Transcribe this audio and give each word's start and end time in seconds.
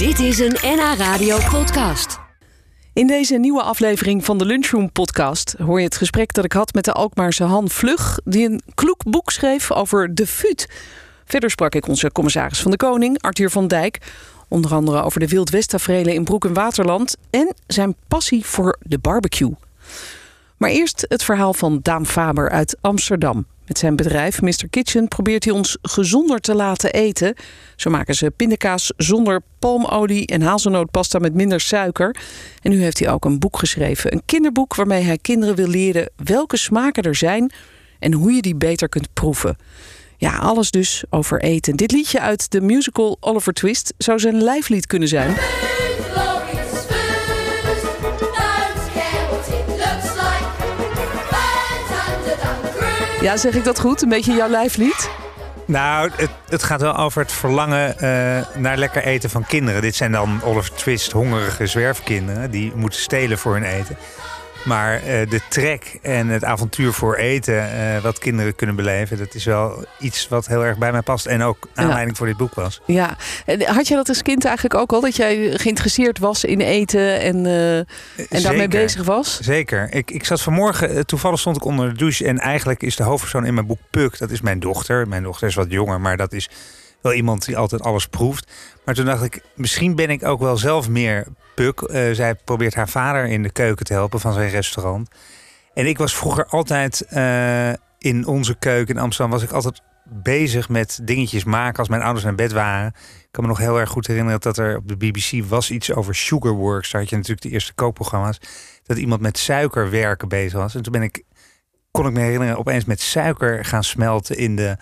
Dit 0.00 0.18
is 0.18 0.38
een 0.38 0.56
NH 0.62 0.94
Radio 0.98 1.38
podcast. 1.50 2.18
In 2.92 3.06
deze 3.06 3.36
nieuwe 3.36 3.62
aflevering 3.62 4.24
van 4.24 4.38
de 4.38 4.44
Lunchroom 4.44 4.92
podcast 4.92 5.54
hoor 5.58 5.78
je 5.78 5.84
het 5.84 5.96
gesprek 5.96 6.32
dat 6.32 6.44
ik 6.44 6.52
had 6.52 6.74
met 6.74 6.84
de 6.84 6.92
Alkmaarse 6.92 7.44
Han 7.44 7.68
Vlug, 7.68 8.18
die 8.24 8.48
een 8.48 8.62
kloek 8.74 9.02
boek 9.04 9.30
schreef 9.30 9.72
over 9.72 10.14
de 10.14 10.26
FUT. 10.26 10.68
Verder 11.24 11.50
sprak 11.50 11.74
ik 11.74 11.88
onze 11.88 12.12
commissaris 12.12 12.60
van 12.60 12.70
de 12.70 12.76
Koning, 12.76 13.22
Arthur 13.22 13.50
van 13.50 13.68
Dijk, 13.68 13.98
onder 14.48 14.74
andere 14.74 15.02
over 15.02 15.20
de 15.20 15.28
Wildwest-taferelen 15.28 16.14
in 16.14 16.24
Broek 16.24 16.44
en 16.44 16.54
Waterland 16.54 17.16
en 17.30 17.54
zijn 17.66 17.94
passie 18.08 18.44
voor 18.46 18.76
de 18.82 18.98
barbecue. 18.98 19.54
Maar 20.56 20.70
eerst 20.70 21.04
het 21.08 21.24
verhaal 21.24 21.54
van 21.54 21.78
Daan 21.82 22.06
Faber 22.06 22.50
uit 22.50 22.76
Amsterdam. 22.80 23.46
Met 23.70 23.78
zijn 23.78 23.96
bedrijf 23.96 24.40
Mr. 24.42 24.68
Kitchen 24.70 25.08
probeert 25.08 25.44
hij 25.44 25.52
ons 25.52 25.78
gezonder 25.82 26.40
te 26.40 26.54
laten 26.54 26.92
eten. 26.92 27.34
Zo 27.76 27.90
maken 27.90 28.14
ze 28.14 28.30
pindakaas 28.30 28.92
zonder 28.96 29.42
palmolie 29.58 30.26
en 30.26 30.42
hazelnootpasta 30.42 31.18
met 31.18 31.34
minder 31.34 31.60
suiker. 31.60 32.16
En 32.62 32.70
nu 32.70 32.82
heeft 32.82 32.98
hij 32.98 33.10
ook 33.10 33.24
een 33.24 33.38
boek 33.38 33.58
geschreven. 33.58 34.12
Een 34.12 34.22
kinderboek 34.24 34.74
waarmee 34.74 35.02
hij 35.02 35.18
kinderen 35.18 35.54
wil 35.54 35.66
leren 35.66 36.10
welke 36.16 36.56
smaken 36.56 37.02
er 37.02 37.14
zijn 37.14 37.52
en 37.98 38.12
hoe 38.12 38.32
je 38.32 38.42
die 38.42 38.56
beter 38.56 38.88
kunt 38.88 39.12
proeven. 39.12 39.56
Ja, 40.16 40.36
alles 40.36 40.70
dus 40.70 41.04
over 41.10 41.40
eten. 41.40 41.76
Dit 41.76 41.92
liedje 41.92 42.20
uit 42.20 42.50
de 42.50 42.60
musical 42.60 43.16
Oliver 43.20 43.52
Twist 43.52 43.94
zou 43.98 44.18
zijn 44.18 44.42
lijflied 44.42 44.86
kunnen 44.86 45.08
zijn. 45.08 45.34
Ja, 53.20 53.36
zeg 53.36 53.54
ik 53.54 53.64
dat 53.64 53.80
goed? 53.80 54.02
Een 54.02 54.08
beetje 54.08 54.32
jouw 54.32 54.48
lijflied? 54.48 55.10
Nou, 55.66 56.10
het, 56.16 56.30
het 56.48 56.62
gaat 56.62 56.80
wel 56.80 56.96
over 56.96 57.22
het 57.22 57.32
verlangen 57.32 57.98
eh, 57.98 58.08
naar 58.56 58.76
lekker 58.76 59.02
eten 59.02 59.30
van 59.30 59.46
kinderen. 59.46 59.82
Dit 59.82 59.94
zijn 59.94 60.12
dan 60.12 60.40
Oliver 60.44 60.74
Twist 60.74 61.12
hongerige 61.12 61.66
zwerfkinderen 61.66 62.50
die 62.50 62.72
moeten 62.74 63.00
stelen 63.00 63.38
voor 63.38 63.52
hun 63.52 63.62
eten. 63.62 63.96
Maar 64.64 64.94
eh, 64.94 65.30
de 65.30 65.40
trek 65.48 65.98
en 66.02 66.28
het 66.28 66.44
avontuur 66.44 66.92
voor 66.92 67.16
eten, 67.16 67.72
eh, 67.72 68.02
wat 68.02 68.18
kinderen 68.18 68.54
kunnen 68.54 68.76
beleven, 68.76 69.18
dat 69.18 69.34
is 69.34 69.44
wel 69.44 69.84
iets 69.98 70.28
wat 70.28 70.46
heel 70.46 70.64
erg 70.64 70.78
bij 70.78 70.92
mij 70.92 71.02
past. 71.02 71.26
En 71.26 71.42
ook 71.42 71.68
aanleiding 71.74 72.16
voor 72.16 72.26
dit 72.26 72.36
boek 72.36 72.54
was. 72.54 72.80
Ja. 72.86 73.16
En 73.46 73.62
Had 73.62 73.88
jij 73.88 73.96
dat 73.96 74.08
als 74.08 74.22
kind 74.22 74.44
eigenlijk 74.44 74.74
ook 74.74 74.92
al? 74.92 75.00
Dat 75.00 75.16
jij 75.16 75.58
geïnteresseerd 75.58 76.18
was 76.18 76.44
in 76.44 76.60
eten 76.60 77.20
en, 77.20 77.46
eh, 77.46 77.76
en 77.78 78.42
daarmee 78.42 78.68
bezig 78.68 79.04
was? 79.04 79.40
Zeker. 79.40 79.94
Ik, 79.94 80.10
ik 80.10 80.24
zat 80.24 80.40
vanmorgen, 80.40 81.06
toevallig 81.06 81.38
stond 81.40 81.56
ik 81.56 81.64
onder 81.64 81.88
de 81.88 81.96
douche. 81.96 82.26
En 82.26 82.38
eigenlijk 82.38 82.82
is 82.82 82.96
de 82.96 83.02
hoofdpersoon 83.02 83.46
in 83.46 83.54
mijn 83.54 83.66
boek 83.66 83.78
Puk, 83.90 84.18
dat 84.18 84.30
is 84.30 84.40
mijn 84.40 84.60
dochter. 84.60 85.08
Mijn 85.08 85.22
dochter 85.22 85.48
is 85.48 85.54
wat 85.54 85.70
jonger, 85.70 86.00
maar 86.00 86.16
dat 86.16 86.32
is 86.32 86.48
wel 87.02 87.12
iemand 87.12 87.44
die 87.44 87.56
altijd 87.56 87.82
alles 87.82 88.06
proeft. 88.06 88.52
Maar 88.84 88.94
toen 88.94 89.04
dacht 89.04 89.22
ik, 89.22 89.42
misschien 89.54 89.94
ben 89.94 90.10
ik 90.10 90.24
ook 90.24 90.40
wel 90.40 90.56
zelf 90.56 90.88
meer 90.88 91.26
Puk. 91.54 91.80
Eh, 91.80 92.10
zij 92.12 92.34
probeert 92.34 92.74
haar 92.74 92.88
vader 92.88 93.26
in 93.26 93.42
de 93.42 93.50
keuken 93.50 93.84
te 93.84 93.92
helpen 93.92 94.20
van 94.20 94.32
zijn 94.32 94.50
restaurant. 94.50 95.08
En 95.74 95.86
ik 95.86 95.98
was 95.98 96.16
vroeger 96.16 96.46
altijd 96.46 97.00
eh, 97.00 97.72
in 97.98 98.26
onze 98.26 98.54
keuken 98.58 98.94
in 98.94 99.00
Amsterdam, 99.00 99.32
was 99.32 99.42
ik 99.42 99.50
altijd 99.50 99.82
bezig 100.04 100.68
met 100.68 101.00
dingetjes 101.02 101.44
maken 101.44 101.78
als 101.78 101.88
mijn 101.88 102.02
ouders 102.02 102.24
naar 102.24 102.34
bed 102.34 102.52
waren. 102.52 102.86
Ik 102.86 103.28
kan 103.30 103.42
me 103.42 103.48
nog 103.48 103.58
heel 103.58 103.78
erg 103.78 103.90
goed 103.90 104.06
herinneren 104.06 104.40
dat 104.40 104.58
er 104.58 104.76
op 104.76 104.88
de 104.88 104.96
BBC 104.96 105.44
was 105.44 105.70
iets 105.70 105.92
over 105.92 106.14
Sugarworks. 106.14 106.90
Daar 106.90 107.00
had 107.00 107.10
je 107.10 107.16
natuurlijk 107.16 107.42
de 107.42 107.50
eerste 107.50 107.74
kookprogramma's. 107.74 108.40
Dat 108.84 108.96
iemand 108.96 109.20
met 109.20 109.38
suikerwerken 109.38 110.28
bezig 110.28 110.58
was. 110.58 110.74
En 110.74 110.82
toen 110.82 110.92
ben 110.92 111.02
ik, 111.02 111.22
kon 111.90 112.06
ik 112.06 112.12
me 112.12 112.20
herinneren, 112.20 112.58
opeens 112.58 112.84
met 112.84 113.00
suiker 113.00 113.64
gaan 113.64 113.84
smelten 113.84 114.36
in 114.36 114.56
de, 114.56 114.76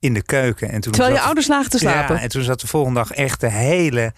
in 0.00 0.14
de 0.14 0.22
keuken. 0.22 0.68
En 0.70 0.80
toen 0.80 0.92
Terwijl 0.92 1.10
je 1.12 1.16
zat- 1.16 1.26
ouders 1.26 1.46
lagen 1.46 1.70
te 1.70 1.78
slapen? 1.78 2.16
Ja, 2.16 2.22
en 2.22 2.28
toen 2.28 2.42
zat 2.42 2.60
de 2.60 2.66
volgende 2.66 2.98
dag 2.98 3.10
echt 3.10 3.40
de 3.40 3.50
hele 3.50 4.12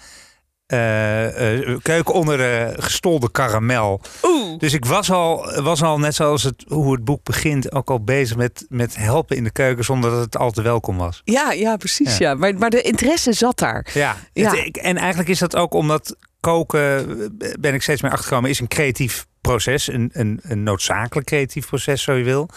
eh, 0.66 1.58
eh, 1.70 1.78
keuken 1.82 2.14
onder 2.14 2.36
de 2.36 2.72
gestolde 2.76 3.30
karamel. 3.30 4.00
Oeh. 4.22 4.58
Dus 4.58 4.72
ik 4.72 4.84
was 4.84 5.10
al, 5.10 5.60
was 5.62 5.82
al 5.82 5.98
net 5.98 6.14
zoals 6.14 6.42
het, 6.42 6.64
hoe 6.68 6.92
het 6.92 7.04
boek 7.04 7.24
begint, 7.24 7.72
ook 7.72 7.90
al 7.90 8.04
bezig 8.04 8.36
met, 8.36 8.66
met 8.68 8.96
helpen 8.96 9.36
in 9.36 9.44
de 9.44 9.50
keuken 9.50 9.84
zonder 9.84 10.10
dat 10.10 10.20
het 10.20 10.36
al 10.36 10.50
te 10.50 10.62
welkom 10.62 10.96
was. 10.96 11.20
Ja, 11.24 11.52
ja, 11.52 11.76
precies. 11.76 12.16
Ja. 12.18 12.28
Ja. 12.28 12.34
Maar, 12.34 12.54
maar 12.54 12.70
de 12.70 12.82
interesse 12.82 13.32
zat 13.32 13.58
daar. 13.58 13.86
Ja, 13.94 14.16
Ja. 14.32 14.50
Het- 14.50 14.66
ik- 14.66 14.76
en 14.76 14.96
eigenlijk 14.96 15.28
is 15.28 15.38
dat 15.38 15.56
ook 15.56 15.74
omdat 15.74 16.16
koken, 16.40 17.08
eh, 17.38 17.48
ben 17.60 17.74
ik 17.74 17.82
steeds 17.82 18.02
meer 18.02 18.10
achtergekomen, 18.10 18.50
is 18.50 18.60
een 18.60 18.68
creatief 18.68 19.26
proces. 19.40 19.88
Een, 19.88 20.10
een, 20.12 20.40
een 20.42 20.62
noodzakelijk 20.62 21.26
creatief 21.26 21.66
proces, 21.66 22.02
zo 22.02 22.12
je 22.12 22.24
wil. 22.24 22.48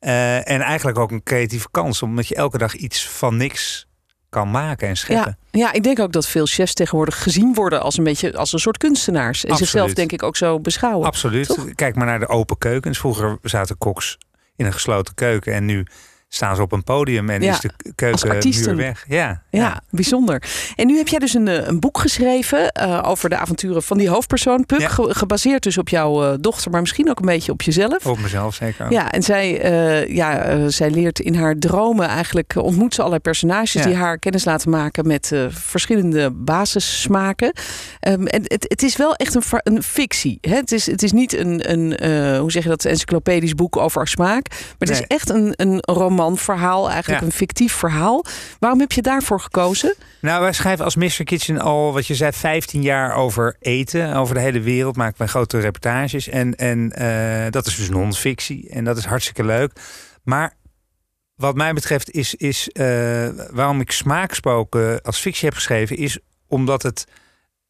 Eh, 0.00 0.50
en 0.50 0.60
eigenlijk 0.60 0.98
ook 0.98 1.10
een 1.10 1.22
creatieve 1.22 1.68
kans, 1.70 2.02
omdat 2.02 2.28
je 2.28 2.34
elke 2.34 2.58
dag 2.58 2.74
iets 2.74 3.08
van 3.08 3.36
niks 3.36 3.88
kan 4.28 4.50
maken 4.50 4.88
en 4.88 4.96
scheppen. 4.96 5.38
Ja, 5.50 5.60
ja, 5.60 5.72
ik 5.72 5.82
denk 5.82 5.98
ook 5.98 6.12
dat 6.12 6.26
veel 6.26 6.46
chefs 6.46 6.74
tegenwoordig 6.74 7.22
gezien 7.22 7.54
worden 7.54 7.82
als 7.82 7.98
een 7.98 8.04
beetje 8.04 8.36
als 8.36 8.52
een 8.52 8.58
soort 8.58 8.76
kunstenaars. 8.76 9.44
En 9.44 9.50
Absoluut. 9.50 9.70
zichzelf 9.70 9.94
denk 9.94 10.12
ik 10.12 10.22
ook 10.22 10.36
zo 10.36 10.60
beschouwen. 10.60 11.06
Absoluut. 11.06 11.46
Toch? 11.46 11.74
Kijk 11.74 11.94
maar 11.94 12.06
naar 12.06 12.18
de 12.18 12.28
open 12.28 12.58
keukens. 12.58 12.98
Vroeger 12.98 13.38
zaten 13.42 13.78
koks 13.78 14.18
in 14.56 14.66
een 14.66 14.72
gesloten 14.72 15.14
keuken 15.14 15.52
en 15.52 15.64
nu 15.64 15.86
staan 16.32 16.56
ze 16.56 16.62
op 16.62 16.72
een 16.72 16.84
podium 16.84 17.30
en 17.30 17.42
Ja, 17.42 17.52
is 17.52 17.60
de 17.60 17.70
keukenmuur 17.94 18.34
artiesten. 18.36 18.76
weg. 18.76 19.04
Ja, 19.08 19.42
Ja, 19.50 19.80
bijzonder. 19.90 20.42
En 20.76 20.86
nu 20.86 20.96
heb 20.96 21.08
jij 21.08 21.18
dus 21.18 21.34
een, 21.34 21.48
eh, 21.48 21.66
een 21.66 21.80
boek 21.80 21.98
geschreven 21.98 22.72
eh, 22.72 23.02
over 23.06 23.28
de 23.28 23.36
avonturen 23.36 23.82
van 23.82 23.98
die 23.98 24.08
hoofdpersoon, 24.08 24.66
Puk. 24.66 24.80
Ja. 24.80 24.88
ge- 24.88 25.14
gebaseerd 25.14 25.62
dus 25.62 25.78
op 25.78 25.88
jouw 25.88 26.24
eh, 26.24 26.34
dochter, 26.40 26.70
maar 26.70 26.80
misschien 26.80 27.10
ook 27.10 27.18
een 27.18 27.26
beetje 27.26 27.52
op 27.52 27.62
jezelf. 27.62 28.06
Op 28.06 28.18
mezelf 28.18 28.54
zeker. 28.54 28.90
Ja, 28.92 29.12
en 29.12 29.22
zij, 29.22 29.48
ja, 30.08 30.68
zij 30.68 30.90
leert 30.90 31.20
in 31.20 31.34
haar 31.34 31.58
dromen 31.58 32.08
eigenlijk, 32.08 32.54
ontmoet 32.56 32.92
ze 32.94 32.98
allerlei 33.00 33.22
personages 33.22 33.72
Ja. 33.72 33.84
die 33.84 33.94
haar 33.94 34.18
kennis 34.18 34.44
laten 34.44 34.70
maken 34.70 35.06
met 35.06 35.32
verschillende 35.48 36.30
basissmaken. 36.30 37.52
Ehm, 38.00 38.26
en 38.26 38.42
het, 38.44 38.64
het 38.68 38.82
is 38.82 38.96
wel 38.96 39.14
echt 39.14 39.34
een, 39.34 39.42
een 39.62 39.82
fictie. 39.82 40.38
Hè? 40.40 40.54
Het, 40.56 40.72
is, 40.72 40.86
het 40.86 41.02
is 41.02 41.12
niet 41.12 41.36
een, 41.36 41.70
een 41.70 42.38
hoe 42.38 42.50
zeg 42.52 42.62
je 42.62 42.68
dat, 42.68 42.84
encyclopedisch 42.84 43.54
boek 43.54 43.76
over 43.76 44.08
smaak. 44.08 44.48
Maar 44.50 44.58
het 44.78 44.90
is 44.90 45.02
echt 45.06 45.28
een, 45.30 45.52
een 45.56 45.86
romanverhaal, 46.20 46.90
eigenlijk 46.90 47.20
Ja. 47.20 47.26
een 47.26 47.32
fictief 47.32 47.72
verhaal. 47.72 48.24
Waarom 48.58 48.80
heb 48.80 48.92
je 48.92 49.02
daarvoor 49.02 49.40
gekozen? 49.40 49.94
Nou, 50.20 50.42
wij 50.42 50.52
schrijven 50.52 50.84
als 50.84 50.96
Mr. 50.96 51.24
Kitchen 51.24 51.60
al, 51.60 51.92
wat 51.92 52.06
je 52.06 52.14
zei, 52.14 52.32
15 52.32 52.82
jaar 52.82 53.14
over 53.14 53.56
eten. 53.60 54.14
Over 54.14 54.34
de 54.34 54.40
hele 54.40 54.60
wereld 54.60 54.96
maken 54.96 55.18
wij 55.18 55.26
grote 55.26 55.60
reportages. 55.60 56.28
En, 56.28 56.54
en 56.56 56.92
eh, 56.92 57.50
dat 57.50 57.66
is 57.66 57.76
dus 57.76 57.88
non-fictie. 57.88 58.70
En 58.70 58.84
dat 58.84 58.96
is 58.96 59.04
hartstikke 59.04 59.44
leuk. 59.44 59.72
Maar 60.22 60.54
wat 61.34 61.54
mij 61.54 61.72
betreft 61.72 62.10
is, 62.10 62.34
is 62.34 62.68
eh, 62.68 63.28
waarom 63.50 63.80
ik 63.80 63.90
smaakspoken 63.92 65.02
als 65.02 65.18
fictie 65.18 65.44
heb 65.44 65.54
geschreven... 65.54 65.96
is 65.96 66.18
omdat 66.48 66.82
het 66.82 67.04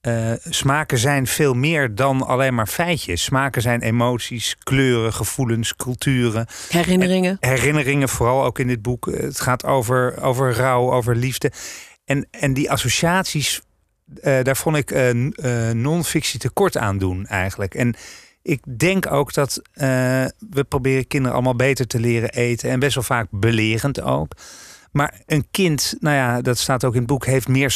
eh, 0.01 0.33
smaken 0.49 0.99
zijn 0.99 1.27
veel 1.27 1.55
meer 1.55 1.95
dan 1.95 2.27
alleen 2.27 2.55
maar 2.55 2.67
feitjes. 2.67 3.23
Smaken 3.23 3.63
zijn 3.63 3.81
emoties, 3.83 4.57
kleuren, 4.59 5.13
gevoelens, 5.13 5.77
culturen 5.77 6.47
Herinneringen? 6.69 7.37
herinneringen, 7.41 8.09
vooral 8.09 8.45
ook 8.45 8.59
in 8.59 8.67
dit 8.67 8.83
boek. 8.83 9.07
Het 9.07 9.41
gaat 9.41 9.65
over, 9.65 10.23
over 10.23 10.55
rouw, 10.55 10.93
over 10.93 11.17
liefde. 11.17 11.53
En, 12.05 12.27
en 12.31 12.55
die 12.55 12.71
associaties, 12.71 13.61
eh, 14.21 14.43
daar 14.43 14.57
vond 14.57 14.77
ik 14.77 14.91
eh, 14.91 15.11
eh, 15.11 15.75
non-fictie 15.75 16.41
tekort 16.41 16.77
aan 16.77 16.99
doen 16.99 17.27
eigenlijk. 17.27 17.75
En 17.75 17.95
ik 18.43 18.79
denk 18.79 19.13
ook 19.13 19.35
dat 19.35 19.63
eh, 19.73 19.89
we 20.51 20.65
proberen 20.69 21.07
kinderen 21.07 21.35
allemaal 21.35 21.57
beter 21.57 21.87
te 21.87 22.01
leren 22.01 22.31
eten. 22.31 22.71
En 22.71 22.79
best 22.79 22.95
wel 22.95 23.05
vaak 23.05 23.27
belerend 23.31 24.01
ook. 24.01 24.33
Maar 24.93 25.21
een 25.27 25.47
kind, 25.51 25.95
nou 25.99 26.17
ja, 26.17 26.41
dat 26.41 26.59
staat 26.59 26.85
ook 26.85 26.93
in 26.93 26.99
het 26.99 27.09
boek, 27.09 27.27
heeft 27.27 27.49
meer 27.49 27.71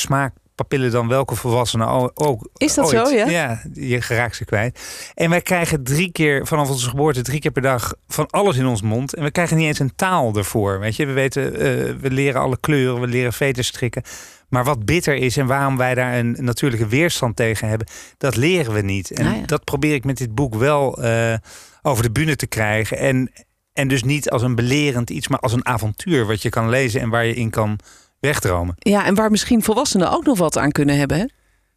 smaakpapillen 0.54 0.91
dan 0.91 1.09
welke 1.09 1.34
volwassene 1.34 1.87
o- 1.87 2.10
ook. 2.15 2.48
Is 2.56 2.75
dat 2.75 2.94
ooit. 2.94 3.09
zo, 3.09 3.15
ja? 3.15 3.26
Ja, 3.28 3.62
je 3.72 4.00
geraakt 4.00 4.37
ze 4.37 4.44
kwijt. 4.44 4.81
En 5.15 5.31
wij 5.31 5.41
krijgen 5.41 5.82
drie 5.84 6.12
keer, 6.12 6.47
vanaf 6.47 6.70
onze 6.70 6.88
geboorte, 6.88 7.22
drie 7.22 7.41
keer 7.41 7.50
per 7.50 7.62
dag 7.62 7.94
van 8.09 8.26
alles 8.31 8.56
in 8.56 8.66
ons 8.66 8.82
mond. 8.82 9.14
En 9.14 9.22
we 9.22 9.31
krijgen 9.31 9.56
niet 9.56 9.66
eens 9.66 9.78
een 9.78 9.94
taal 9.97 10.37
ervoor. 10.37 10.78
Weet 10.81 10.97
je, 10.97 11.06
we 11.06 11.12
weten, 11.12 11.53
eh, 11.54 11.94
we 12.00 12.10
leren 12.10 12.41
alle 12.41 12.56
kleuren, 12.60 13.00
we 13.00 13.06
leren 13.06 13.32
veters 13.32 13.66
strikken. 13.66 14.03
Maar 14.48 14.64
wat 14.64 14.84
bitter 14.84 15.14
is 15.14 15.37
en 15.37 15.47
waarom 15.47 15.76
wij 15.76 15.94
daar 15.94 16.19
een 16.19 16.37
natuurlijke 16.41 16.87
weerstand 16.87 17.37
tegen 17.37 17.69
hebben, 17.69 17.87
dat 18.19 18.37
leren 18.37 18.73
we 18.73 18.81
niet. 18.81 19.11
En 19.11 19.26
Ah, 19.26 19.37
ja. 19.37 19.46
dat 19.46 19.64
probeer 19.64 19.94
ik 19.94 20.05
met 20.05 20.17
dit 20.17 20.34
boek 20.34 20.55
wel 20.55 21.02
eh, 21.02 21.34
over 21.82 22.02
de 22.02 22.11
bühne 22.11 22.37
te 22.37 22.46
krijgen. 22.46 22.99
En, 22.99 23.32
en 23.73 23.88
dus 23.88 24.02
niet 24.02 24.31
als 24.31 24.43
een 24.43 24.55
belerend 24.55 25.11
iets, 25.11 25.28
maar 25.28 25.38
als 25.38 25.52
een 25.52 25.67
avontuur 25.67 26.26
wat 26.26 26.43
je 26.43 26.49
kan 26.49 26.69
lezen 26.69 27.00
en 27.00 27.08
waar 27.08 27.25
je 27.26 27.34
in 27.34 27.50
kan 27.50 27.78
wegdromen. 28.25 28.75
Ja, 28.79 29.05
en 29.05 29.15
waar 29.15 29.31
misschien 29.31 29.62
volwassenen 29.62 30.11
ook 30.11 30.25
nog 30.25 30.38
wat 30.38 30.59
aan 30.59 30.73
kunnen 30.73 30.99
hebben. 30.99 31.19
Hè? 31.19 31.25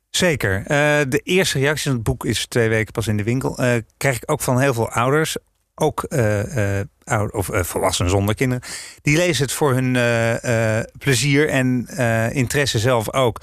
Zeker. 0.10 0.58
Eh, 0.58 1.00
de 1.10 1.22
eerste 1.24 1.60
reactie 1.60 1.84
van 1.84 1.94
het 1.94 2.04
boek 2.04 2.26
is 2.26 2.46
twee 2.48 2.70
weken 2.70 2.92
pas 2.94 3.08
in 3.08 3.18
de 3.18 3.24
winkel. 3.24 3.58
Eh, 3.58 3.82
krijg 3.98 4.16
ik 4.16 4.32
ook 4.32 4.42
van 4.42 4.60
heel 4.60 4.74
veel 4.74 4.90
ouders. 4.90 5.38
Ook 5.80 6.08
oud- 7.04 7.34
of 7.34 7.50
volwassenen 7.52 8.12
zonder 8.12 8.36
kinderen. 8.36 8.64
Die 9.02 9.18
lezen 9.18 9.44
het 9.44 9.54
voor 9.54 9.74
hun 9.74 9.92
plezier 10.98 11.50
en 11.50 11.88
interesse 12.34 12.80
zelf 12.80 13.14
ook. 13.14 13.42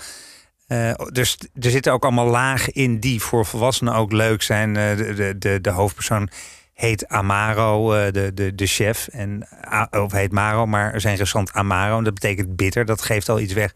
Dus 1.13 1.39
er 1.61 1.71
zitten 1.71 1.93
ook 1.93 2.03
allemaal 2.03 2.27
lagen 2.27 2.73
in 2.73 3.01
die 3.01 3.21
voor 3.23 3.47
volwassenen 3.47 3.95
ook 3.95 4.13
leuk 4.13 4.43
zijn. 4.43 4.75
De, 4.75 5.13
de, 5.17 5.39
de, 5.39 5.61
de 5.61 5.71
hoofdpersoon 5.71 6.29
heet 6.75 7.09
Amaro, 7.09 7.93
eh, 7.93 8.13
de, 8.13 8.31
de, 8.35 8.55
de 8.55 8.67
chef. 8.67 9.09
En, 9.09 9.49
of 9.91 10.13
heet 10.13 10.33
Maro, 10.33 10.67
maar 10.67 11.01
zijn 11.01 11.17
restaurant 11.17 11.53
Amaro. 11.57 11.99
En 11.99 12.05
dat 12.05 12.15
betekent 12.15 12.57
bitter. 12.57 12.85
Dat 12.85 13.03
geeft 13.03 13.29
al 13.29 13.41
iets 13.41 13.53
weg 13.53 13.73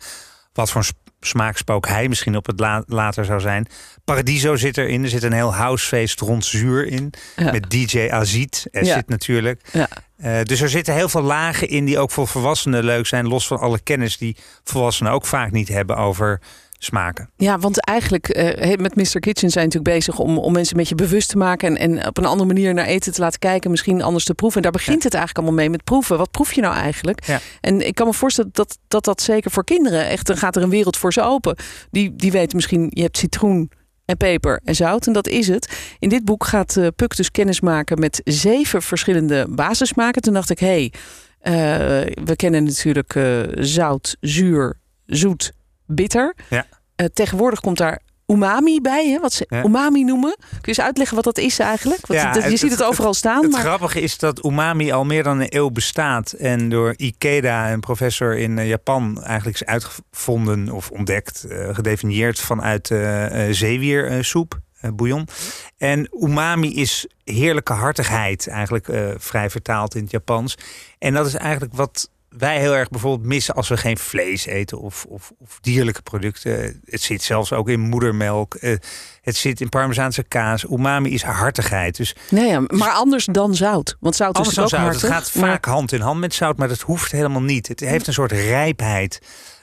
wat 0.53 0.71
voor, 0.71 0.85
sp- 0.85 0.97
smaakspook 1.21 1.87
hij 1.89 2.09
misschien 2.09 2.37
op 2.37 2.47
het 2.47 2.61
la- 2.61 2.83
later 2.87 3.25
zou 3.25 3.41
zijn. 3.41 3.67
Paradiso 4.05 4.57
zit 4.57 4.79
erin. 4.79 5.03
Er 5.03 5.09
zit 5.09 5.23
een 5.23 5.33
heel 5.33 5.55
housefeest 5.55 6.21
rond 6.21 6.45
zuur 6.45 6.87
in. 6.87 7.13
Ja. 7.37 7.53
Met 7.53 7.71
DJ 7.71 8.09
Azit. 8.11 8.67
Er 8.71 8.85
Ja. 8.85 8.95
zit 8.95 9.09
natuurlijk. 9.09 9.61
Ja. 9.73 9.89
Eh, 10.17 10.43
dus 10.43 10.61
er 10.61 10.69
zitten 10.69 10.95
heel 10.95 11.09
veel 11.09 11.23
lagen 11.23 11.69
in 11.69 11.85
die 11.85 11.99
ook 11.99 12.11
voor 12.11 12.27
volwassenen 12.29 12.85
leuk 12.85 13.07
zijn. 13.07 13.29
Los 13.29 13.47
van 13.47 13.59
alle 13.59 13.81
kennis 13.81 14.17
die 14.19 14.37
volwassenen 14.65 15.13
ook 15.13 15.27
vaak 15.27 15.51
niet 15.51 15.69
hebben 15.69 15.97
over 15.97 16.41
smaken. 16.79 17.31
Ja, 17.37 17.59
want 17.59 17.85
eigenlijk 17.85 18.29
eh, 18.29 18.77
met 18.77 18.97
Mr. 18.97 19.21
Kitchen 19.21 19.51
zijn 19.51 19.65
natuurlijk 19.65 19.95
bezig 19.95 20.19
om, 20.19 20.39
om 20.39 20.53
mensen 20.53 20.73
een 20.77 20.81
beetje 20.81 20.95
bewust 20.95 21.29
te 21.29 21.37
maken. 21.37 21.77
En, 21.77 21.99
en 21.99 22.07
op 22.07 22.19
een 22.19 22.25
andere 22.25 22.47
manier 22.47 22.75
naar 22.75 22.87
eten 22.87 23.13
te 23.13 23.21
laten 23.21 23.39
kijken. 23.39 23.71
Misschien 23.71 24.03
anders 24.03 24.25
te 24.25 24.35
proeven. 24.35 24.57
En 24.57 24.63
daar 24.63 24.81
begint 24.81 25.03
het 25.03 25.15
eigenlijk 25.15 25.47
allemaal 25.47 25.65
mee 25.65 25.71
met 25.71 25.85
proeven. 25.85 26.19
Wat 26.19 26.31
proef 26.31 26.53
je 26.53 26.61
nou 26.61 26.75
eigenlijk? 26.75 27.25
Ja. 27.25 27.41
En 27.61 27.87
ik 27.87 27.95
kan 27.95 28.07
me 28.07 28.13
voorstellen 28.13 28.51
dat, 28.53 28.79
dat 28.89 29.05
dat 29.05 29.23
zeker 29.23 29.51
voor 29.51 29.65
kinderen 29.65 30.09
echt. 30.09 30.27
Dan 30.27 30.37
gaat 30.37 30.57
er 30.57 30.63
een 30.63 30.71
wereld 30.71 30.97
voor 30.97 31.13
ze 31.13 31.23
open. 31.23 31.57
Die, 31.91 32.17
die 32.17 32.33
weten 32.33 32.57
misschien, 32.57 32.91
je 32.91 33.03
hebt 33.03 33.17
citroen. 33.17 33.71
En 34.05 34.17
peper 34.17 34.61
en 34.65 34.75
zout, 34.75 35.07
en 35.07 35.13
dat 35.13 35.29
is 35.29 35.49
het. 35.49 35.79
In 35.99 36.09
dit 36.09 36.25
boek 36.25 36.45
gaat 36.45 36.77
eh, 36.77 36.87
Puk 36.97 37.17
dus 37.17 37.31
kennis 37.31 37.61
maken 37.61 37.99
met 37.99 38.21
zeven 38.25 38.83
verschillende 38.83 39.47
basissmaken. 39.49 40.23
Toen 40.23 40.35
dacht 40.35 40.51
ik, 40.51 40.59
hé, 40.59 40.67
hey, 40.67 40.93
eh, 41.39 42.25
we 42.25 42.37
kennen 42.37 42.65
natuurlijk 42.65 43.19
zout, 43.59 44.17
zuur, 44.21 44.81
zoet, 45.07 45.53
bitter. 45.89 46.35
Ja. 46.51 46.67
Eh, 46.97 47.07
tegenwoordig 47.07 47.61
komt 47.61 47.79
daar 47.79 48.01
umami 48.27 48.81
bij, 48.81 49.09
hè? 49.11 49.19
wat 49.21 49.33
ze 49.33 49.47
Ja. 49.49 49.65
umami 49.65 50.05
noemen. 50.05 50.37
Kun 50.39 50.59
je 50.61 50.67
eens 50.67 50.81
uitleggen 50.81 51.17
wat 51.17 51.25
dat 51.25 51.39
is 51.39 51.59
eigenlijk? 51.59 52.07
Want 52.07 52.21
Ja, 52.21 52.27
het- 52.27 52.37
je 52.43 52.51
het- 52.51 52.59
ziet 52.59 52.71
het 52.71 52.79
het- 52.79 52.89
overal 52.89 53.15
staan. 53.15 53.43
Het 53.43 53.51
maar... 53.51 53.61
grappige 53.61 54.01
is 54.01 54.19
dat 54.19 54.45
umami 54.45 54.93
al 54.93 55.05
meer 55.05 55.23
dan 55.23 55.41
een 55.41 55.57
eeuw 55.57 55.71
bestaat. 55.71 56.33
En 56.33 56.69
door 56.69 56.95
Ikeda, 56.97 57.73
een 57.73 57.81
professor 57.81 58.37
in 58.37 58.59
eh, 58.59 58.69
Japan, 58.69 59.23
eigenlijk 59.23 59.61
is 59.61 59.67
uitgevonden 59.67 60.71
of 60.71 60.91
ontdekt, 60.91 61.45
eh, 61.45 61.75
gedefinieerd 61.75 62.39
vanuit 62.41 62.91
eh, 62.91 63.47
zeewiersoep, 63.51 64.59
bouillon. 64.95 65.29
En 65.77 66.09
umami 66.21 66.75
is 66.75 67.07
heerlijke 67.25 67.73
hartigheid, 67.73 68.47
eigenlijk 68.47 68.89
vrij 69.17 69.51
vertaald 69.51 69.95
in 69.95 70.03
het 70.03 70.11
Japans. 70.11 70.55
En 70.99 71.15
dat 71.15 71.27
is 71.27 71.35
eigenlijk 71.35 71.75
wat 71.75 72.11
wij 72.29 72.59
heel 72.61 72.75
erg 72.77 72.89
bijvoorbeeld 72.89 73.29
missen 73.29 73.55
als 73.55 73.69
we 73.69 73.77
geen 73.77 73.99
vlees 73.99 74.47
eten 74.47 74.81
of, 74.81 75.05
of, 75.09 75.33
of 75.39 75.59
dierlijke 75.61 76.03
producten. 76.03 76.81
Het 76.85 77.01
zit 77.03 77.23
zelfs 77.23 77.53
ook 77.53 77.69
in 77.69 77.81
moedermelk. 77.81 78.55
eh, 78.55 78.77
het 79.23 79.37
zit 79.37 79.61
in 79.61 79.69
Parmezaanse 79.69 80.23
kaas. 80.23 80.65
Umami 80.65 81.11
is 81.11 81.23
hartigheid. 81.23 81.97
Dus 81.97 82.17
Nee, 82.31 82.47
ja, 82.49 82.61
maar 82.61 82.91
anders 82.91 83.25
dan 83.25 83.55
zout. 83.55 83.97
Want 84.01 84.17
zout 84.17 84.35
Anders 84.37 84.57
is 84.57 84.63
ook 84.63 84.69
zout. 84.69 84.81
hartig. 84.81 85.01
Het 85.03 85.11
gaat 85.11 85.35
maar- 85.35 85.51
vaak 85.51 85.65
hand 85.65 85.93
in 85.93 86.01
hand 86.01 86.21
met 86.21 86.35
zout, 86.35 86.57
maar 86.59 86.69
dat 86.69 86.81
hoeft 86.81 87.13
helemaal 87.13 87.43
niet. 87.43 87.69
Het 87.69 87.81
heeft 87.81 88.07
een 88.07 88.13
soort 88.13 88.33
rijpheid. 88.33 89.21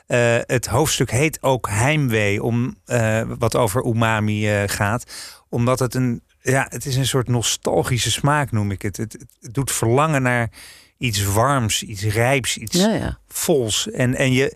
Eh, 0.08 0.38
het 0.42 0.66
hoofdstuk 0.66 1.12
heet 1.12 1.38
ook 1.42 1.70
Heimwee, 1.70 2.44
om, 2.44 2.76
eh, 2.86 3.22
wat 3.40 3.56
over 3.56 3.86
umami 3.86 4.68
gaat. 4.68 5.04
Omdat 5.50 5.80
het 5.80 5.94
een, 5.96 6.22
ja, 6.42 6.66
het 6.70 6.86
is 6.86 6.96
een 6.96 7.06
soort 7.06 7.28
nostalgische 7.28 8.12
smaak, 8.12 8.52
noem 8.52 8.72
ik 8.72 8.82
het. 8.82 8.98
Het, 8.98 9.18
het 9.42 9.54
doet 9.54 9.72
verlangen 9.72 10.22
naar 10.22 10.50
iets 11.06 11.24
warms, 11.26 11.84
iets 11.84 12.04
rijps, 12.04 12.58
iets 12.58 12.80
Ja, 12.80 12.94
ja. 12.94 13.18
vols. 13.28 13.90
En, 13.92 14.16
en 14.16 14.32
je, 14.34 14.56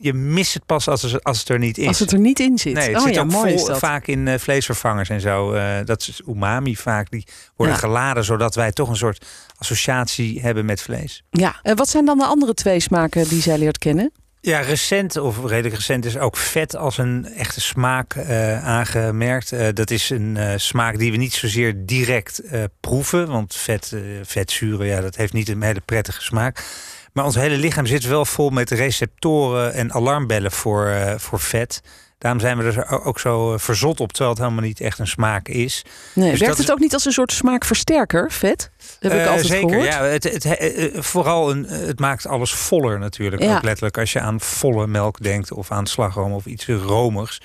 je, 0.00 0.12
mist 0.12 0.54
het 0.54 0.66
pas 0.66 0.88
als, 0.88 1.02
het- 1.02 1.24
als 1.24 1.38
het 1.38 1.48
er 1.48 1.58
niet 1.58 1.78
is. 1.78 1.86
Als 1.86 1.98
het 1.98 2.12
er 2.12 2.18
niet 2.18 2.40
in 2.40 2.58
zit. 2.58 2.74
Nee, 2.74 2.88
het 2.88 2.96
oh 2.96 3.02
zit 3.02 3.14
ja, 3.14 3.20
ook 3.20 3.30
mooi 3.30 3.58
vol, 3.58 3.74
vaak 3.74 4.06
in 4.06 4.28
eh, 4.28 4.38
vleesvervangers 4.38 5.08
en 5.08 5.20
zo. 5.20 5.52
Eh, 5.52 5.76
dat 5.84 6.00
is 6.00 6.22
umami 6.28 6.76
vaak. 6.76 7.10
Die 7.10 7.26
worden 7.56 7.76
geladen 7.76 8.24
zodat 8.24 8.54
wij 8.54 8.72
toch 8.72 8.88
een 8.88 8.96
soort 8.96 9.26
associatie 9.56 10.40
hebben 10.40 10.64
met 10.64 10.82
vlees. 10.82 11.22
Ja, 11.30 11.58
en 11.62 11.76
wat 11.76 11.88
zijn 11.88 12.04
dan 12.04 12.18
de 12.18 12.24
andere 12.24 12.54
twee 12.54 12.80
smaken 12.80 13.28
die 13.28 13.42
zij 13.42 13.58
leert 13.58 13.78
kennen? 13.78 14.12
Ja, 14.46 14.60
recent 14.60 15.16
of 15.16 15.44
redelijk 15.44 15.74
recent 15.74 16.04
is 16.04 16.18
ook 16.18 16.36
vet 16.36 16.76
als 16.76 16.98
een 16.98 17.26
echte 17.26 17.60
smaak 17.60 18.14
eh, 18.14 18.64
aangemerkt. 18.64 19.52
Eh, 19.52 19.68
dat 19.74 19.90
is 19.90 20.10
een 20.10 20.36
eh, 20.36 20.52
smaak 20.56 20.98
die 20.98 21.10
we 21.10 21.16
niet 21.16 21.32
zozeer 21.32 21.74
direct 21.86 22.42
proeven. 22.80 23.26
Want 23.28 23.54
vet, 23.54 23.96
vetzuren, 24.22 24.86
ja, 24.86 25.00
dat 25.00 25.16
heeft 25.16 25.32
niet 25.32 25.48
een 25.48 25.62
hele 25.62 25.80
prettige 25.84 26.22
smaak. 26.22 26.64
Maar 27.12 27.24
ons 27.24 27.34
hele 27.34 27.56
lichaam 27.56 27.86
zit 27.86 28.04
wel 28.04 28.24
vol 28.24 28.50
met 28.50 28.70
receptoren 28.70 29.72
en 29.72 29.92
alarmbellen 29.92 30.52
voor, 30.52 31.14
voor 31.16 31.40
vet. 31.40 31.82
Daarom 32.18 32.40
zijn 32.40 32.58
we 32.58 32.64
er 32.64 33.04
ook 33.04 33.20
zo 33.20 33.52
eh, 33.52 33.58
verzot 33.58 34.00
op, 34.00 34.08
terwijl 34.12 34.30
het 34.30 34.40
helemaal 34.42 34.64
niet 34.64 34.80
echt 34.80 34.98
een 34.98 35.06
smaak 35.06 35.48
is. 35.48 35.84
Nee, 36.14 36.30
Dus 36.30 36.40
werkt 36.40 36.58
het 36.58 36.70
ook 36.72 36.78
niet 36.78 36.92
als 36.94 37.04
een 37.04 37.12
soort 37.12 37.32
smaakversterker, 37.32 38.32
vet? 38.32 38.70
Dat 39.00 39.12
heb 39.12 39.12
ik 39.12 39.18
Eh, 39.24 39.28
altijd 39.28 39.46
zeker, 39.46 39.68
gehoord. 39.68 39.86
ja. 39.88 40.02
Het, 40.04 40.24
het, 40.24 40.44
eh, 40.44 41.00
vooral 41.02 41.50
een, 41.50 41.64
het 41.64 41.98
maakt 42.00 42.26
alles 42.26 42.52
voller 42.52 42.98
natuurlijk. 42.98 43.42
Ja. 43.42 43.56
Ook 43.56 43.62
letterlijk 43.62 43.98
als 43.98 44.12
je 44.12 44.20
aan 44.20 44.40
volle 44.40 44.86
melk 44.86 45.22
denkt 45.22 45.52
of 45.52 45.70
aan 45.70 45.86
slagroom 45.86 46.32
of 46.32 46.46
iets 46.46 46.66
romigs. 46.66 47.40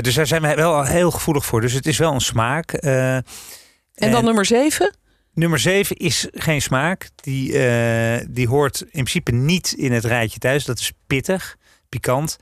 Dus 0.00 0.14
daar 0.14 0.26
zijn 0.26 0.42
we 0.42 0.54
wel 0.54 0.84
heel 0.84 1.10
gevoelig 1.10 1.44
voor. 1.46 1.60
Dus 1.60 1.72
het 1.72 1.86
is 1.86 1.98
wel 1.98 2.12
een 2.12 2.20
smaak. 2.20 2.72
En 2.72 3.24
dan 3.94 4.24
nummer 4.24 4.44
zeven? 4.44 4.96
nummer 5.34 5.58
7 5.58 5.96
is 5.96 6.28
geen 6.32 6.62
smaak. 6.62 7.08
Die, 7.14 7.52
die 8.30 8.48
hoort 8.48 8.80
in 8.80 8.88
principe 8.90 9.32
niet 9.32 9.72
in 9.72 9.92
het 9.92 10.04
rijtje 10.04 10.38
thuis. 10.38 10.64
Dat 10.64 10.78
is 10.78 10.92
pittig, 11.06 11.56
pikant. 11.88 12.36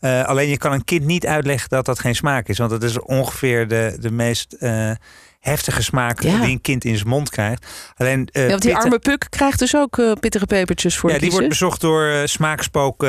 Eh, 0.00 0.24
alleen 0.24 0.48
je 0.48 0.56
kan 0.56 0.72
een 0.72 0.84
kind 0.84 1.04
niet 1.04 1.26
uitleggen 1.26 1.68
dat 1.68 1.84
dat 1.84 1.98
geen 1.98 2.14
smaak 2.14 2.48
is. 2.48 2.58
Want 2.58 2.70
dat 2.70 2.82
is 2.82 3.00
ongeveer 3.00 3.68
de, 3.68 3.96
de 4.00 4.10
meest 4.10 4.52
eh, 4.52 4.90
heftige 5.40 5.82
smaak 5.82 6.22
Ja. 6.22 6.40
die 6.40 6.50
een 6.50 6.60
kind 6.60 6.84
in 6.84 6.96
zijn 6.96 7.08
mond 7.08 7.30
krijgt. 7.30 7.66
Alleen, 7.96 8.28
eh, 8.32 8.42
Ja, 8.42 8.48
want 8.48 8.62
die 8.62 8.76
arme 8.76 8.98
Puk 8.98 9.26
krijgt 9.30 9.58
dus 9.58 9.76
ook 9.76 10.20
pittige 10.20 10.46
pepertjes 10.46 10.96
voor 10.98 11.10
ja, 11.10 11.18
die 11.18 11.30
wordt 11.30 11.48
bezocht 11.48 11.80
door 11.80 12.28
smaakspook 12.28 13.06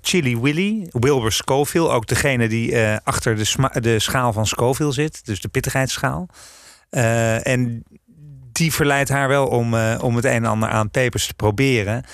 Chili 0.00 0.38
Willy, 0.40 0.86
Wilbur 0.90 1.32
Scoville. 1.32 1.88
Ook 1.88 2.06
degene 2.06 2.48
die 2.48 2.78
achter 3.04 3.36
de, 3.36 3.44
sma- 3.44 3.72
de 3.80 3.98
schaal 3.98 4.32
van 4.32 4.46
Scoville 4.46 4.92
zit. 4.92 5.24
Dus 5.26 5.40
de 5.40 5.48
pittigheidsschaal. 5.48 6.28
En 6.90 7.82
die 8.52 8.72
verleidt 8.72 9.08
haar 9.08 9.28
wel 9.28 9.46
om, 9.46 9.74
om 10.00 10.16
het 10.16 10.24
een 10.24 10.30
en 10.30 10.44
ander 10.44 10.68
aan 10.68 10.90
pepers 10.90 11.26
te 11.26 11.34
proberen. 11.34 12.04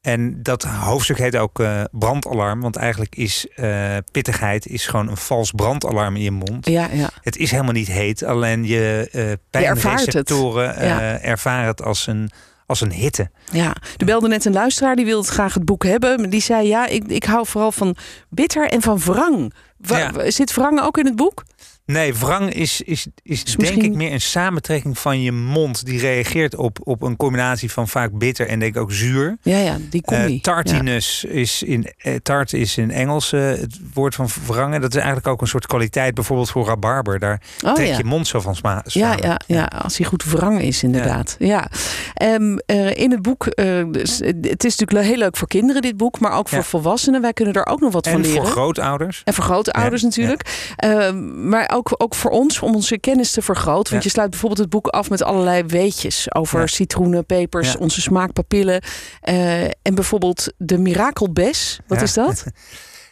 En 0.00 0.42
dat 0.42 0.62
hoofdstuk 0.62 1.18
heet 1.18 1.36
ook 1.36 1.60
eh, 1.60 1.82
brandalarm. 1.90 2.60
Want 2.60 2.76
eigenlijk 2.76 3.16
is 3.16 3.46
eh, 3.54 3.96
pittigheid 4.12 4.66
is 4.66 4.86
gewoon 4.86 5.08
een 5.08 5.16
vals 5.16 5.50
brandalarm 5.52 6.16
in 6.16 6.22
je 6.22 6.30
mond. 6.30 6.66
Ja, 6.66 6.88
ja. 6.92 7.10
Het 7.22 7.36
is 7.36 7.50
helemaal 7.50 7.72
niet 7.72 7.88
heet. 7.88 8.22
Alleen 8.24 8.64
je 8.66 9.08
uh, 9.12 9.30
ervaart 9.30 9.74
het. 9.76 9.80
pijnreceptoren 9.82 10.76
eh, 10.76 10.88
Ja. 10.88 11.20
ervaren 11.20 11.66
het 11.66 11.82
als 11.82 12.06
een, 12.06 12.30
als 12.66 12.80
een 12.80 12.92
hitte. 12.92 13.30
Ja, 13.52 13.76
er 13.96 14.06
belde 14.06 14.28
net 14.28 14.44
een 14.44 14.52
luisteraar 14.52 14.96
die 14.96 15.04
wilde 15.04 15.28
graag 15.28 15.54
het 15.54 15.64
boek 15.64 15.84
hebben. 15.84 16.20
Maar 16.20 16.30
die 16.30 16.42
zei, 16.42 16.66
ja, 16.68 16.86
ik, 16.86 17.04
ik 17.06 17.24
hou 17.24 17.46
vooral 17.46 17.72
van 17.72 17.96
bitter 18.28 18.68
en 18.68 18.82
van 18.82 18.98
wrang. 18.98 19.54
Wa- 19.76 19.98
Ja. 19.98 20.30
Zit 20.30 20.54
wrang 20.54 20.80
ook 20.80 20.98
in 20.98 21.06
het 21.06 21.16
boek? 21.16 21.44
Nee, 21.92 22.14
wrang 22.14 22.52
is, 22.52 22.80
is, 22.82 23.06
is 23.22 23.44
denk 23.44 23.58
misschien- 23.58 23.82
ik 23.84 23.94
meer 23.94 24.12
een 24.12 24.20
samentrekking 24.20 24.98
van 24.98 25.22
je 25.22 25.32
mond. 25.32 25.84
Die 25.86 26.00
reageert 26.00 26.56
op, 26.56 26.78
op 26.82 27.02
een 27.02 27.16
combinatie 27.16 27.70
van 27.72 27.88
vaak 27.88 28.18
bitter 28.18 28.48
en 28.48 28.58
denk 28.58 28.74
ik 28.74 28.80
ook 28.82 28.92
zuur. 28.92 29.36
Ja, 29.42 29.58
ja, 29.58 29.76
die 29.90 30.02
Eh 30.04 30.18
combi. 30.18 30.40
tartiness 30.40 31.24
is 31.24 31.62
in 31.62 31.92
eh, 31.98 32.14
tart 32.22 32.52
is 32.52 32.76
in 32.76 32.90
Engels 32.90 33.32
eh, 33.32 33.40
het 33.40 33.80
woord 33.94 34.14
van 34.14 34.28
wrangen. 34.46 34.80
Dat 34.80 34.90
is 34.90 34.96
eigenlijk 34.96 35.26
ook 35.26 35.40
een 35.40 35.46
soort 35.46 35.66
kwaliteit, 35.66 36.14
bijvoorbeeld 36.14 36.50
voor 36.50 36.66
rabarber. 36.66 37.18
Daar. 37.18 37.40
Oh, 37.64 37.74
trek 37.74 37.86
ja. 37.86 37.96
je 37.96 38.04
mond 38.04 38.26
zo 38.26 38.40
van 38.40 38.54
sma 38.56 38.82
Ja, 38.86 39.16
ja, 39.22 39.40
ja, 39.46 39.64
als 39.64 39.96
hij 39.98 40.06
goed 40.06 40.24
wrang 40.24 40.60
is, 40.60 40.82
inderdaad. 40.82 41.36
Ja. 41.38 41.68
Eh, 42.14 42.90
in 42.96 43.10
het 43.10 43.22
boek, 43.22 43.56
dus, 43.90 44.18
het 44.40 44.64
is 44.64 44.76
natuurlijk 44.76 45.08
heel 45.08 45.16
leuk 45.18 45.36
voor 45.36 45.48
kinderen, 45.48 45.82
dit 45.82 45.96
boek, 45.96 46.20
maar 46.20 46.32
ook 46.32 46.48
voor 46.48 46.64
volwassenen. 46.64 47.20
Wij 47.20 47.32
kunnen 47.32 47.54
er 47.54 47.66
ook 47.66 47.80
nog 47.80 47.92
wat 47.92 48.06
van 48.08 48.16
En 48.16 48.20
leren. 48.20 48.36
voor 48.42 48.50
grootouders. 48.50 49.22
En 49.24 49.34
voor 49.34 49.44
grootouders 49.44 50.02
natuurlijk. 50.02 50.72
Ehm, 50.76 51.48
maar 51.48 51.70
ook, 51.78 51.94
ook 51.96 52.14
voor 52.14 52.30
ons, 52.30 52.60
om 52.60 52.74
onze 52.74 52.98
kennis 52.98 53.30
te 53.30 53.42
vergroten. 53.42 53.92
Want 53.92 54.02
Ja. 54.02 54.08
je 54.08 54.08
sluit 54.08 54.30
bijvoorbeeld 54.30 54.60
het 54.60 54.70
boek 54.70 54.86
af 54.86 55.10
met 55.10 55.22
allerlei 55.22 55.62
weetjes 55.62 56.34
over 56.34 56.60
Ja. 56.60 56.66
citroenen, 56.66 57.26
pepers, 57.26 57.72
Ja. 57.72 57.78
onze 57.78 58.00
smaakpapillen. 58.00 58.82
Eh, 59.20 59.62
en 59.64 59.94
bijvoorbeeld 59.94 60.52
de 60.56 60.78
mirakelbes. 60.78 61.80
Wat 61.86 62.02
is 62.02 62.12
dat? 62.12 62.44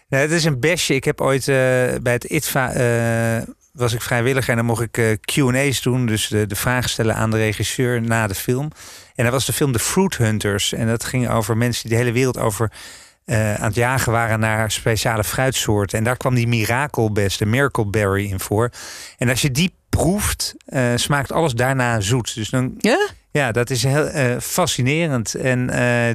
Het 0.09 0.31
is 0.31 0.45
een 0.45 0.61
besje. 0.61 0.95
Ik 0.95 1.05
heb 1.05 1.21
ooit 1.21 1.41
eh, 1.49 1.55
bij 2.03 2.13
het 2.13 2.25
ITVA 2.25 2.73
eh, 2.73 3.43
was 3.73 3.93
ik 3.93 4.03
vrijwilliger 4.03 4.51
en 4.51 4.57
dan 4.57 4.67
mocht 4.67 4.83
ik 4.83 5.19
Q&A's 5.21 5.83
doen. 5.83 6.07
Dus 6.07 6.29
de, 6.29 6.47
de 6.47 6.57
vragen 6.57 6.91
stellen 6.91 7.15
aan 7.15 7.31
de 7.31 7.37
regisseur 7.37 8.03
na 8.03 8.27
de 8.27 8.35
film. 8.35 8.71
En 9.15 9.25
dat 9.25 9.33
was 9.33 9.47
de 9.47 9.53
film 9.53 9.73
The 9.73 9.79
Fruit 9.79 10.17
Hunters. 10.17 10.73
En 10.73 10.87
dat 10.87 11.05
ging 11.05 11.31
over 11.31 11.57
mensen 11.57 11.83
die 11.89 11.97
de 11.97 12.03
hele 12.03 12.15
wereld 12.15 12.39
over 12.39 12.73
eh, 13.27 13.55
aan 13.55 13.67
het 13.67 13.75
jagen 13.75 14.13
waren 14.13 14.41
naar 14.41 14.71
speciale 14.71 15.25
fruitsoorten. 15.25 15.99
En 15.99 16.05
daar 16.05 16.17
kwam 16.17 16.35
die 16.35 16.47
mirakelbes, 16.47 17.37
de 17.37 17.47
Miracleberry 17.47 18.31
in 18.31 18.41
voor. 18.41 18.71
En 19.19 19.29
als 19.29 19.43
je 19.43 19.51
die 19.51 19.75
proeft, 19.89 20.55
eh, 20.67 20.93
smaakt 20.95 21.33
alles 21.33 21.53
daarna 21.53 22.01
zoet. 22.01 22.35
Dus 22.35 22.51
dan 22.51 22.75
Ja? 22.79 23.09
ja, 23.31 23.53
dat 23.53 23.71
is 23.71 23.83
heel 23.83 24.07
eh, 24.07 24.37
fascinerend. 24.41 25.35
En 25.35 25.67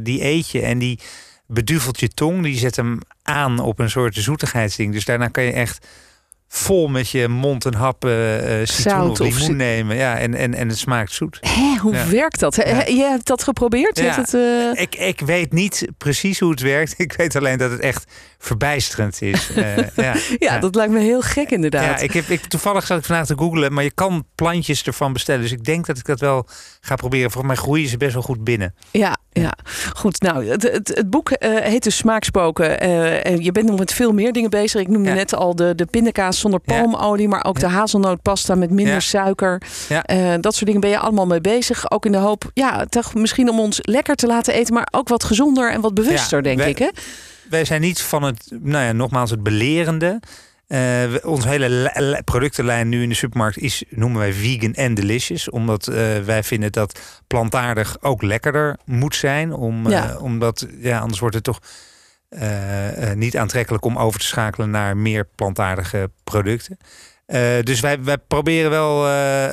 die 0.04 0.26
eet 0.26 0.50
je 0.50 0.62
en 0.62 0.80
die 0.80 1.00
beduvelt 1.48 2.00
je 2.00 2.08
tong. 2.08 2.44
Die 2.44 2.58
zet 2.58 2.76
hem 2.76 3.00
aan 3.24 3.60
op 3.60 3.80
een 3.80 3.90
soort 3.90 4.16
zoetigheidsding. 4.16 4.94
Dus 4.94 5.06
daarna 5.06 5.28
kan 5.28 5.44
je 5.44 5.52
echt 5.52 5.88
vol 6.54 6.88
met 6.88 7.10
je 7.10 7.28
mond 7.28 7.66
een 7.66 7.74
hap 7.74 8.06
eh, 8.06 8.12
citroen 8.64 9.10
of 9.10 9.20
limoen 9.20 9.56
nemen. 9.56 9.96
Ja, 9.96 10.18
en, 10.18 10.36
en, 10.36 10.54
en 10.54 10.68
het 10.68 10.78
smaakt 10.78 11.12
zoet. 11.14 11.38
Hè, 11.42 11.76
hoe 11.82 11.94
Ja. 11.94 12.08
werkt 12.08 12.40
dat? 12.40 12.56
Ja. 12.56 12.86
Je 12.86 13.04
hebt 13.10 13.26
dat 13.28 13.44
geprobeerd? 13.44 13.98
Je 13.98 14.04
Ja. 14.04 14.14
hebt 14.16 14.32
het, 14.32 14.42
eh, 14.76 14.82
Ik, 14.82 14.96
ik 14.96 15.20
weet 15.20 15.54
niet 15.54 15.88
precies 15.98 16.40
hoe 16.40 16.52
het 16.52 16.60
werkt. 16.62 16.94
Ik 17.02 17.14
weet 17.14 17.36
alleen 17.36 17.58
dat 17.58 17.72
het 17.72 17.80
echt 17.80 18.12
verbijsterend 18.38 19.22
is. 19.22 19.50
Ja, 19.96 20.16
ja, 20.40 20.60
dat 20.60 20.76
lijkt 20.76 20.94
me 20.94 21.00
heel 21.00 21.22
gek 21.22 21.52
inderdaad. 21.52 22.00
Ja, 22.00 22.06
ik 22.06 22.12
heb, 22.14 22.28
ik, 22.30 22.46
toevallig 22.46 22.86
zat 22.86 22.98
ik 22.98 23.06
vandaag 23.06 23.26
te 23.26 23.38
googlen, 23.38 23.74
maar 23.74 23.84
je 23.84 23.92
kan 23.92 24.26
plantjes 24.36 24.84
ervan 24.84 25.14
bestellen. 25.14 25.42
Dus 25.42 25.52
ik 25.52 25.64
denk 25.64 25.86
dat 25.86 25.98
ik 25.98 26.06
dat 26.06 26.20
wel 26.20 26.48
ga 26.82 26.96
proberen. 26.96 27.32
Volgens 27.32 27.54
mij 27.54 27.64
groeien 27.64 27.90
ze 27.90 27.98
best 27.98 28.14
wel 28.14 28.22
goed 28.22 28.44
binnen. 28.44 28.76
Ja, 28.92 29.18
ja. 29.32 29.54
goed. 29.96 30.22
Nou, 30.22 30.46
het, 30.48 30.64
het, 30.64 30.88
het 30.88 31.10
boek 31.10 31.30
eh, 31.32 31.50
heet 31.64 31.84
dus 31.84 31.98
Smaakspoken. 31.98 32.80
en 33.24 33.44
je 33.44 33.52
bent 33.52 33.68
nog 33.68 33.80
met 33.80 33.94
veel 33.94 34.12
meer 34.12 34.32
dingen 34.32 34.50
bezig. 34.50 34.82
Ik 34.82 34.88
noemde 34.88 35.12
net 35.12 35.36
al 35.36 35.56
de, 35.56 35.76
de 35.76 35.86
pindakaas 35.86 36.40
zonder 36.42 36.60
palmolie, 36.60 37.28
maar 37.28 37.46
ook 37.46 37.60
de 37.60 37.68
hazelnootpasta 37.68 38.56
met 38.56 38.70
minder 38.70 39.02
suiker. 39.02 39.62
Eh, 40.02 40.34
dat 40.40 40.54
soort 40.54 40.66
dingen 40.66 40.82
ben 40.82 40.90
je 40.90 40.98
allemaal 41.00 41.26
mee 41.28 41.42
bezig. 41.42 41.92
Ook 41.92 42.06
in 42.06 42.12
de 42.12 42.18
hoop, 42.18 42.52
ja, 42.54 42.86
toch 42.86 43.14
misschien 43.14 43.50
om 43.50 43.60
ons 43.60 43.80
lekker 43.82 44.16
te 44.16 44.28
laten 44.28 44.54
eten, 44.54 44.74
maar 44.74 44.88
ook 44.92 45.08
wat 45.08 45.24
gezonder 45.24 45.72
en 45.72 45.82
wat 45.82 45.94
bewuster, 45.94 46.44
denk 46.44 46.58
wij- 46.58 46.70
ik. 46.70 46.78
Hè? 46.78 46.90
Wij 47.50 47.66
zijn 47.66 47.82
niet 47.82 48.02
van 48.02 48.24
het, 48.24 48.48
nou 48.62 48.86
ja, 48.86 48.92
nogmaals 48.92 49.30
het 49.30 49.44
belerende. 49.44 50.20
Eh, 50.68 50.78
we- 50.80 51.22
onze 51.26 51.48
hele 51.48 51.70
li- 51.70 52.06
li- 52.06 52.22
productenlijn 52.26 52.90
nu 52.90 53.04
in 53.04 53.10
de 53.10 53.16
supermarkt 53.16 53.58
is, 53.58 53.84
noemen 53.90 54.20
wij 54.20 54.34
vegan 54.34 54.74
en 54.74 54.94
delicious. 54.94 55.50
Omdat 55.50 55.88
eh, 55.88 55.96
wij 56.26 56.44
vinden 56.44 56.72
dat 56.72 57.00
plantaardig 57.28 57.98
ook 58.02 58.22
lekkerder 58.22 58.78
moet 58.86 59.16
zijn. 59.16 59.54
Om, 59.54 59.86
eh, 60.14 60.24
omdat, 60.24 60.68
ja, 60.80 61.00
anders 61.00 61.20
wordt 61.20 61.36
het 61.36 61.44
toch 61.44 61.60
eh, 61.60 61.68
eh, 61.68 61.72
niet 63.16 63.38
aantrekkelijk 63.38 63.86
om 63.86 63.98
over 63.98 64.20
te 64.20 64.26
schakelen 64.26 64.70
naar 64.70 64.98
meer 64.98 65.28
plantaardige 65.36 66.12
producten. 66.24 66.78
Eh, 67.32 67.64
dus 67.64 67.80
wij, 67.80 68.04
wij 68.04 68.18
proberen 68.18 68.70
wel 68.70 69.08
eh, 69.08 69.50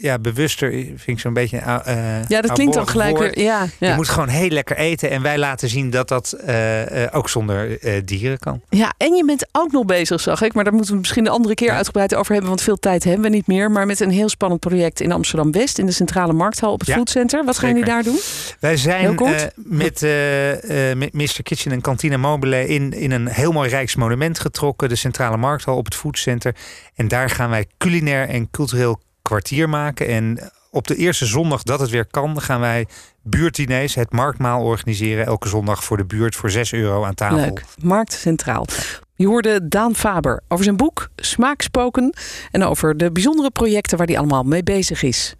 ja, 0.00 0.18
bewuster, 0.18 0.70
vind 0.70 1.06
ik 1.06 1.18
zo'n 1.20 1.32
beetje. 1.32 1.58
eh, 1.58 2.28
Ja, 2.28 2.40
dat 2.40 2.52
klinkt 2.52 2.74
dan 2.74 2.88
gelijk 2.88 3.18
weer. 3.18 3.38
Ja, 3.38 3.66
ja. 3.78 3.88
Je 3.88 3.94
moet 3.94 4.08
gewoon 4.08 4.28
heel 4.28 4.48
lekker 4.48 4.76
eten. 4.76 5.10
En 5.10 5.22
wij 5.22 5.38
laten 5.38 5.68
zien 5.68 5.90
dat 5.90 6.08
dat 6.08 6.32
eh, 6.32 7.04
eh, 7.04 7.14
ook 7.16 7.28
zonder 7.28 7.80
eh, 7.80 8.00
dieren 8.04 8.38
kan. 8.38 8.60
Ja, 8.70 8.94
en 8.98 9.14
je 9.14 9.24
bent 9.24 9.46
ook 9.52 9.72
nog 9.72 9.84
bezig, 9.84 10.20
zag 10.20 10.42
ik. 10.42 10.54
Maar 10.54 10.64
daar 10.64 10.72
moeten 10.72 10.92
we 10.92 10.98
misschien 10.98 11.24
de 11.24 11.30
andere 11.30 11.54
keer 11.54 11.68
Ja. 11.68 11.76
uitgebreid 11.76 12.14
over 12.14 12.30
hebben. 12.32 12.48
Want 12.50 12.62
veel 12.62 12.76
tijd 12.78 13.04
hebben 13.04 13.22
we 13.22 13.28
niet 13.36 13.46
meer. 13.46 13.70
Maar 13.70 13.86
met 13.86 14.00
een 14.00 14.10
heel 14.10 14.28
spannend 14.28 14.60
project 14.60 15.00
in 15.00 15.12
Amsterdam-West. 15.12 15.78
In 15.78 15.86
de 15.86 15.92
Centrale 15.92 16.32
Markthal 16.32 16.72
op 16.72 16.78
het 16.78 16.88
Ja, 16.88 16.94
Foodcenter. 16.94 17.44
Wat 17.44 17.58
gaan 17.58 17.68
jullie 17.68 17.84
daar 17.84 18.02
doen? 18.02 18.18
Wij 18.60 18.76
zijn 18.76 19.18
eh, 19.18 19.32
met, 19.54 20.02
eh, 20.02 20.90
eh, 20.90 20.96
met 20.98 21.12
Mr. 21.12 21.42
Kitchen 21.42 21.72
en 21.72 21.80
Kantine 21.80 22.16
Mobile 22.16 22.66
in, 22.68 22.92
in 22.92 23.10
een 23.10 23.26
heel 23.26 23.52
mooi 23.52 23.68
Rijksmonument 23.70 24.38
getrokken. 24.38 24.88
De 24.88 24.94
Centrale 24.96 25.36
Markthal 25.36 25.76
op 25.76 25.84
het 25.84 25.94
Foodcenter. 25.94 26.54
En 26.94 27.08
daar 27.08 27.30
gaan 27.30 27.50
wij 27.50 27.66
culinair 27.78 28.28
en 28.28 28.50
cultureel 28.50 29.00
kwartier 29.26 29.68
maken. 29.68 30.06
En 30.06 30.50
op 30.70 30.86
de 30.86 30.96
eerste 30.96 31.26
zondag 31.26 31.62
dat 31.62 31.80
het 31.80 31.90
weer 31.90 32.06
kan, 32.06 32.40
gaan 32.40 32.60
wij 32.60 32.86
buurtdiners, 33.22 33.94
het 33.94 34.12
marktmaal 34.12 34.62
organiseren. 34.62 35.26
Elke 35.26 35.48
zondag 35.48 35.84
voor 35.84 35.96
de 35.96 36.04
buurt 36.04 36.36
voor 36.36 36.50
6 36.50 36.72
euro 36.72 37.04
aan 37.04 37.14
tafel. 37.14 37.36
Leuk. 37.36 37.64
Markt 37.82 38.12
Centraal. 38.12 38.66
Je 39.14 39.26
hoorde 39.26 39.68
Daan 39.68 39.94
Faber 39.94 40.42
over 40.48 40.64
zijn 40.64 40.76
boek 40.76 41.08
Smaakspoken. 41.16 42.14
En 42.50 42.64
over 42.64 42.96
de 42.96 43.12
bijzondere 43.12 43.50
projecten 43.50 43.98
waar 43.98 44.06
hij 44.06 44.18
allemaal 44.18 44.42
mee 44.42 44.62
bezig 44.62 45.02
is. 45.02 45.34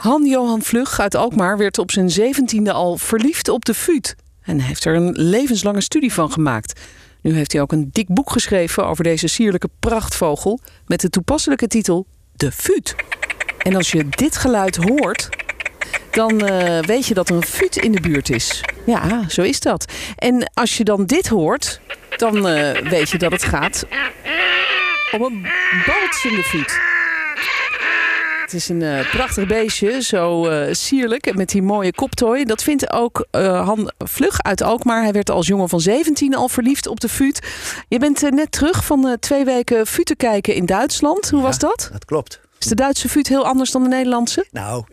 Han-Johan 0.00 0.62
Vlug 0.62 1.00
uit 1.00 1.14
Alkmaar 1.14 1.58
werd 1.58 1.78
op 1.78 1.90
zijn 1.90 2.10
zeventiende 2.10 2.72
al 2.72 2.96
verliefd 2.96 3.48
op 3.48 3.64
de 3.64 3.74
fuut. 3.74 4.16
En 4.42 4.60
heeft 4.60 4.84
er 4.84 4.94
een 4.94 5.12
levenslange 5.12 5.80
studie 5.80 6.12
van 6.12 6.32
gemaakt. 6.32 6.80
Nu 7.26 7.34
heeft 7.34 7.52
hij 7.52 7.60
ook 7.60 7.72
een 7.72 7.88
dik 7.92 8.08
boek 8.08 8.30
geschreven 8.30 8.86
over 8.86 9.04
deze 9.04 9.26
sierlijke 9.28 9.68
prachtvogel... 9.80 10.60
met 10.86 11.00
de 11.00 11.10
toepasselijke 11.10 11.66
titel 11.66 12.06
De 12.32 12.52
Fuut. 12.52 12.94
En 13.58 13.76
als 13.76 13.90
je 13.90 14.08
dit 14.08 14.36
geluid 14.36 14.76
hoort, 14.76 15.28
dan 16.10 16.46
eh, 16.46 16.82
weet 16.82 17.06
je 17.06 17.14
dat 17.14 17.28
er 17.28 17.36
een 17.36 17.44
fuut 17.44 17.76
in 17.76 17.92
de 17.92 18.00
buurt 18.00 18.30
is. 18.30 18.60
Ja, 18.84 19.28
zo 19.28 19.42
is 19.42 19.60
dat. 19.60 19.92
En 20.16 20.50
als 20.54 20.76
je 20.76 20.84
dan 20.84 21.06
dit 21.06 21.28
hoort, 21.28 21.80
dan 22.16 22.48
eh, 22.48 22.88
weet 22.88 23.10
je 23.10 23.18
dat 23.18 23.32
het 23.32 23.44
gaat 23.44 23.86
om 25.12 25.22
een 25.22 25.46
baltsende 25.86 26.42
fuut. 26.42 26.95
Het 28.46 28.54
is 28.54 28.68
een 28.68 28.82
eh, 28.82 29.10
prachtig 29.10 29.46
beestje, 29.46 30.02
zo 30.02 30.46
eh, 30.46 30.74
sierlijk, 30.74 31.34
met 31.34 31.48
die 31.48 31.62
mooie 31.62 31.92
koptooi. 31.92 32.44
Dat 32.44 32.62
vindt 32.62 32.92
ook 32.92 33.26
eh, 33.30 33.66
Han 33.66 33.92
Vlug 33.98 34.42
uit 34.42 34.62
Alkmaar. 34.62 35.02
Hij 35.02 35.12
werd 35.12 35.30
als 35.30 35.46
jongen 35.46 35.68
van 35.68 35.80
17 35.80 36.34
al 36.34 36.48
verliefd 36.48 36.86
op 36.86 37.00
de 37.00 37.08
fuut. 37.08 37.40
Je 37.88 37.98
bent 37.98 38.30
net 38.30 38.52
terug 38.52 38.84
van 38.84 39.16
twee 39.20 39.44
weken 39.44 39.86
futen 39.86 40.16
kijken 40.16 40.54
in 40.54 40.66
Duitsland. 40.66 41.30
Hoe 41.30 41.38
Ja. 41.38 41.44
was 41.46 41.58
dat? 41.58 41.88
Dat 41.92 42.04
klopt. 42.04 42.40
Is 42.58 42.66
de 42.66 42.74
Duitse 42.74 43.08
fuut 43.08 43.28
heel 43.28 43.46
anders 43.46 43.70
dan 43.70 43.82
de 43.82 43.88
Nederlandse? 43.88 44.46
Nou, 44.50 44.84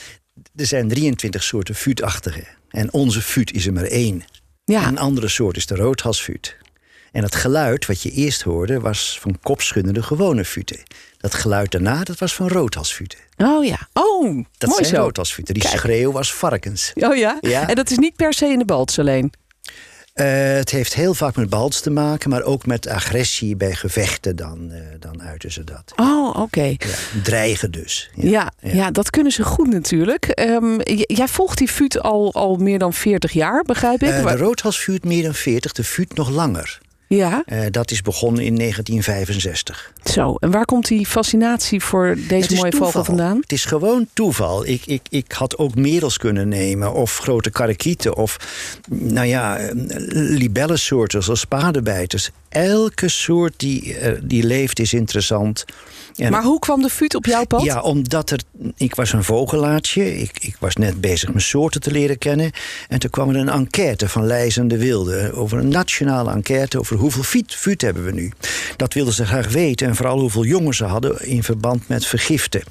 er 0.56 0.66
zijn 0.66 0.88
23 0.88 1.42
soorten 1.42 1.74
fuutachtige. 1.74 2.44
En 2.68 2.92
onze 2.92 3.22
fuut 3.22 3.52
is 3.52 3.66
er 3.66 3.72
maar 3.72 3.84
één. 3.84 4.24
Ja. 4.64 4.86
Een 4.86 4.98
andere 4.98 5.28
soort 5.28 5.56
is 5.56 5.66
de 5.66 5.74
roodhalsfuut. 5.76 6.56
En 7.12 7.22
het 7.22 7.34
geluid 7.34 7.86
wat 7.86 8.02
je 8.02 8.10
eerst 8.10 8.42
hoorde 8.42 8.80
was 8.80 9.18
van 9.20 9.38
kopschuddende 9.42 10.02
gewone 10.02 10.44
futen. 10.44 10.80
Dat 11.18 11.34
geluid 11.34 11.70
daarna, 11.70 12.02
dat 12.04 12.18
was 12.18 12.34
van 12.34 12.48
roodhalsfuten. 12.48 13.18
Oh 13.36 13.64
ja. 13.64 13.88
Oh, 13.92 14.44
Dat 14.58 14.70
mooi 14.70 14.84
zijn 14.84 14.96
zo. 14.96 15.02
roodhalsfuten. 15.02 15.54
Die 15.54 15.62
Kijk. 15.62 15.76
schreeuw 15.76 16.12
was 16.12 16.34
varkens. 16.34 16.92
Oh 16.94 17.16
ja? 17.16 17.38
Ja. 17.40 17.68
En 17.68 17.74
dat 17.74 17.90
is 17.90 17.98
niet 17.98 18.16
per 18.16 18.34
se 18.34 18.46
in 18.46 18.58
de 18.58 18.64
balts 18.64 18.98
alleen. 18.98 19.32
Eh, 20.12 20.26
het 20.52 20.70
heeft 20.70 20.94
heel 20.94 21.14
vaak 21.14 21.36
met 21.36 21.48
balts 21.50 21.80
te 21.80 21.90
maken, 21.90 22.30
maar 22.30 22.42
ook 22.42 22.66
met 22.66 22.88
agressie 22.88 23.56
bij 23.56 23.74
gevechten. 23.74 24.36
Dan, 24.36 24.70
eh, 24.70 24.80
dan 24.98 25.22
uiten 25.22 25.52
ze 25.52 25.64
dat. 25.64 25.92
Oh, 25.96 26.36
oké. 26.40 26.62
Ja, 26.62 26.76
dreigen 27.22 27.70
dus. 27.70 28.10
Ja, 28.14 28.52
ja. 28.62 28.90
dat 28.90 29.10
kunnen 29.10 29.32
ze 29.32 29.44
goed 29.44 29.68
natuurlijk. 29.72 30.24
Ehm, 30.26 30.78
jij 31.06 31.28
volgt 31.28 31.58
die 31.58 31.68
fuut 31.68 32.00
al, 32.00 32.34
al 32.34 32.56
meer 32.56 32.78
dan 32.78 32.92
40 32.92 33.32
jaar, 33.32 33.62
begrijp 33.62 34.02
ik? 34.02 34.22
Wa- 34.22 34.32
de 34.32 34.38
roodhalsvuut 34.42 35.04
meer 35.04 35.22
dan 35.22 35.34
40, 35.34 35.72
de 35.72 35.84
vuut 35.84 36.14
nog 36.14 36.28
langer. 36.30 36.78
Ja, 37.16 37.42
Eh, 37.46 37.60
dat 37.70 37.90
is 37.90 38.02
begonnen 38.02 38.44
in 38.44 38.54
1965. 38.56 39.92
zo. 40.04 40.34
En 40.34 40.50
waar 40.50 40.64
komt 40.64 40.88
die 40.88 41.06
fascinatie 41.06 41.80
voor 41.82 42.16
deze 42.28 42.54
mooie 42.54 42.70
toeval. 42.70 42.86
vogel 42.90 43.04
vandaan? 43.04 43.36
Het 43.40 43.52
is 43.52 43.64
gewoon 43.64 44.08
toeval. 44.12 44.66
Ik, 44.66 44.86
ik, 44.86 45.00
ik 45.10 45.32
had 45.32 45.58
ook 45.58 45.74
merels 45.74 46.18
kunnen 46.18 46.48
nemen, 46.48 46.92
of 46.92 47.18
grote 47.18 47.50
karakieten, 47.50 48.16
of 48.16 48.36
nou 48.88 49.26
ja, 49.26 49.58
eh, 49.58 49.68
libellensoorten 50.12 51.22
zoals 51.22 51.44
paardenbijters. 51.44 52.30
Elke 52.50 53.08
soort 53.08 53.52
die, 53.56 53.94
eh, 53.94 54.18
die 54.22 54.42
leeft 54.42 54.78
is 54.78 54.92
interessant. 54.92 55.64
En 56.16 56.30
Maar 56.30 56.42
hoe 56.42 56.58
kwam 56.58 56.82
de 56.82 56.88
fuut 56.88 57.14
op 57.14 57.26
jouw 57.26 57.44
pad? 57.44 57.62
Ja, 57.62 57.80
omdat 57.80 58.30
er. 58.30 58.40
Ik 58.76 58.94
was 58.94 59.12
een 59.12 59.24
vogelaartje. 59.24 60.18
Ik, 60.18 60.38
ik 60.40 60.56
was 60.58 60.74
net 60.74 61.00
bezig 61.00 61.28
mijn 61.28 61.40
soorten 61.40 61.80
te 61.80 61.90
leren 61.90 62.18
kennen. 62.18 62.50
En 62.88 62.98
toen 62.98 63.10
kwam 63.10 63.28
er 63.28 63.36
een 63.36 63.48
enquête 63.48 64.08
van 64.08 64.26
Leijs 64.26 64.56
en 64.56 64.68
de 64.68 64.78
Wilde. 64.78 65.32
Over 65.34 65.58
een 65.58 65.68
nationale 65.68 66.30
enquête 66.30 66.78
over 66.78 66.96
hoeveel 66.96 67.22
fiet, 67.22 67.54
fuut 67.54 67.80
hebben 67.80 68.04
we 68.04 68.12
nu. 68.12 68.32
Dat 68.76 68.94
wilden 68.94 69.14
ze 69.14 69.26
graag 69.26 69.48
weten. 69.48 69.86
En 69.86 69.96
vooral 69.96 70.18
hoeveel 70.18 70.44
jongen 70.44 70.74
ze 70.74 70.84
hadden 70.84 71.26
in 71.26 71.42
verband 71.42 71.88
met 71.88 72.06
vergiften. 72.06 72.62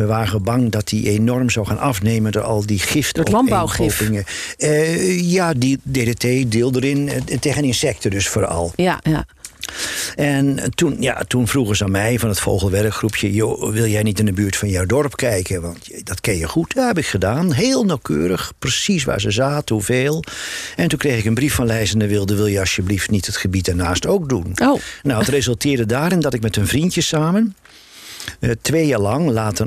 We 0.00 0.06
waren 0.06 0.42
bang 0.42 0.70
dat 0.70 0.88
die 0.88 1.10
enorm 1.10 1.50
zou 1.50 1.66
gaan 1.66 1.78
afnemen 1.78 2.32
door 2.32 2.42
al 2.42 2.66
die 2.66 2.78
giften. 2.78 3.22
Het 3.22 3.32
landbouwgif. 3.32 4.10
Eh, 4.56 5.30
ja, 5.30 5.52
die 5.52 5.78
DDT, 5.82 6.52
deel 6.52 6.74
erin. 6.74 7.08
eh, 7.08 7.38
tegen 7.38 7.64
insecten 7.64 8.10
dus 8.10 8.28
vooral. 8.28 8.72
Ja, 8.76 9.00
ja. 9.02 9.26
En 10.16 10.72
toen, 10.74 10.96
ja, 11.00 11.22
toen 11.28 11.48
vroegen 11.48 11.76
ze 11.76 11.84
aan 11.84 11.90
mij 11.90 12.18
van 12.18 12.28
het 12.28 12.40
vogelwerkgroepje... 12.40 13.32
Joh, 13.32 13.72
wil 13.72 13.86
jij 13.86 14.02
niet 14.02 14.18
in 14.18 14.24
de 14.24 14.32
buurt 14.32 14.56
van 14.56 14.68
jouw 14.68 14.86
dorp 14.86 15.16
kijken? 15.16 15.62
Want 15.62 16.06
dat 16.06 16.20
ken 16.20 16.36
je 16.36 16.48
goed. 16.48 16.74
Dat 16.74 16.86
heb 16.86 16.98
ik 16.98 17.06
gedaan. 17.06 17.52
Heel 17.52 17.84
nauwkeurig. 17.84 18.52
Precies 18.58 19.04
waar 19.04 19.20
ze 19.20 19.30
zaten, 19.30 19.74
hoeveel. 19.74 20.24
En 20.76 20.88
toen 20.88 20.98
kreeg 20.98 21.18
ik 21.18 21.24
een 21.24 21.34
brief 21.34 21.54
van 21.54 21.66
Leijs 21.66 21.92
en 21.92 21.98
de 21.98 22.06
Wilde... 22.06 22.36
wil 22.36 22.46
je 22.46 22.60
alsjeblieft 22.60 23.10
niet 23.10 23.26
het 23.26 23.36
gebied 23.36 23.64
daarnaast 23.64 24.06
ook 24.06 24.28
doen? 24.28 24.52
Oh, 24.62 24.80
Nou, 25.02 25.18
het 25.18 25.28
resulteerde 25.28 25.86
daarin 25.86 26.20
dat 26.20 26.34
ik 26.34 26.42
met 26.42 26.56
een 26.56 26.66
vriendje 26.66 27.00
samen... 27.00 27.56
eh, 28.40 28.50
twee 28.60 28.86
jaar 28.86 29.00
lang, 29.00 29.30
later 29.30 29.66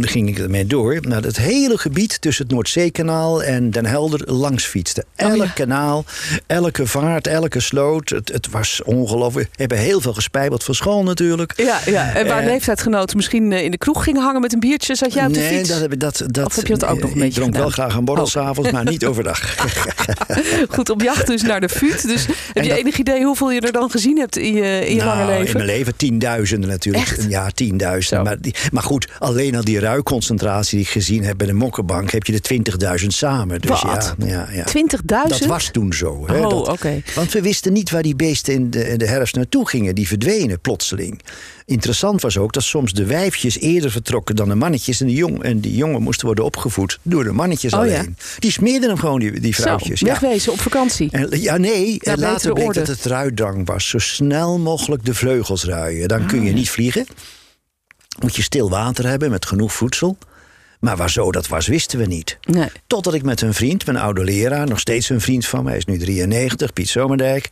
ging 0.00 0.28
ik 0.28 0.38
ermee 0.38 0.66
door... 0.66 0.98
naar 1.00 1.22
het 1.22 1.36
hele 1.36 1.78
gebied 1.78 2.20
tussen 2.20 2.44
het 2.44 2.52
Noordzeekanaal 2.54 3.42
en 3.42 3.70
Den 3.70 3.86
Helder 3.86 4.32
langs 4.32 4.64
fietste. 4.64 5.04
Elk 5.16 5.36
ja. 5.36 5.46
kanaal, 5.54 6.04
elke 6.46 6.86
vaart, 6.86 7.26
elke 7.26 7.60
sloot. 7.60 8.08
Het, 8.08 8.28
het 8.32 8.50
was 8.50 8.80
ongelooflijk. 8.84 9.48
We 9.50 9.56
hebben 9.56 9.78
heel 9.78 10.00
veel 10.00 10.12
gespijbeld 10.14 10.64
van 10.64 10.74
school 10.74 11.02
natuurlijk. 11.02 11.52
ja, 11.56 11.80
ja. 11.86 12.14
En 12.14 12.26
waar 12.26 12.38
Eh, 12.40 12.44
leeftijdgenoten 12.46 13.16
misschien 13.16 13.52
eh, 13.52 13.64
in 13.64 13.70
de 13.70 13.78
kroeg 13.78 14.04
gingen 14.04 14.22
hangen 14.22 14.40
met 14.40 14.52
een 14.52 14.60
biertje, 14.60 14.94
zat 14.94 15.12
jij 15.12 15.26
op 15.26 15.32
de 15.34 15.38
nee, 15.40 15.56
fiets? 15.56 15.68
dat, 15.68 15.80
heb 15.80 15.92
ik- 15.92 16.00
dat, 16.00 16.22
dat, 16.26 16.46
Of 16.46 16.56
heb 16.56 16.66
je 16.66 16.76
dat 16.76 16.88
ook 16.88 17.00
nog 17.00 17.10
een 17.10 17.16
ik 17.16 17.22
beetje 17.22 17.40
dronk 17.40 17.56
wel 17.56 17.70
graag 17.70 17.94
een 17.94 18.04
borrel 18.04 18.24
Oh. 18.24 18.30
s'avonds, 18.30 18.70
maar 18.70 18.84
niet 18.84 19.04
overdag. 19.06 19.54
Goed, 20.74 20.90
op 20.90 21.02
jacht 21.02 21.26
dus 21.26 21.42
naar 21.42 21.60
de 21.60 21.68
fuut. 21.68 22.06
Dus 22.06 22.26
heb 22.52 22.64
je 22.64 22.68
dat- 22.68 22.78
enig 22.78 22.98
idee 22.98 23.24
hoeveel 23.24 23.50
je 23.50 23.60
er 23.60 23.72
dan 23.72 23.90
gezien 23.90 24.18
hebt 24.18 24.36
in 24.36 24.54
je, 24.54 24.86
in 24.86 24.94
je 24.94 25.02
Nou, 25.02 25.16
lange 25.18 25.26
leven? 25.30 25.46
In 25.46 25.52
mijn 25.52 25.64
leven 25.66 25.96
tienduizenden 25.96 26.68
natuurlijk. 26.70 27.04
Echt? 27.04 27.26
Ja, 27.28 27.50
Zo. 28.00 28.22
Maar, 28.22 28.40
die- 28.40 28.54
maar 28.72 28.82
goed, 28.82 29.08
alleen 29.18 29.56
al 29.56 29.64
die 29.64 29.78
ruikconcentratie 29.78 30.76
die 30.78 30.86
ik 30.86 30.92
gezien 30.92 31.24
heb 31.24 31.36
bij 31.38 31.46
de 31.46 31.52
Mokkenbank... 31.52 32.10
heb 32.10 32.24
je 32.24 32.40
de 32.40 32.62
20.000 33.00 33.06
samen. 33.06 33.60
Dus 33.60 33.82
Wat? 33.82 34.14
ja, 34.18 34.26
ja, 34.26 34.48
ja. 34.52 34.64
20.000? 34.96 35.04
Dat 35.04 35.44
was 35.46 35.68
toen 35.72 35.92
zo. 35.92 36.26
Hè, 36.26 36.38
Oh, 36.46 36.58
oké. 36.68 37.02
Want 37.14 37.32
we 37.32 37.42
wisten 37.42 37.72
niet 37.72 37.90
waar 37.90 38.02
die 38.02 38.16
beesten 38.16 38.54
in 38.54 38.70
de, 38.70 38.88
in 38.88 38.98
de 38.98 39.06
herfst 39.06 39.34
naartoe 39.34 39.68
gingen. 39.68 39.94
Die 39.94 40.06
verdwenen 40.08 40.60
plotseling. 40.60 41.20
Interessant 41.66 42.22
was 42.22 42.38
ook 42.38 42.52
dat 42.52 42.62
soms 42.62 42.92
de 42.92 43.04
wijfjes 43.04 43.58
eerder 43.58 43.90
vertrokken 43.90 44.36
dan 44.36 44.48
de 44.48 44.54
mannetjes. 44.54 45.00
En 45.00 45.06
die, 45.06 45.16
jong, 45.16 45.42
en 45.42 45.60
die 45.60 45.74
jongen 45.76 46.02
moesten 46.02 46.26
worden 46.26 46.44
opgevoed 46.44 46.98
door 47.02 47.24
de 47.24 47.32
mannetjes 47.32 47.72
Oh, 47.74 47.86
ja. 47.86 47.98
alleen. 47.98 48.16
Die 48.38 48.50
smeerden 48.50 48.88
hem 48.88 48.98
gewoon, 48.98 49.18
die, 49.20 49.40
die 49.40 49.54
Zo, 49.54 49.62
vrouwtjes. 49.62 50.00
ja. 50.00 50.06
wegwezen 50.06 50.52
op 50.52 50.60
vakantie. 50.60 51.08
En, 51.10 51.40
ja, 51.40 51.56
nee. 51.56 51.98
Ja, 52.00 52.12
en 52.12 52.18
later 52.18 52.52
bleek 52.52 52.66
orde. 52.66 52.78
dat 52.78 52.88
het 52.88 53.04
ruidrang 53.04 53.66
was. 53.66 53.88
Zo 53.88 53.98
snel 53.98 54.58
mogelijk 54.58 55.04
de 55.04 55.14
vleugels 55.14 55.64
ruien. 55.64 56.08
Dan 56.08 56.26
kun 56.26 56.38
Ah, 56.38 56.44
je 56.46 56.52
niet 56.52 56.70
vliegen. 56.70 57.06
Moet 58.18 58.36
je 58.36 58.42
stil 58.42 58.70
water 58.70 59.06
hebben 59.06 59.30
met 59.30 59.46
genoeg 59.46 59.72
voedsel. 59.72 60.18
Maar 60.80 60.96
waar 60.96 61.10
zo 61.10 61.32
dat 61.32 61.48
was, 61.48 61.66
wisten 61.66 61.98
we 61.98 62.06
niet. 62.06 62.38
Nee. 62.42 62.68
Totdat 62.86 63.14
ik 63.14 63.22
met 63.22 63.40
een 63.40 63.54
vriend, 63.54 63.86
mijn 63.86 63.98
oude 63.98 64.24
leraar, 64.24 64.66
nog 64.66 64.80
steeds 64.80 65.08
een 65.08 65.20
vriend 65.20 65.46
van 65.46 65.62
mij, 65.62 65.68
hij 65.68 65.78
is 65.78 65.84
nu 65.84 65.98
93, 65.98 66.72
Piet 66.72 66.88
Zomerdijk, 66.88 67.48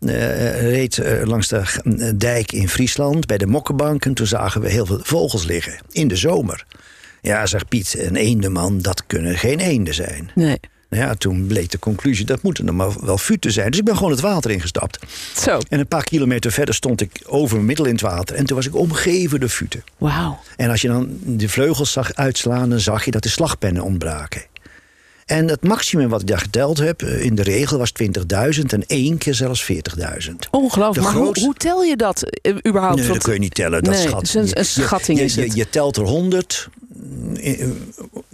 eh, 0.00 0.60
reed 0.60 0.98
eh, 0.98 1.22
langs 1.24 1.48
de 1.48 1.56
eh, 1.56 2.10
dijk 2.16 2.52
in 2.52 2.68
Friesland 2.68 3.26
bij 3.26 3.38
de 3.38 3.46
Mokkenbank. 3.46 4.04
En 4.04 4.14
toen 4.14 4.26
zagen 4.26 4.60
we 4.60 4.68
heel 4.68 4.86
veel 4.86 5.00
vogels 5.02 5.44
liggen 5.44 5.78
in 5.90 6.08
de 6.08 6.16
zomer. 6.16 6.64
Ja, 7.20 7.46
zegt 7.46 7.68
Piet, 7.68 7.94
een 7.98 8.16
eendeman, 8.16 8.78
dat 8.78 9.06
kunnen 9.06 9.38
geen 9.38 9.58
eenden 9.58 9.94
zijn. 9.94 10.30
Nee. 10.34 10.60
Nou 10.90 11.02
ja, 11.02 11.14
toen 11.14 11.46
bleek 11.46 11.70
de 11.70 11.78
conclusie, 11.78 12.24
dat 12.24 12.42
moeten 12.42 12.66
dan 12.66 12.76
maar 12.76 13.04
wel 13.04 13.18
futen 13.18 13.52
zijn. 13.52 13.70
Dus 13.70 13.78
ik 13.78 13.84
ben 13.84 13.96
gewoon 13.96 14.10
het 14.10 14.20
water 14.20 14.50
ingestapt. 14.50 14.98
Zo. 15.36 15.58
En 15.68 15.78
een 15.80 15.86
paar 15.88 16.04
kilometer 16.04 16.52
verder 16.52 16.74
stond 16.74 17.00
ik 17.00 17.20
over 17.26 17.54
mijn 17.54 17.66
middel 17.66 17.84
in 17.84 17.92
het 17.92 18.00
water. 18.00 18.36
En 18.36 18.44
toen 18.46 18.56
was 18.56 18.66
ik 18.66 18.74
omgeven 18.76 19.40
door 19.40 19.48
futen. 19.48 19.84
Wauw. 19.98 20.38
En 20.56 20.70
als 20.70 20.80
je 20.80 20.88
dan 20.88 21.18
de 21.24 21.48
vleugels 21.48 21.92
zag 21.92 22.14
uitslaan, 22.14 22.70
dan 22.70 22.80
zag 22.80 23.04
je 23.04 23.10
dat 23.10 23.22
de 23.22 23.28
slagpennen 23.28 23.82
ontbraken. 23.82 24.42
En 25.26 25.48
het 25.48 25.62
maximum 25.64 26.08
wat 26.08 26.20
ik 26.20 26.26
daar 26.26 26.38
geteld 26.38 26.78
heb, 26.78 27.02
eh, 27.02 27.24
in 27.24 27.34
de 27.34 27.42
regel 27.42 27.78
was 27.78 27.90
20.000 27.92 28.72
en 28.72 28.84
één 28.86 29.18
keer 29.18 29.34
zelfs 29.34 29.62
40.000. 29.62 30.48
Ongelooflijk. 30.50 31.06
Maar 31.06 31.14
hoe, 31.14 31.22
grootste- 31.22 31.44
hoe 31.44 31.54
tel 31.54 31.82
je 31.82 31.96
dat 31.96 32.22
eh, 32.30 32.54
überhaupt? 32.68 32.98
Nee, 32.98 33.08
dat 33.08 33.22
kun 33.22 33.32
je 33.32 33.38
niet 33.38 33.54
tellen. 33.54 33.82
Dat 33.82 33.94
Nee, 33.94 34.06
schat. 34.08 34.34
een- 34.34 34.58
een 34.58 34.64
schatting 34.64 35.18
je, 35.18 35.24
is 35.24 35.36
het. 35.36 35.54
Je, 35.54 35.68
telt 35.70 35.96
er 35.96 36.04
100 36.04 36.68
eh, 37.36 37.66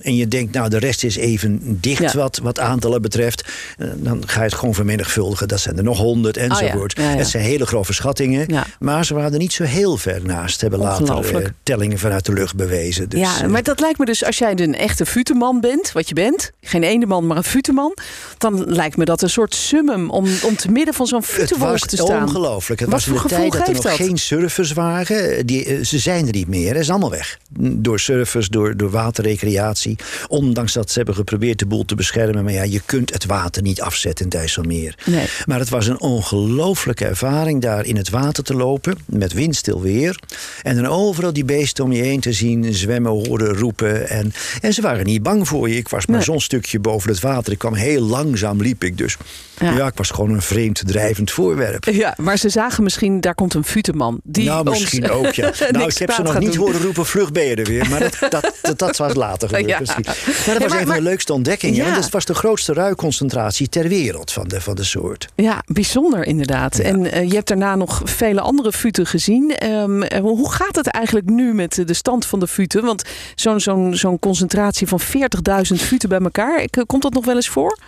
en 0.07 0.17
je 0.17 0.29
denkt, 0.29 0.53
nou, 0.55 0.69
de 0.69 0.79
rest 0.79 1.05
is 1.05 1.17
even 1.17 1.79
dicht 1.81 2.03
Ja. 2.03 2.13
wat, 2.19 2.41
wat 2.43 2.59
aantallen 2.59 3.03
betreft. 3.03 3.45
Eh, 3.79 3.89
Dan 3.97 4.23
ga 4.27 4.39
je 4.39 4.45
het 4.49 4.55
gewoon 4.55 4.75
vermenigvuldigen. 4.75 5.49
Dat 5.49 5.61
zijn 5.61 5.77
er 5.77 5.83
nog 5.83 5.99
100 5.99 6.37
enzovoort. 6.37 6.99
Oh 6.99 7.05
ja, 7.05 7.11
ja. 7.11 7.17
Het 7.17 7.29
zijn 7.29 7.43
hele 7.45 7.67
grove 7.67 7.93
schattingen. 7.93 8.65
Maar 8.79 9.05
ze 9.05 9.15
waren 9.15 9.33
er 9.33 9.39
niet 9.39 9.53
zo 9.53 9.65
heel 9.65 9.97
ver 9.97 10.21
naast. 10.25 10.61
Hebben 10.61 10.79
later 10.79 11.37
eh, 11.37 11.47
tellingen 11.63 11.99
vanuit 11.99 12.25
de 12.27 12.33
lucht 12.33 12.57
bewezen. 12.57 13.09
Dus, 13.09 13.21
ja, 13.21 13.43
eh, 13.43 13.49
maar 13.49 13.63
dat 13.63 13.81
lijkt 13.81 13.99
me 13.99 14.05
dus, 14.05 14.25
als 14.25 14.39
jij 14.39 14.59
een 14.59 14.75
echte 14.75 15.07
futeman 15.07 15.61
bent, 15.61 15.93
wat 15.93 16.09
je 16.09 16.15
bent, 16.15 16.51
geen 16.61 16.83
eendeman, 16.83 17.27
maar 17.27 17.37
een 17.37 17.45
futeman, 17.45 17.97
dan 18.39 18.65
lijkt 18.67 18.97
me 18.97 19.05
dat 19.05 19.23
een 19.23 19.31
soort 19.31 19.55
summum 19.55 20.11
om, 20.11 20.27
om 20.43 20.57
te 20.57 20.71
midden 20.71 20.95
van 20.95 21.07
zo'n 21.07 21.23
was 21.59 21.81
te 21.81 21.97
staan. 21.97 22.23
ongelooflijk. 22.23 22.81
Het 22.81 22.91
Wat 22.91 22.99
was 22.99 23.07
in 23.09 23.13
de 23.13 23.19
voor 23.21 23.29
tijd 23.31 23.53
dat 23.53 23.67
er 23.69 23.75
nog 23.75 23.83
dat? 23.83 23.93
geen 23.93 24.19
surfers 24.19 24.73
waren. 24.73 25.47
Die, 25.47 25.85
ze 25.85 25.99
zijn 25.99 26.27
er 26.27 26.33
niet 26.33 26.49
meer. 26.49 26.75
Ze 26.77 26.83
zijn 26.83 26.91
allemaal 26.91 27.11
weg. 27.19 27.39
Door 27.59 28.01
surfers, 28.01 28.49
door, 28.49 28.77
door 28.77 28.91
waterrecreatie. 28.91 29.96
Ondanks 30.29 30.73
dat 30.73 30.91
ze 30.91 30.97
hebben 30.97 31.15
geprobeerd 31.15 31.59
de 31.59 31.67
boel 31.67 31.85
te 31.85 31.95
beschermen. 31.95 32.45
Maar 32.45 32.53
ja, 32.53 32.63
je 32.63 32.81
kunt 32.87 33.13
het 33.13 33.25
water 33.27 33.63
niet 33.63 33.81
afzetten 33.81 34.25
in 34.25 34.31
het 34.31 34.41
IJsselmeer. 34.41 34.95
Nee. 35.05 35.27
Maar 35.47 35.59
het 35.59 35.69
was 35.69 35.87
een 35.87 36.01
ongelooflijke 36.01 37.05
ervaring 37.05 37.63
daar 37.63 37.85
in 37.85 37.97
het 37.97 38.11
water 38.11 38.45
te 38.45 38.55
lopen. 38.55 38.99
Met 39.07 39.33
windstil 39.33 39.81
weer. 39.81 40.19
En 40.63 40.77
dan 40.77 40.87
overal 40.87 41.33
die 41.33 41.45
beesten 41.45 41.85
om 41.85 41.93
je 41.93 42.03
heen 42.03 42.21
te 42.21 42.33
zien. 42.33 42.75
Zwemmen, 42.75 43.11
horen, 43.13 43.55
roepen. 43.55 44.09
En, 44.09 44.33
en 44.61 44.73
ze 44.73 44.81
waren 44.83 45.05
niet 45.07 45.23
bang 45.23 45.49
voor 45.49 45.69
je. 45.69 45.77
Ik 45.77 45.89
was 45.89 46.07
maar 46.07 46.17
Nee. 46.17 46.25
zo'n 46.25 46.41
stukje 46.41 46.79
boven 46.81 47.11
het 47.11 47.21
water. 47.21 47.53
Ik 47.53 47.59
kwam 47.59 47.75
heel 47.75 48.03
langzaam, 48.03 48.63
liep 48.63 48.85
ik 48.85 48.99
dus. 48.99 49.17
Ja. 49.61 49.73
Ja, 49.77 49.87
ik 49.87 49.97
was 49.97 50.11
gewoon 50.11 50.31
een 50.31 50.43
vreemd 50.43 50.83
drijvend 50.87 51.31
voorwerp. 51.31 51.85
Ja, 51.85 52.15
maar 52.21 52.37
ze 52.39 52.49
zagen 52.49 52.83
misschien, 52.83 53.21
daar 53.21 53.35
komt 53.35 53.55
een 53.55 53.65
futeman. 53.65 54.21
Die 54.25 54.45
nou, 54.47 54.69
ons 54.69 54.81
misschien 54.81 55.11
ook, 55.11 55.33
ja. 55.33 55.53
Nou, 55.71 55.89
ik 55.89 55.99
heb 55.99 56.11
ze 56.11 56.23
nog 56.23 56.39
niet 56.39 56.53
doen. 56.53 56.65
horen 56.67 56.81
roepen, 56.83 57.07
vlug 57.07 57.33
ben 57.33 57.45
je 57.45 57.55
er 57.55 57.65
weer. 57.65 57.89
Maar 57.89 58.01
dat, 58.01 58.31
dat, 58.31 58.53
dat, 58.63 58.79
dat 58.79 58.97
was 58.97 59.15
later 59.15 59.49
gebeurd 59.57 59.86
Ja. 59.86 59.86
Misschien. 59.95 60.05
Maar 60.47 60.55
dat 60.59 60.63
was 60.63 60.73
maar- 60.73 60.81
een 60.81 60.87
van 60.87 60.97
de 60.97 61.03
leukste 61.03 61.33
ontdekkingen. 61.33 61.87
Ja. 61.87 61.95
Het 61.95 62.11
was 62.11 62.25
de 62.25 62.35
grootste 62.35 62.73
ruikconcentratie 62.73 63.69
ter 63.69 63.89
wereld 63.89 64.33
van 64.33 64.49
de, 64.49 64.61
van 64.61 64.75
de 64.75 64.85
soort. 64.85 65.29
Ja, 65.35 65.63
bijzonder 65.67 66.25
inderdaad. 66.27 66.77
Ja. 66.77 66.83
En 66.85 67.13
eh, 67.13 67.29
je 67.29 67.35
hebt 67.35 67.49
daarna 67.49 67.75
nog 67.77 68.01
vele 68.05 68.41
andere 68.41 68.73
futen 68.73 69.07
gezien. 69.07 69.51
Ehm, 69.57 70.03
eh, 70.03 70.21
hoe 70.21 70.53
gaat 70.53 70.77
het 70.77 70.87
eigenlijk 70.87 71.31
nu 71.31 71.55
met 71.55 71.83
de 71.87 71.95
stand 71.95 72.27
van 72.27 72.41
de 72.41 72.47
futen? 72.49 72.85
Want 72.85 73.03
zo'n 73.35 73.61
zo'n 73.61 73.95
zo'n 73.97 74.19
concentratie 74.19 74.87
van 74.87 75.01
40.000 75.01 75.81
futen 75.83 76.09
bij 76.09 76.19
elkaar, 76.21 76.63
ik- 76.63 76.83
komt 76.87 77.03
dat 77.03 77.13
nog 77.13 77.25
wel 77.25 77.35
eens 77.35 77.49
voor? 77.49 77.79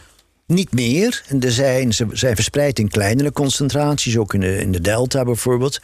Niet 0.46 0.73
meer. 0.73 1.23
Er 1.40 1.53
zijn, 1.53 1.92
ze 1.94 2.07
zijn 2.12 2.35
verspreid 2.35 2.79
in 2.79 2.88
kleinere 2.88 3.33
concentraties, 3.33 4.16
ook 4.16 4.35
in 4.35 4.40
de, 4.40 4.59
in 4.61 4.73
de 4.73 4.81
delta 4.81 5.25
bijvoorbeeld. 5.25 5.79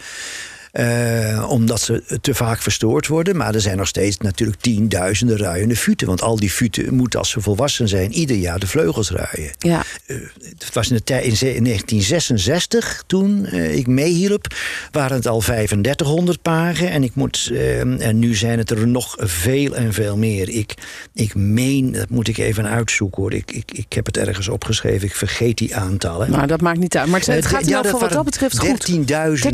Eh, 0.74 1.46
omdat 1.50 1.80
ze 1.80 2.02
te 2.20 2.34
vaak 2.34 2.62
verstoord 2.62 3.06
worden. 3.06 3.36
Maar 3.36 3.54
er 3.54 3.60
zijn 3.60 3.76
nog 3.76 3.86
steeds 3.88 4.18
natuurlijk 4.18 4.60
tienduizenden 4.60 5.36
ruiende 5.36 5.76
futen. 5.76 6.06
Want 6.06 6.22
al 6.22 6.36
die 6.36 6.50
futen 6.50 6.94
moeten 6.94 7.18
als 7.18 7.30
ze 7.30 7.40
volwassen 7.40 7.88
zijn 7.88 8.12
ieder 8.12 8.36
jaar 8.36 8.58
de 8.58 8.66
vleugels 8.66 9.10
ruien. 9.10 9.50
Ja, 9.58 9.82
Het 10.06 10.70
was 10.72 10.90
in, 10.90 11.00
de 11.04 11.24
in 11.24 11.36
ze- 11.36 11.54
in 11.54 11.64
1966, 11.64 13.04
toen 13.06 13.46
eh, 13.46 13.74
ik 13.76 13.86
meehielp, 13.86 14.46
waren 14.90 15.16
het 15.16 15.26
al 15.26 15.40
3500 15.40 16.42
paren. 16.42 16.90
En, 16.90 17.02
ik 17.02 17.14
moet, 17.14 17.50
eh, 17.52 17.80
en 18.06 18.18
nu 18.18 18.34
zijn 18.34 18.58
het 18.58 18.70
er 18.70 18.86
nog 18.88 19.14
veel 19.18 19.74
en 19.76 19.92
veel 19.92 20.16
meer. 20.16 20.48
Ik, 20.48 20.74
ik 21.14 21.34
meen, 21.34 21.92
dat 21.92 22.08
moet 22.08 22.28
ik 22.28 22.38
even 22.38 22.66
uitzoeken 22.66 23.22
hoor. 23.22 23.32
Ik, 23.32 23.50
ik, 23.52 23.70
ik 23.72 23.92
heb 23.92 24.06
het 24.06 24.16
ergens 24.16 24.48
opgeschreven, 24.48 25.06
ik 25.08 25.14
vergeet 25.14 25.58
die 25.58 25.76
aantallen. 25.76 26.30
maar 26.30 26.46
dat 26.46 26.60
maakt 26.60 26.78
niet 26.78 26.96
uit. 26.96 27.08
Maar 27.08 27.18
het, 27.20 27.28
het 27.28 27.44
Eh, 27.44 27.50
gaat 27.50 27.60
in 27.62 27.68
ja, 27.68 27.76
ieder 27.76 27.90
geval 27.90 28.00
wat 28.08 28.16
dat 28.16 28.24
betreft 28.24 28.58
goed. 28.58 28.88
13.000. 28.90 29.44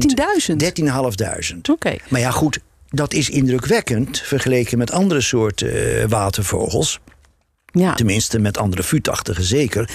13.000? 0.51 0.57
13.500. 0.57 1.09
Oké. 1.71 1.97
Maar 2.09 2.21
ja, 2.21 2.31
goed, 2.31 2.59
dat 2.89 3.13
is 3.15 3.31
indrukwekkend 3.31 4.21
vergeleken 4.21 4.79
met 4.79 4.91
andere 4.91 5.21
soorten 5.21 6.01
eh, 6.01 6.09
watervogels. 6.09 7.01
Ja. 7.73 7.95
Tenminste, 7.95 8.39
met 8.39 8.59
andere 8.59 8.83
vuutachtigen 8.83 9.45
zeker. 9.45 9.91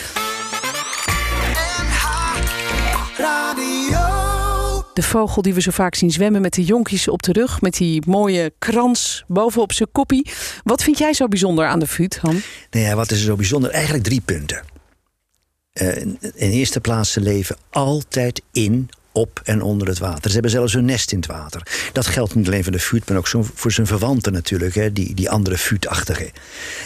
De 4.94 5.04
vogel 5.04 5.42
die 5.42 5.54
we 5.54 5.62
zo 5.62 5.72
vaak 5.72 5.96
zien 5.96 6.12
zwemmen 6.12 6.42
met 6.42 6.54
de 6.54 6.64
jonkjes 6.64 7.08
op 7.08 7.24
de 7.24 7.32
rug, 7.32 7.62
met 7.62 7.74
die 7.74 8.04
mooie 8.08 8.54
krans 8.60 9.24
bovenop 9.28 9.74
zijn 9.74 9.90
koppie. 9.92 10.30
Wat 10.64 10.84
vind 10.84 10.98
jij 10.98 11.14
zo 11.14 11.28
bijzonder 11.28 11.66
aan 11.66 11.80
de 11.80 11.88
fut, 11.88 12.18
Han? 12.18 12.42
Nou 12.72 12.86
ja, 12.86 12.96
wat 12.96 13.12
is 13.12 13.18
er 13.18 13.26
zo 13.26 13.36
bijzonder? 13.36 13.72
Eigenlijk 13.72 14.04
drie 14.04 14.22
punten. 14.22 14.64
Eh, 15.74 15.98
in 15.98 16.18
in 16.36 16.50
eerste 16.50 16.80
plaats, 16.80 17.12
ze 17.12 17.22
leven 17.22 17.58
altijd 17.70 18.42
in, 18.52 18.90
op 19.16 19.42
en 19.44 19.62
onder 19.62 19.88
het 19.88 20.00
water. 20.00 20.28
Ze 20.28 20.34
hebben 20.34 20.52
zelfs 20.52 20.74
hun 20.74 20.86
nest 20.86 21.12
in 21.12 21.18
het 21.18 21.28
water. 21.28 21.62
Dat 21.94 22.06
geldt 22.06 22.36
niet 22.36 22.48
alleen 22.48 22.64
voor 22.64 22.72
de 22.72 22.80
fuut, 22.80 23.10
maar 23.10 23.18
ook 23.18 23.28
voor 23.54 23.72
zijn 23.72 23.88
verwanten 23.88 24.34
natuurlijk, 24.34 24.76
hè, 24.76 24.94
die, 24.94 25.14
die 25.14 25.30
andere 25.30 25.58
fuutachtigen. 25.58 26.32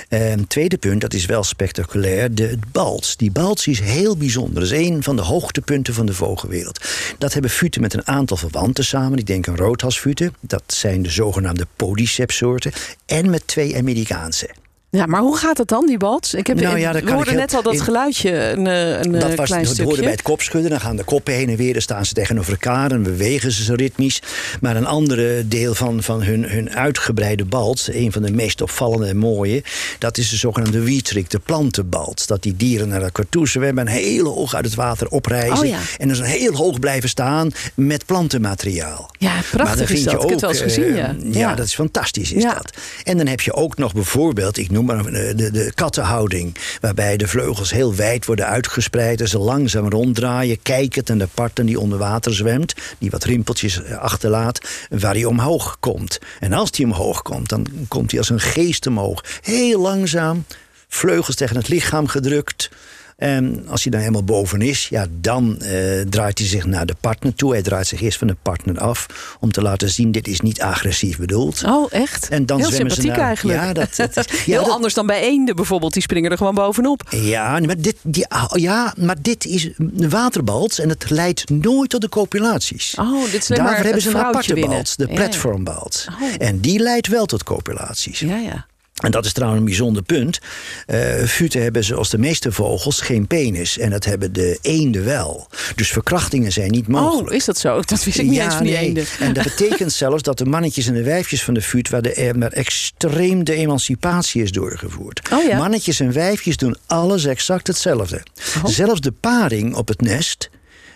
Eh, 0.09 0.33
tweede 0.47 0.77
punt, 0.77 1.01
dat 1.01 1.13
is 1.13 1.25
wel 1.25 1.43
spectaculair, 1.43 2.35
de 2.35 2.57
balts. 2.71 3.17
Die 3.17 3.31
balts 3.31 3.67
is 3.67 3.79
heel 3.79 4.17
bijzonder. 4.17 4.53
Dat 4.53 4.71
is 4.71 4.87
een 4.87 5.03
van 5.03 5.15
de 5.15 5.21
hoogtepunten 5.21 5.93
van 5.93 6.05
de 6.05 6.13
vogelwereld. 6.13 6.85
Dat 7.17 7.33
hebben 7.33 7.51
futen 7.51 7.81
met 7.81 7.93
een 7.93 8.07
aantal 8.07 8.37
verwanten 8.37 8.85
samen. 8.85 9.17
Ik 9.17 9.27
denk 9.27 9.47
aan 9.47 9.55
roodhalsfuten. 9.55 10.33
Dat 10.39 10.63
zijn 10.67 11.01
de 11.01 11.09
zogenaamde 11.09 11.67
podicepsoorten. 11.75 12.71
En 13.05 13.29
met 13.29 13.47
twee 13.47 13.77
Amerikaanse. 13.77 14.49
Ja, 14.91 15.05
maar 15.05 15.21
hoe 15.21 15.37
gaat 15.37 15.57
het 15.57 15.67
dan, 15.67 15.85
die 15.85 15.97
balts? 15.97 16.33
Ik 16.33 16.47
heb, 16.47 16.59
Nou 16.61 16.77
ja, 16.77 16.93
we 16.93 17.11
hoorden 17.11 17.33
ik 17.33 17.39
net 17.39 17.53
al 17.53 17.61
dat 17.61 17.73
in- 17.73 17.79
geluidje, 17.79 18.31
een, 18.31 18.67
eh, 18.67 18.99
een 18.99 19.11
Dat 19.11 19.29
eh, 19.29 19.35
was, 19.35 19.47
klein 19.47 19.63
dat 19.63 19.77
hoorde 19.77 19.83
stukje. 19.83 20.01
bij 20.01 20.11
het 20.11 20.21
kopschudden. 20.21 20.69
Dan 20.69 20.79
gaan 20.79 20.95
de 20.95 21.03
koppen 21.03 21.33
heen 21.33 21.49
en 21.49 21.55
weer. 21.55 21.73
Dan 21.73 21.81
staan 21.81 22.05
ze 22.05 22.13
tegenover 22.13 22.51
elkaar 22.51 22.91
en 22.91 23.03
bewegen 23.03 23.51
ze 23.51 23.63
zo 23.63 23.73
ritmisch. 23.73 24.21
Maar 24.61 24.75
een 24.75 24.85
andere 24.85 25.47
deel 25.47 25.75
van, 25.75 26.03
van 26.03 26.23
hun, 26.23 26.43
hun 26.43 26.71
uitgebreide 26.75 27.45
balts... 27.45 27.93
een 27.93 28.11
van 28.11 28.21
de 28.21 28.31
meest 28.31 28.61
opvallende 28.61 29.07
en 29.07 29.17
mooie... 29.17 29.63
dat 29.99 30.17
is 30.17 30.29
de 30.29 30.35
zogenaamde 30.35 30.79
wietrik, 30.83 31.29
de 31.29 31.39
plantenbalts. 31.39 32.27
Dat 32.27 32.43
die 32.43 32.55
dieren 32.55 32.87
naar 32.87 33.01
elkaar 33.01 33.29
toe 33.29 33.47
zwemmen... 33.47 33.87
en 33.87 33.93
heel 33.93 34.25
hoog 34.25 34.55
uit 34.55 34.65
het 34.65 34.75
water 34.75 35.07
oprijzen. 35.07 35.57
Oh 35.57 35.65
ja. 35.65 35.79
En 35.97 36.07
dan 36.07 36.21
heel 36.21 36.53
hoog 36.55 36.79
blijven 36.79 37.09
staan 37.09 37.51
met 37.75 38.05
plantenmateriaal. 38.05 39.09
Ja, 39.17 39.33
prachtig 39.51 39.89
is 39.91 40.03
dat. 40.03 40.13
Ik 40.13 40.19
heb 40.19 40.29
het 40.29 40.41
wel 40.41 40.49
eens 40.49 40.61
gezien, 40.61 40.83
eh, 40.83 40.95
ja. 40.95 41.15
ja. 41.21 41.55
dat 41.55 41.65
is 41.65 41.75
fantastisch, 41.75 42.31
is 42.31 42.43
dat. 42.43 42.71
En 43.03 43.17
dan 43.17 43.27
heb 43.27 43.41
je 43.41 43.53
ook 43.53 43.77
nog 43.77 43.93
bijvoorbeeld, 43.93 44.57
ik 44.57 44.69
noem 44.69 44.77
maar 44.85 45.05
eh, 45.05 45.35
de, 45.35 45.51
de 45.51 45.71
kattenhouding... 45.75 46.55
waarbij 46.81 47.17
de 47.17 47.27
vleugels 47.27 47.71
heel 47.71 47.95
wijd 47.95 48.25
worden 48.25 48.45
uitgespreid... 48.45 49.21
en 49.21 49.27
ze 49.27 49.39
langzaam 49.39 49.89
ronddraaien, 49.89 50.61
kijkend 50.61 51.07
naar 51.07 51.17
de 51.17 51.27
parten 51.33 51.65
die 51.65 51.79
onder 51.79 51.99
water 51.99 52.35
zwemt... 52.35 52.73
die 52.97 53.09
wat 53.09 53.23
rimpeltjes 53.23 53.83
eh, 53.83 53.97
achterlaat, 53.97 54.69
waar 54.89 55.13
hij 55.13 55.25
omhoog 55.25 55.77
komt. 55.79 56.19
En 56.39 56.53
als 56.53 56.69
hij 56.75 56.85
omhoog 56.85 57.21
komt, 57.21 57.49
dan 57.49 57.67
komt 57.87 58.11
hij 58.11 58.19
als 58.19 58.29
een 58.29 58.39
geest 58.39 58.87
omhoog. 58.87 59.23
Heel 59.41 59.81
langzaam, 59.81 60.45
vleugels 60.87 61.35
tegen 61.35 61.55
het 61.55 61.67
lichaam 61.67 62.07
gedrukt... 62.07 62.69
En 63.19 63.63
als 63.67 63.81
hij 63.83 63.91
dan 63.91 63.99
helemaal 64.01 64.23
boven 64.23 64.61
is, 64.61 64.87
ja, 64.89 65.05
dan 65.21 65.61
eh, 65.61 66.01
draait 66.09 66.37
hij 66.37 66.47
zich 66.47 66.65
naar 66.65 66.85
de 66.85 66.95
partner 66.99 67.33
toe. 67.35 67.51
Hij 67.51 67.61
draait 67.61 67.87
zich 67.87 68.01
eerst 68.01 68.17
van 68.17 68.27
de 68.27 68.35
partner 68.41 68.79
af 68.79 69.05
om 69.39 69.51
te 69.51 69.61
laten 69.61 69.89
zien: 69.89 70.11
dit 70.11 70.27
is 70.27 70.39
niet 70.41 70.61
agressief 70.61 71.17
bedoeld. 71.17 71.63
Oh, 71.65 71.87
echt? 71.93 72.27
En 72.29 72.45
dan 72.45 72.57
Heel 72.59 72.67
zwemmen 72.67 72.91
ze 72.95 73.01
sympathiek 73.01 73.17
naar- 73.19 73.27
eigenlijk. 73.27 73.59
Ja, 73.59 73.73
dat, 73.73 73.95
dat 74.15 74.17
is- 74.31 74.37
ja, 74.45 74.51
Heel 74.53 74.63
dat- 74.63 74.73
anders 74.73 74.93
dan 74.93 75.05
bij 75.07 75.21
eenden 75.21 75.55
bijvoorbeeld. 75.55 75.93
Die 75.93 76.01
springen 76.01 76.31
er 76.31 76.37
gewoon 76.37 76.55
bovenop. 76.55 77.03
Ja, 77.09 77.59
maar 77.59 77.81
dit, 77.81 77.95
die, 78.03 78.27
ah, 78.27 78.49
ja, 78.53 78.93
maar 78.97 79.15
dit 79.21 79.45
is 79.45 79.69
een 79.77 80.09
waterbals 80.09 80.79
en 80.79 80.89
het 80.89 81.09
leidt 81.09 81.49
nooit 81.49 81.89
tot 81.89 82.01
de 82.01 82.09
copulaties. 82.09 82.95
Oh, 82.99 83.23
dit 83.23 83.33
is 83.33 83.47
Daarvoor 83.47 83.65
maar 83.67 83.83
hebben 83.83 84.01
ze 84.01 84.09
een 84.09 84.17
aparte 84.17 84.53
bals, 84.59 84.95
de 84.95 85.03
Ja, 85.03 85.09
ja. 85.13 85.15
platformbals. 85.15 86.07
Oh. 86.21 86.27
En 86.37 86.59
die 86.59 86.79
leidt 86.79 87.07
wel 87.07 87.25
tot 87.25 87.43
copulaties. 87.43 88.19
Ja, 88.19 88.37
ja. 88.37 88.65
En 88.99 89.11
dat 89.11 89.25
is 89.25 89.33
trouwens 89.33 89.59
een 89.61 89.67
bijzonder 89.67 90.03
punt. 90.03 90.39
Eh 90.85 91.23
futen 91.23 91.61
hebben 91.61 91.83
zoals 91.83 92.09
de 92.09 92.17
meeste 92.17 92.51
vogels 92.51 93.01
geen 93.01 93.27
penis. 93.27 93.77
En 93.77 93.89
dat 93.89 94.05
hebben 94.05 94.33
de 94.33 94.57
eenden 94.61 95.05
wel. 95.05 95.47
Dus 95.75 95.91
verkrachtingen 95.91 96.51
zijn 96.51 96.71
niet 96.71 96.87
mogelijk. 96.87 97.29
Oh, 97.29 97.35
is 97.35 97.45
dat 97.45 97.57
zo? 97.57 97.81
Dat 97.81 98.03
wist 98.03 98.17
ik 98.17 98.25
niet 98.25 98.39
eens 98.39 98.53
van 98.53 98.63
die 98.63 98.73
nee. 98.73 98.85
eenden. 98.85 99.05
En 99.19 99.33
dat 99.33 99.43
betekent 99.43 99.93
zelfs 100.03 100.23
dat 100.23 100.37
de 100.37 100.45
mannetjes 100.45 100.87
en 100.87 100.93
de 100.93 101.03
wijfjes 101.03 101.43
van 101.43 101.53
de 101.53 101.61
fut... 101.61 101.89
waar, 101.89 102.01
de, 102.01 102.13
eh, 102.13 102.33
waar 102.35 102.51
extreem 102.51 103.43
de 103.43 103.53
emancipatie 103.53 104.43
is 104.43 104.51
doorgevoerd. 104.51 105.21
Oh 105.33 105.43
ja? 105.43 105.57
Mannetjes 105.57 105.99
en 105.99 106.13
wijfjes 106.13 106.57
doen 106.57 106.77
alles 106.85 107.25
exact 107.25 107.67
hetzelfde. 107.67 108.23
Oh. 108.57 108.65
Zelfs 108.65 109.01
de 109.01 109.11
paring 109.11 109.75
op 109.75 109.87
het 109.87 110.01
nest 110.01 110.49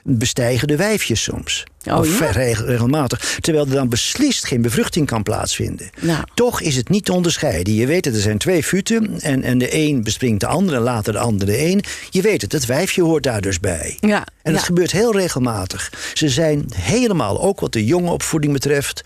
bestijgen 0.03 0.67
de 0.67 0.75
wijfjes 0.75 1.23
soms. 1.23 1.63
Oh 1.85 1.97
of 1.97 2.19
ja? 2.19 2.31
regelmatig. 2.31 3.37
Terwijl 3.39 3.65
er 3.65 3.73
dan 3.73 3.89
beslist 3.89 4.45
geen 4.45 4.61
bevruchting 4.61 5.07
kan 5.07 5.23
plaatsvinden. 5.23 5.89
Nou. 6.01 6.23
Toch 6.33 6.61
is 6.61 6.75
het 6.75 6.89
niet 6.89 7.05
te 7.05 7.13
onderscheiden. 7.13 7.73
Je 7.73 7.85
weet 7.87 8.05
het, 8.05 8.15
er 8.15 8.21
zijn 8.21 8.37
twee 8.37 8.63
futen. 8.63 9.19
En, 9.19 9.43
en 9.43 9.57
de 9.57 9.75
een 9.75 10.03
bespringt 10.03 10.39
de 10.39 10.47
andere 10.47 10.77
en 10.77 10.83
later 10.83 11.13
de 11.13 11.19
andere 11.19 11.51
de 11.51 11.65
een. 11.65 11.83
Je 12.09 12.21
weet 12.21 12.41
het, 12.41 12.51
het 12.51 12.65
wijfje 12.65 13.01
hoort 13.03 13.23
daar 13.23 13.41
dus 13.41 13.59
bij. 13.59 13.97
Ja, 13.99 14.25
En 14.41 14.51
ja. 14.51 14.57
het 14.57 14.65
gebeurt 14.65 14.91
heel 14.91 15.13
regelmatig. 15.15 15.91
Ze 16.13 16.29
zijn 16.29 16.65
helemaal, 16.75 17.41
ook 17.41 17.59
wat 17.59 17.71
de 17.71 17.85
jonge 17.85 18.11
opvoeding 18.11 18.53
betreft... 18.53 19.01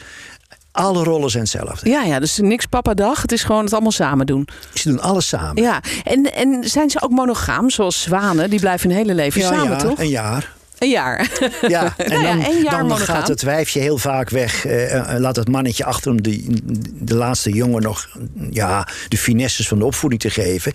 alle 0.71 1.03
rollen 1.03 1.29
zijn 1.29 1.43
hetzelfde. 1.43 1.89
Ja, 1.89 2.03
ja, 2.03 2.19
dus 2.19 2.38
niks 2.38 2.65
papadag. 2.65 3.21
Het 3.21 3.31
is 3.31 3.43
gewoon 3.43 3.63
het 3.63 3.73
allemaal 3.73 3.91
samen 3.91 4.25
doen. 4.25 4.47
Ze 4.73 4.89
doen 4.89 5.01
alles 5.01 5.27
samen. 5.27 5.63
Ja, 5.63 5.81
en, 6.03 6.33
en 6.33 6.69
zijn 6.69 6.89
ze 6.89 7.01
ook 7.01 7.12
monogaam, 7.12 7.69
zoals 7.69 8.01
zwanen? 8.01 8.49
Die 8.49 8.60
blijven 8.60 8.89
hun 8.89 8.97
hele 8.97 9.13
leven 9.13 9.41
Ja, 9.41 9.47
samen, 9.47 9.69
ja, 9.71 9.77
toch? 9.77 9.99
een 9.99 10.10
jaar. 10.10 10.55
Een 10.78 10.90
jaar. 10.90 11.30
Ja, 11.68 11.94
en 11.98 12.10
Nou 12.10 12.24
ja, 12.24 12.36
dan, 12.36 12.62
jaar 12.63 12.88
dan 12.88 12.98
gaat 12.98 13.28
het 13.28 13.42
wijfje 13.42 13.80
heel 13.80 13.98
vaak 13.98 14.30
weg. 14.30 14.66
eh, 14.66 15.13
eh, 15.13 15.20
laat 15.20 15.36
het 15.36 15.48
mannetje 15.48 15.86
achter 15.86 16.12
om 16.12 16.22
de, 16.22 16.46
de 16.94 17.16
laatste 17.16 17.52
jongen 17.52 17.82
nog 17.82 18.10
ja, 18.50 18.88
de 19.08 19.18
finesses 19.18 19.68
van 19.68 19.80
de 19.80 19.86
opvoeding 19.86 20.22
te 20.22 20.30
geven. 20.30 20.72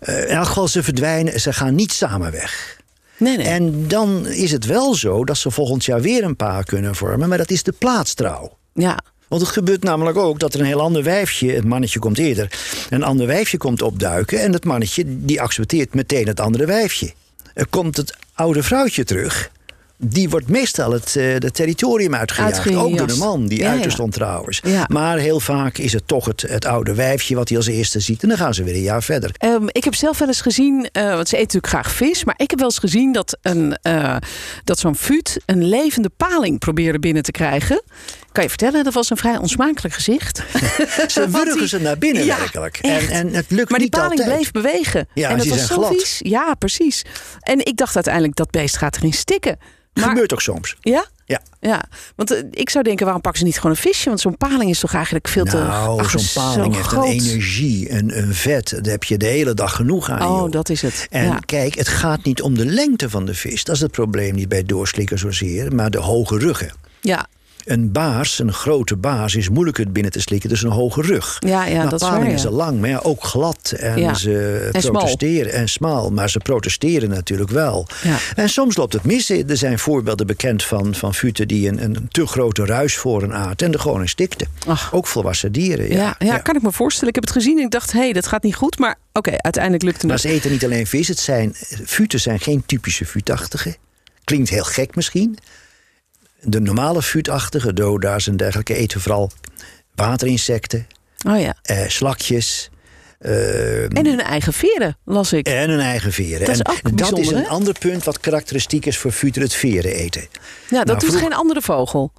Eh, 0.00 0.20
in 0.20 0.36
elk 0.36 0.46
geval, 0.46 0.68
ze 0.68 0.82
verdwijnen, 0.82 1.40
ze 1.40 1.52
gaan 1.52 1.74
niet 1.74 1.92
samen 1.92 2.32
weg. 2.32 2.78
Nee, 3.16 3.36
nee. 3.36 3.46
En 3.46 3.88
dan 3.88 4.26
is 4.26 4.52
het 4.52 4.66
wel 4.66 4.94
zo 4.94 5.24
dat 5.24 5.36
ze 5.36 5.50
volgend 5.50 5.84
jaar 5.84 6.00
weer 6.00 6.24
een 6.24 6.36
paar 6.36 6.64
kunnen 6.64 6.94
vormen, 6.94 7.28
maar 7.28 7.38
dat 7.38 7.50
is 7.50 7.62
de 7.62 7.72
plaatstrouw. 7.72 8.56
Ja. 8.72 8.98
Want 9.28 9.42
het 9.42 9.50
gebeurt 9.50 9.82
namelijk 9.82 10.16
ook 10.16 10.38
dat 10.38 10.54
er 10.54 10.60
een 10.60 10.66
heel 10.66 10.80
ander 10.80 11.02
wijfje, 11.02 11.52
het 11.52 11.64
mannetje 11.64 11.98
komt 11.98 12.18
eerder, 12.18 12.52
een 12.88 13.02
ander 13.02 13.26
wijfje 13.26 13.56
komt 13.56 13.82
opduiken 13.82 14.40
en 14.40 14.52
het 14.52 14.64
mannetje 14.64 15.04
die 15.06 15.40
accepteert 15.40 15.94
meteen 15.94 16.26
het 16.26 16.40
andere 16.40 16.66
wijfje. 16.66 17.12
Komt 17.70 17.96
het 17.96 18.16
oude 18.34 18.62
vrouwtje 18.62 19.04
terug. 19.04 19.50
Die 20.02 20.30
wordt 20.30 20.48
meestal 20.48 20.92
het, 20.92 21.16
eh, 21.16 21.32
het 21.32 21.54
territorium 21.54 22.14
uitgejaagd. 22.14 22.74
Ook 22.74 22.96
door 22.98 23.06
de 23.06 23.16
man, 23.16 23.46
die 23.46 23.58
Ja, 23.58 23.70
uiterst 23.70 23.96
ja. 23.96 24.04
ontrouw 24.04 24.44
is. 24.44 24.62
Ja. 24.64 24.84
Maar 24.88 25.18
heel 25.18 25.40
vaak 25.40 25.78
is 25.78 25.92
het 25.92 26.08
toch 26.08 26.24
het, 26.24 26.44
het 26.48 26.64
oude 26.64 26.94
wijfje 26.94 27.34
wat 27.34 27.48
hij 27.48 27.56
als 27.58 27.66
eerste 27.66 28.00
ziet. 28.00 28.22
En 28.22 28.28
dan 28.28 28.38
gaan 28.38 28.54
ze 28.54 28.64
weer 28.64 28.74
een 28.74 28.80
jaar 28.80 29.02
verder. 29.02 29.30
Ehm, 29.36 29.66
ik 29.66 29.84
heb 29.84 29.94
zelf 29.94 30.18
wel 30.18 30.28
eens 30.28 30.40
gezien, 30.40 30.88
eh, 30.92 31.02
want 31.14 31.28
ze 31.28 31.36
eten 31.36 31.56
natuurlijk 31.56 31.66
graag 31.66 31.92
vis, 31.92 32.24
maar 32.24 32.34
ik 32.36 32.50
heb 32.50 32.58
wel 32.58 32.68
eens 32.68 32.78
gezien 32.78 33.12
dat, 33.12 33.38
een, 33.42 33.78
eh, 33.82 34.16
dat 34.64 34.78
zo'n 34.78 34.96
fut 34.96 35.40
een 35.46 35.64
levende 35.64 36.10
paling 36.16 36.58
probeerde 36.58 36.98
binnen 36.98 37.22
te 37.22 37.30
krijgen. 37.30 37.82
Kan 38.32 38.42
je 38.42 38.48
vertellen, 38.48 38.84
dat 38.84 38.92
was 38.94 39.10
een 39.10 39.16
vrij 39.16 39.36
onsmakelijk 39.36 39.94
gezicht. 39.94 40.36
Ze 41.08 41.30
wurgen 41.44 41.68
ze 41.68 41.80
naar 41.80 41.98
binnen 41.98 42.24
Ja, 42.24 42.38
werkelijk. 42.38 42.76
En, 42.76 43.08
en 43.08 43.34
het 43.34 43.50
lukt 43.50 43.70
Maar 43.70 43.78
die 43.78 43.88
paling 43.88 44.10
altijd. 44.20 44.28
bleef 44.36 44.50
bewegen. 44.50 45.08
Ja, 45.14 45.28
en 45.28 45.38
dat 45.38 45.46
was 45.46 45.66
zo 45.66 45.74
glad. 45.76 45.92
vies. 45.92 46.16
Ja, 46.22 46.54
precies. 46.54 47.04
En 47.40 47.66
ik 47.66 47.76
dacht 47.76 47.94
uiteindelijk, 47.94 48.36
dat 48.36 48.50
beest 48.50 48.76
gaat 48.76 48.96
erin 48.96 49.12
stikken. 49.12 49.58
Maar, 49.94 50.08
Gebeurt 50.08 50.32
ook 50.32 50.40
soms. 50.42 50.76
Ja? 50.80 51.04
Ja. 51.24 51.40
Ja, 51.60 51.84
want 52.16 52.30
eh, 52.30 52.42
ik 52.50 52.70
zou 52.70 52.84
denken, 52.84 53.04
waarom 53.04 53.22
pakken 53.22 53.40
ze 53.40 53.46
niet 53.46 53.56
gewoon 53.56 53.70
een 53.70 53.76
visje? 53.82 54.08
Want 54.08 54.20
zo'n 54.20 54.36
paling 54.36 54.70
is 54.70 54.78
toch 54.80 54.94
eigenlijk 54.94 55.28
veel 55.28 55.44
te... 55.44 55.56
Nou, 55.56 56.08
zo'n 56.08 56.20
zo 56.20 56.40
paling 56.40 56.74
heeft 56.74 56.86
groot. 56.86 57.04
een 57.04 57.10
energie, 57.10 57.90
een, 57.92 58.18
een 58.18 58.34
vet. 58.34 58.70
Daar 58.70 58.92
heb 58.92 59.04
je 59.04 59.16
de 59.18 59.26
hele 59.26 59.54
dag 59.54 59.74
genoeg 59.76 60.10
aan. 60.10 60.22
Oh, 60.28 60.38
joh. 60.38 60.50
dat 60.50 60.68
is 60.68 60.82
het. 60.82 61.06
En 61.10 61.24
ja. 61.24 61.38
kijk, 61.46 61.74
het 61.74 61.88
gaat 61.88 62.24
niet 62.24 62.42
om 62.42 62.54
de 62.54 62.66
lengte 62.66 63.10
van 63.10 63.24
de 63.26 63.34
vis. 63.34 63.64
Dat 63.64 63.74
is 63.74 63.80
het 63.80 63.90
probleem 63.90 64.34
niet 64.34 64.48
bij 64.48 64.62
doorslikken 64.64 65.18
zozeer, 65.18 65.74
maar 65.74 65.90
de 65.90 65.98
hoge 65.98 66.38
ruggen. 66.38 66.72
ja, 67.00 67.26
Een 67.70 67.92
baars, 67.92 68.38
een 68.38 68.52
grote 68.52 68.96
baas, 68.96 69.34
is 69.34 69.48
moeilijker 69.48 69.92
binnen 69.92 70.12
te 70.12 70.20
slikken, 70.20 70.48
dus 70.48 70.62
een 70.62 70.70
hoge 70.70 71.02
rug. 71.02 71.36
ja, 71.46 71.64
ja 71.64 71.76
maar 71.76 71.88
dat 71.90 72.00
is 72.00 72.08
waar. 72.08 72.30
ja. 72.30 72.36
zijn 72.36 72.52
lang, 72.52 72.80
maar 72.80 72.88
ja, 72.88 72.98
ook 73.02 73.24
glad. 73.24 73.74
En 73.76 73.98
Ja. 73.98 74.14
ze 74.14 74.68
En 74.72 74.80
smal. 74.82 74.92
protesteren 74.92 75.52
en 75.52 75.68
smal. 75.68 76.10
Maar 76.10 76.30
ze 76.30 76.38
protesteren 76.38 77.08
natuurlijk 77.08 77.50
wel. 77.50 77.86
Ja. 78.02 78.16
En 78.34 78.48
soms 78.48 78.76
loopt 78.76 78.92
het 78.92 79.04
mis. 79.04 79.30
Er 79.30 79.56
zijn 79.56 79.78
voorbeelden 79.78 80.26
bekend 80.26 80.62
van, 80.64 80.94
van 80.94 81.14
futen 81.14 81.48
die 81.48 81.68
een, 81.68 81.84
een 81.84 82.08
te 82.10 82.26
grote 82.26 82.64
ruis 82.64 82.96
voor 82.96 83.22
een 83.22 83.34
aard 83.34 83.62
en 83.62 83.72
er 83.72 83.80
gewoon 83.80 84.00
in 84.00 84.08
stikten. 84.08 84.46
Ach. 84.66 84.92
Ook 84.92 85.06
volwassen 85.06 85.52
dieren. 85.52 85.92
Ja, 85.92 86.14
ja, 86.18 86.38
kan 86.38 86.56
ik 86.56 86.62
me 86.62 86.72
voorstellen. 86.72 87.08
Ik 87.08 87.14
heb 87.14 87.24
het 87.24 87.32
gezien 87.32 87.58
en 87.58 87.64
ik 87.64 87.70
dacht, 87.70 87.92
hé, 87.92 87.98
hey, 87.98 88.12
dat 88.12 88.26
gaat 88.26 88.42
niet 88.42 88.54
goed. 88.54 88.78
Maar 88.78 88.96
oké, 89.12 89.32
uiteindelijk 89.36 89.82
lukte 89.84 90.06
Maar 90.06 90.14
het. 90.16 90.24
ze 90.24 90.30
eten 90.32 90.50
niet 90.50 90.64
alleen 90.64 90.86
vis. 90.86 91.08
Het 91.08 91.18
zijn, 91.18 91.54
futen 91.86 92.20
zijn 92.20 92.40
geen 92.40 92.62
typische 92.66 93.06
futachtige. 93.06 93.76
Klinkt 94.24 94.48
heel 94.50 94.64
gek 94.64 94.94
misschien. 94.94 95.38
De 96.42 96.60
normale 96.60 97.02
futachtige, 97.02 97.72
doda's 97.72 98.26
en 98.26 98.36
dergelijke, 98.36 98.74
eten 98.74 99.00
vooral 99.00 99.30
waterinsecten, 99.94 100.86
Oh 101.28 101.40
ja. 101.40 101.54
eh, 101.62 101.88
slakjes. 101.88 102.70
eh, 103.18 103.82
En 103.82 104.06
hun 104.06 104.20
eigen 104.20 104.52
veren, 104.52 104.96
las 105.04 105.32
ik. 105.32 105.46
en 105.46 105.70
hun 105.70 105.80
eigen 105.80 106.12
veren. 106.12 106.46
Dat 106.46 106.54
is 106.54 106.60
en 106.60 106.70
ook 106.70 106.98
dat 106.98 107.18
is 107.18 107.28
een 107.30 107.36
hè? 107.42 107.46
ander 107.48 107.78
punt 107.78 108.04
wat 108.04 108.20
karakteristiek 108.20 108.86
is 108.86 108.98
voor 108.98 109.12
futen, 109.12 109.42
het 109.42 109.54
veren 109.54 109.92
eten. 109.94 110.20
Ja, 110.20 110.28
dat 110.78 110.86
nou, 110.86 110.98
doet 110.98 111.08
vroeg- 111.08 111.20
geen 111.20 111.34
andere 111.34 111.62
vogel. 111.62 112.12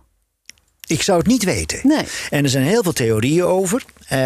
Ik 0.92 1.02
zou 1.02 1.18
het 1.18 1.28
niet 1.28 1.44
weten. 1.44 1.80
Nee. 1.84 2.04
En 2.30 2.44
er 2.44 2.50
zijn 2.50 2.64
heel 2.64 2.84
veel 2.84 2.94
theorieën 2.94 3.44
over. 3.44 3.84
Eh, 4.08 4.20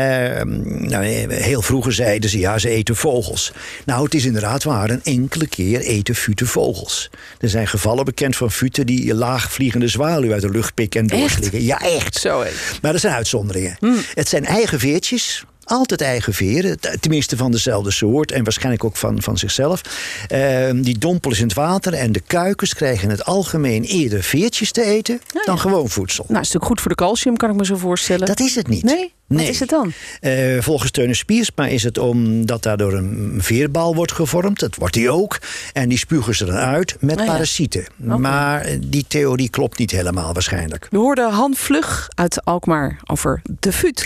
nou, 0.63 1.05
heel 1.33 1.61
vroeger 1.61 1.93
zeiden 1.93 2.29
ze, 2.29 2.39
ja, 2.39 2.57
ze 2.57 2.69
eten 2.69 2.95
vogels. 2.95 3.51
Nou, 3.85 4.03
het 4.03 4.13
is 4.13 4.25
inderdaad 4.25 4.63
waar. 4.63 4.89
Een 4.89 5.03
enkele 5.03 5.47
keer 5.47 5.79
eten 5.79 6.15
futen 6.15 6.47
vogels. 6.47 7.09
Er 7.39 7.49
zijn 7.49 7.67
gevallen 7.67 8.05
bekend 8.05 8.35
van 8.35 8.51
futen 8.51 8.85
die 8.85 9.13
laagvliegende 9.13 9.87
zwaluw 9.87 10.31
uit 10.31 10.41
de 10.41 10.49
lucht 10.49 10.73
pikken 10.73 11.01
en 11.01 11.07
doorslikken. 11.07 11.63
Ja, 11.63 11.79
echt. 11.79 12.15
Zo. 12.15 12.43
Maar 12.81 12.93
er 12.93 12.99
zijn 12.99 13.13
uitzonderingen. 13.13 13.77
Het 14.13 14.27
zijn 14.27 14.45
eigen 14.45 14.79
veertjes. 14.79 15.43
Altijd 15.65 16.01
eigen 16.01 16.33
veren, 16.33 16.77
tenminste 16.99 17.37
van 17.37 17.51
dezelfde 17.51 17.91
soort 17.91 18.31
en 18.31 18.43
waarschijnlijk 18.43 18.83
ook 18.83 18.97
van, 18.97 19.21
van 19.21 19.37
zichzelf. 19.37 19.81
Ehm, 20.27 20.81
die 20.81 20.97
dompelen 20.97 21.35
ze 21.35 21.41
in 21.41 21.47
het 21.47 21.57
water 21.57 21.93
en 21.93 22.11
de 22.11 22.19
kuikens 22.19 22.73
krijgen 22.73 23.03
in 23.03 23.09
het 23.09 23.25
algemeen 23.25 23.83
eerder 23.83 24.23
veertjes 24.23 24.71
te 24.71 24.83
eten 24.83 25.19
dan 25.45 25.59
gewoon 25.59 25.89
voedsel. 25.89 26.25
Nou, 26.27 26.39
is 26.39 26.45
natuurlijk 26.45 26.65
goed 26.65 26.81
voor 26.81 26.89
de 26.89 26.97
calcium, 26.97 27.37
kan 27.37 27.49
ik 27.49 27.55
me 27.55 27.65
zo 27.65 27.75
voorstellen. 27.75 28.27
Dat 28.27 28.39
is 28.39 28.55
het 28.55 28.67
niet. 28.67 28.83
Nee? 28.83 29.13
Wat 29.27 29.41
is 29.41 29.59
het 29.59 29.69
dan? 29.69 29.93
Eh, 30.19 30.33
volgens 30.59 30.91
Teune 30.91 31.13
Spiersma 31.13 31.67
is 31.67 31.83
het 31.83 31.97
omdat 31.97 32.63
daardoor 32.63 32.93
een 32.93 33.37
veerbal 33.37 33.95
wordt 33.95 34.11
gevormd. 34.11 34.59
Dat 34.59 34.75
wordt 34.75 34.93
die 34.93 35.09
ook. 35.09 35.37
En 35.73 35.89
die 35.89 35.97
spugen 35.97 36.35
ze 36.35 36.45
dan 36.45 36.55
uit 36.55 36.95
met 36.99 37.17
Ah 37.17 37.25
ja. 37.25 37.31
parasieten. 37.31 37.85
Maar 37.95 38.67
die 38.79 39.05
theorie 39.07 39.49
klopt 39.49 39.77
niet 39.77 39.91
helemaal 39.91 40.33
waarschijnlijk. 40.33 40.87
We 40.89 40.97
hoorden 40.97 41.31
Han 41.31 41.55
Vlug 41.55 42.09
uit 42.15 42.45
Alkmaar 42.45 42.99
over 43.05 43.41
de 43.59 43.71
fut. 43.71 44.05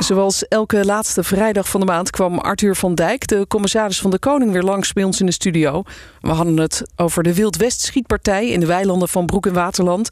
Zoals 0.00 0.48
elke 0.48 0.84
laatste 0.84 1.22
vrijdag 1.22 1.68
van 1.68 1.80
de 1.80 1.86
maand 1.86 2.10
kwam 2.10 2.38
Arthur 2.38 2.76
van 2.76 2.94
Dijk, 2.94 3.26
de 3.26 3.46
commissaris 3.48 4.00
van 4.00 4.10
de 4.10 4.18
Koning, 4.18 4.52
weer 4.52 4.62
langs 4.62 4.92
bij 4.92 5.04
ons 5.04 5.20
in 5.20 5.26
de 5.26 5.32
studio. 5.32 5.82
We 6.20 6.28
hadden 6.28 6.56
het 6.56 6.82
over 6.96 7.22
de 7.22 7.34
Wild 7.34 7.56
West 7.56 7.80
schietpartij 7.80 8.48
in 8.48 8.60
de 8.60 8.66
weilanden 8.66 9.08
van 9.08 9.26
Broek 9.26 9.46
en 9.46 9.52
Waterland. 9.52 10.08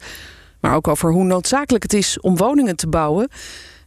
Maar 0.59 0.75
ook 0.75 0.87
over 0.87 1.11
hoe 1.11 1.23
noodzakelijk 1.23 1.83
het 1.83 1.93
is 1.93 2.19
om 2.19 2.37
woningen 2.37 2.75
te 2.75 2.87
bouwen. 2.87 3.29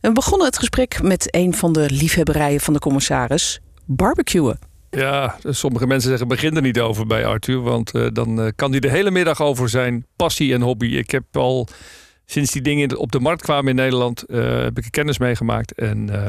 En 0.00 0.08
we 0.08 0.12
begonnen 0.12 0.46
het 0.46 0.58
gesprek 0.58 1.02
met 1.02 1.34
een 1.34 1.54
van 1.54 1.72
de 1.72 1.90
liefhebberijen 1.90 2.60
van 2.60 2.72
de 2.72 2.80
commissaris: 2.80 3.60
barbecuen. 3.84 4.58
Ja, 4.90 5.36
sommige 5.44 5.86
mensen 5.86 6.08
zeggen 6.08 6.28
begin 6.28 6.56
er 6.56 6.62
niet 6.62 6.80
over 6.80 7.06
bij 7.06 7.26
Arthur. 7.26 7.60
Want 7.60 7.94
eh, 7.94 8.06
dan 8.12 8.40
eh, 8.40 8.48
kan 8.56 8.70
hij 8.70 8.80
de 8.80 8.90
hele 8.90 9.10
middag 9.10 9.42
over 9.42 9.68
zijn 9.68 10.06
passie 10.16 10.54
en 10.54 10.60
hobby. 10.60 10.86
Ik 10.86 11.10
heb 11.10 11.36
al 11.36 11.68
sinds 12.32 12.50
die 12.52 12.62
dingen 12.62 12.96
op 12.96 13.12
de 13.12 13.20
markt 13.20 13.42
kwamen 13.42 13.70
in 13.70 13.76
Nederland, 13.76 14.22
eh, 14.22 14.62
heb 14.62 14.78
ik 14.78 14.84
er 14.84 14.90
kennis 14.90 15.18
meegemaakt. 15.18 15.72
En 15.72 16.10
eh, 16.10 16.28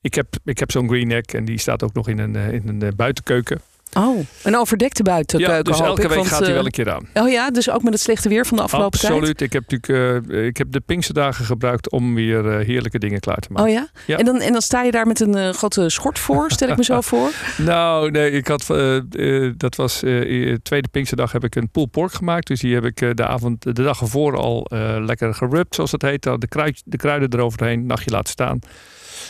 ik 0.00 0.14
heb, 0.14 0.26
ik 0.44 0.58
heb 0.58 0.70
zo'n 0.70 0.88
greenneck 0.88 1.32
en 1.32 1.44
die 1.44 1.58
staat 1.58 1.82
ook 1.82 1.92
nog 1.92 2.08
in 2.08 2.18
een, 2.18 2.36
eh, 2.36 2.52
in 2.52 2.68
een 2.68 2.96
buitenkeuken. 2.96 3.60
Oh, 3.96 4.26
een 4.42 4.56
overdekte 4.56 5.02
buitenkeuken 5.02 5.56
ja, 5.56 5.62
dus 5.62 5.76
hoop 5.76 5.86
elke 5.86 6.02
ik, 6.02 6.08
week 6.08 6.16
want, 6.16 6.28
gaat 6.28 6.38
hij 6.38 6.48
eh, 6.48 6.54
wel 6.54 6.64
een 6.64 6.70
keer 6.70 6.92
aan. 6.92 7.08
Oh 7.14 7.30
ja, 7.30 7.50
dus 7.50 7.70
ook 7.70 7.82
met 7.82 7.92
het 7.92 8.02
slechte 8.02 8.28
weer 8.28 8.46
van 8.46 8.56
de 8.56 8.62
afgelopen 8.62 8.98
tijd? 8.98 9.12
Absoluut. 9.12 9.40
Ik 9.40 9.52
heb 9.52 9.64
natuurlijk 9.70 10.32
eh, 10.32 10.46
ik 10.46 10.56
heb 10.56 10.72
de 10.72 10.80
Pinksterdagen 10.80 11.44
gebruikt 11.44 11.90
om 11.90 12.14
weer 12.14 12.58
eh, 12.58 12.66
heerlijke 12.66 12.98
dingen 12.98 13.20
klaar 13.20 13.36
te 13.36 13.48
maken. 13.52 13.68
Oh 13.68 13.74
ja? 13.74 13.88
Ja. 14.06 14.18
En, 14.18 14.24
dan, 14.24 14.40
en 14.40 14.52
dan 14.52 14.62
sta 14.62 14.82
je 14.82 14.90
daar 14.90 15.06
met 15.06 15.20
een 15.20 15.34
eh, 15.34 15.50
grote 15.52 15.88
schort 15.88 16.18
voor, 16.18 16.50
stel 16.50 16.68
ik 16.68 16.76
me 16.76 16.84
zo 16.84 17.00
voor. 17.10 17.30
Nou, 17.56 18.10
nee, 18.10 18.30
ik 18.30 18.46
had, 18.46 18.70
eh, 18.70 18.96
eh, 19.46 19.52
dat 19.56 19.74
was 19.76 20.02
eh, 20.02 20.50
eh, 20.50 20.56
tweede 20.62 20.88
Pinksterdag 20.88 21.32
heb 21.32 21.44
ik 21.44 21.54
een 21.54 21.70
pulled 21.70 21.90
pork 21.90 22.12
gemaakt. 22.12 22.46
Dus 22.46 22.60
die 22.60 22.74
heb 22.74 22.84
ik 22.84 23.00
eh, 23.00 23.10
de 23.14 23.26
avond, 23.26 23.62
de 23.62 23.72
dag 23.72 24.00
ervoor 24.00 24.36
al 24.36 24.64
eh, 24.64 24.96
lekker 25.00 25.34
gerubt, 25.34 25.74
zoals 25.74 25.90
dat 25.90 26.02
heet. 26.02 26.22
Dan 26.22 26.40
De, 26.40 26.48
kruid, 26.48 26.82
de 26.84 26.96
kruiden 26.96 27.32
eroverheen, 27.32 27.86
nachtje 27.86 28.10
laten 28.10 28.32
staan. 28.32 28.58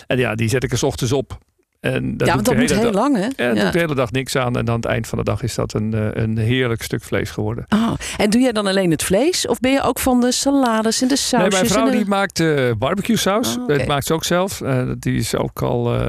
En 0.06 0.18
ja, 0.18 0.34
die 0.34 0.48
zet 0.48 0.64
ik 0.64 0.72
er 0.72 0.78
's 0.78 0.82
ochtends 0.82 1.12
op. 1.12 1.38
En 1.80 2.16
dat 2.16 2.26
ja, 2.28 2.34
want 2.34 2.46
dat 2.46 2.56
moet 2.56 2.74
heel 2.74 2.92
lang, 2.92 3.16
hè? 3.16 3.22
Ja, 3.22 3.30
daar 3.36 3.54
doe 3.54 3.64
ik 3.64 3.72
de 3.72 3.78
hele 3.78 3.94
dag 3.94 4.10
niks 4.10 4.36
aan. 4.36 4.56
En 4.56 4.68
aan 4.68 4.76
het 4.76 4.84
eind 4.84 5.06
van 5.06 5.18
de 5.18 5.24
dag 5.24 5.42
is 5.42 5.54
dat 5.54 5.74
een, 5.74 5.94
eh, 5.94 6.22
een 6.22 6.38
heerlijk 6.38 6.82
stuk 6.82 7.02
vlees 7.02 7.30
geworden. 7.30 7.66
Oh, 7.68 7.92
en 8.16 8.30
doe 8.30 8.40
jij 8.40 8.52
dan 8.52 8.66
alleen 8.66 8.90
het 8.90 9.02
vlees? 9.02 9.46
Of 9.46 9.60
ben 9.60 9.72
je 9.72 9.82
ook 9.82 9.98
van 9.98 10.20
de 10.20 10.32
salades 10.32 11.02
en 11.02 11.08
de 11.08 11.14
Nee, 11.14 11.22
sausjes? 11.22 11.54
mijn 11.54 11.66
vrouw 11.66 11.84
de... 11.84 11.96
die 11.96 12.06
maakt 12.06 12.40
eh, 12.40 12.70
barbecue 12.78 13.16
saus. 13.16 13.56
Oh. 13.56 13.68
Dat 13.68 13.86
maakt 13.86 14.06
ze 14.06 14.12
ook 14.14 14.24
zelf. 14.24 14.60
Eh, 14.60 14.90
die 14.98 15.18
is 15.18 15.36
ook 15.36 15.62
al 15.62 16.06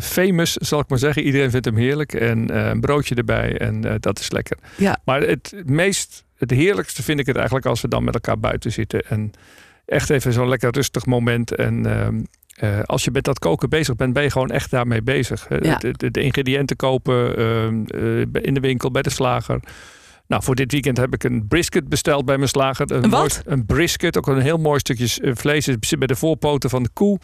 famous, 0.00 0.52
zal 0.52 0.80
ik 0.80 0.88
maar 0.88 0.98
zeggen. 0.98 1.22
Iedereen 1.22 1.50
vindt 1.50 1.66
hem 1.66 1.76
heerlijk. 1.76 2.12
En 2.12 2.56
een 2.68 2.80
broodje 2.80 3.14
erbij. 3.14 3.58
En 3.58 3.96
dat 4.00 4.18
is 4.18 4.30
lekker. 4.30 4.58
Ja. 4.76 4.98
Maar 5.04 5.20
het 5.20 5.54
meest, 5.64 6.24
het 6.36 6.50
heerlijkste 6.50 7.02
vind 7.02 7.20
ik 7.20 7.26
het 7.26 7.36
eigenlijk 7.36 7.66
als 7.66 7.80
we 7.80 7.88
dan 7.88 8.04
met 8.04 8.14
elkaar 8.14 8.38
buiten 8.38 8.72
zitten. 8.72 9.02
En 9.08 9.30
echt 9.86 10.10
even 10.10 10.32
zo'n 10.32 10.48
lekker 10.48 10.70
rustig 10.70 11.06
moment. 11.06 11.54
En 11.54 11.86
eh, 12.58 12.80
als 12.82 13.04
je 13.04 13.10
met 13.10 13.24
dat 13.24 13.38
koken 13.38 13.68
bezig 13.68 13.96
bent, 13.96 14.12
ben 14.12 14.22
je 14.22 14.30
gewoon 14.30 14.50
echt 14.50 14.70
daarmee 14.70 15.02
bezig. 15.02 15.46
Eh, 15.48 15.58
Ja. 15.60 15.76
De, 15.76 15.92
de- 15.92 16.10
de 16.10 16.20
ingrediënten 16.22 16.76
kopen 16.76 17.36
ehm, 17.36 17.84
eh, 17.84 18.42
in 18.42 18.54
de 18.54 18.60
winkel, 18.60 18.90
bij 18.90 19.02
de 19.02 19.10
slager. 19.10 19.60
Nou, 20.26 20.42
voor 20.42 20.54
dit 20.54 20.72
weekend 20.72 20.96
heb 20.96 21.14
ik 21.14 21.24
een 21.24 21.48
brisket 21.48 21.88
besteld 21.88 22.24
bij 22.24 22.36
mijn 22.36 22.48
slager. 22.48 22.92
Een 22.92 23.00
wat? 23.00 23.10
mooi- 23.10 23.30
een 23.44 23.66
brisket, 23.66 24.16
ook 24.16 24.26
een 24.26 24.40
heel 24.40 24.58
mooi 24.58 24.78
stukje 24.78 25.34
vlees. 25.34 25.66
Het 25.66 25.86
zit 25.86 25.98
bij 25.98 26.06
de 26.08 26.16
voorpoten 26.16 26.70
van 26.70 26.82
de 26.82 26.88
koe. 26.92 27.18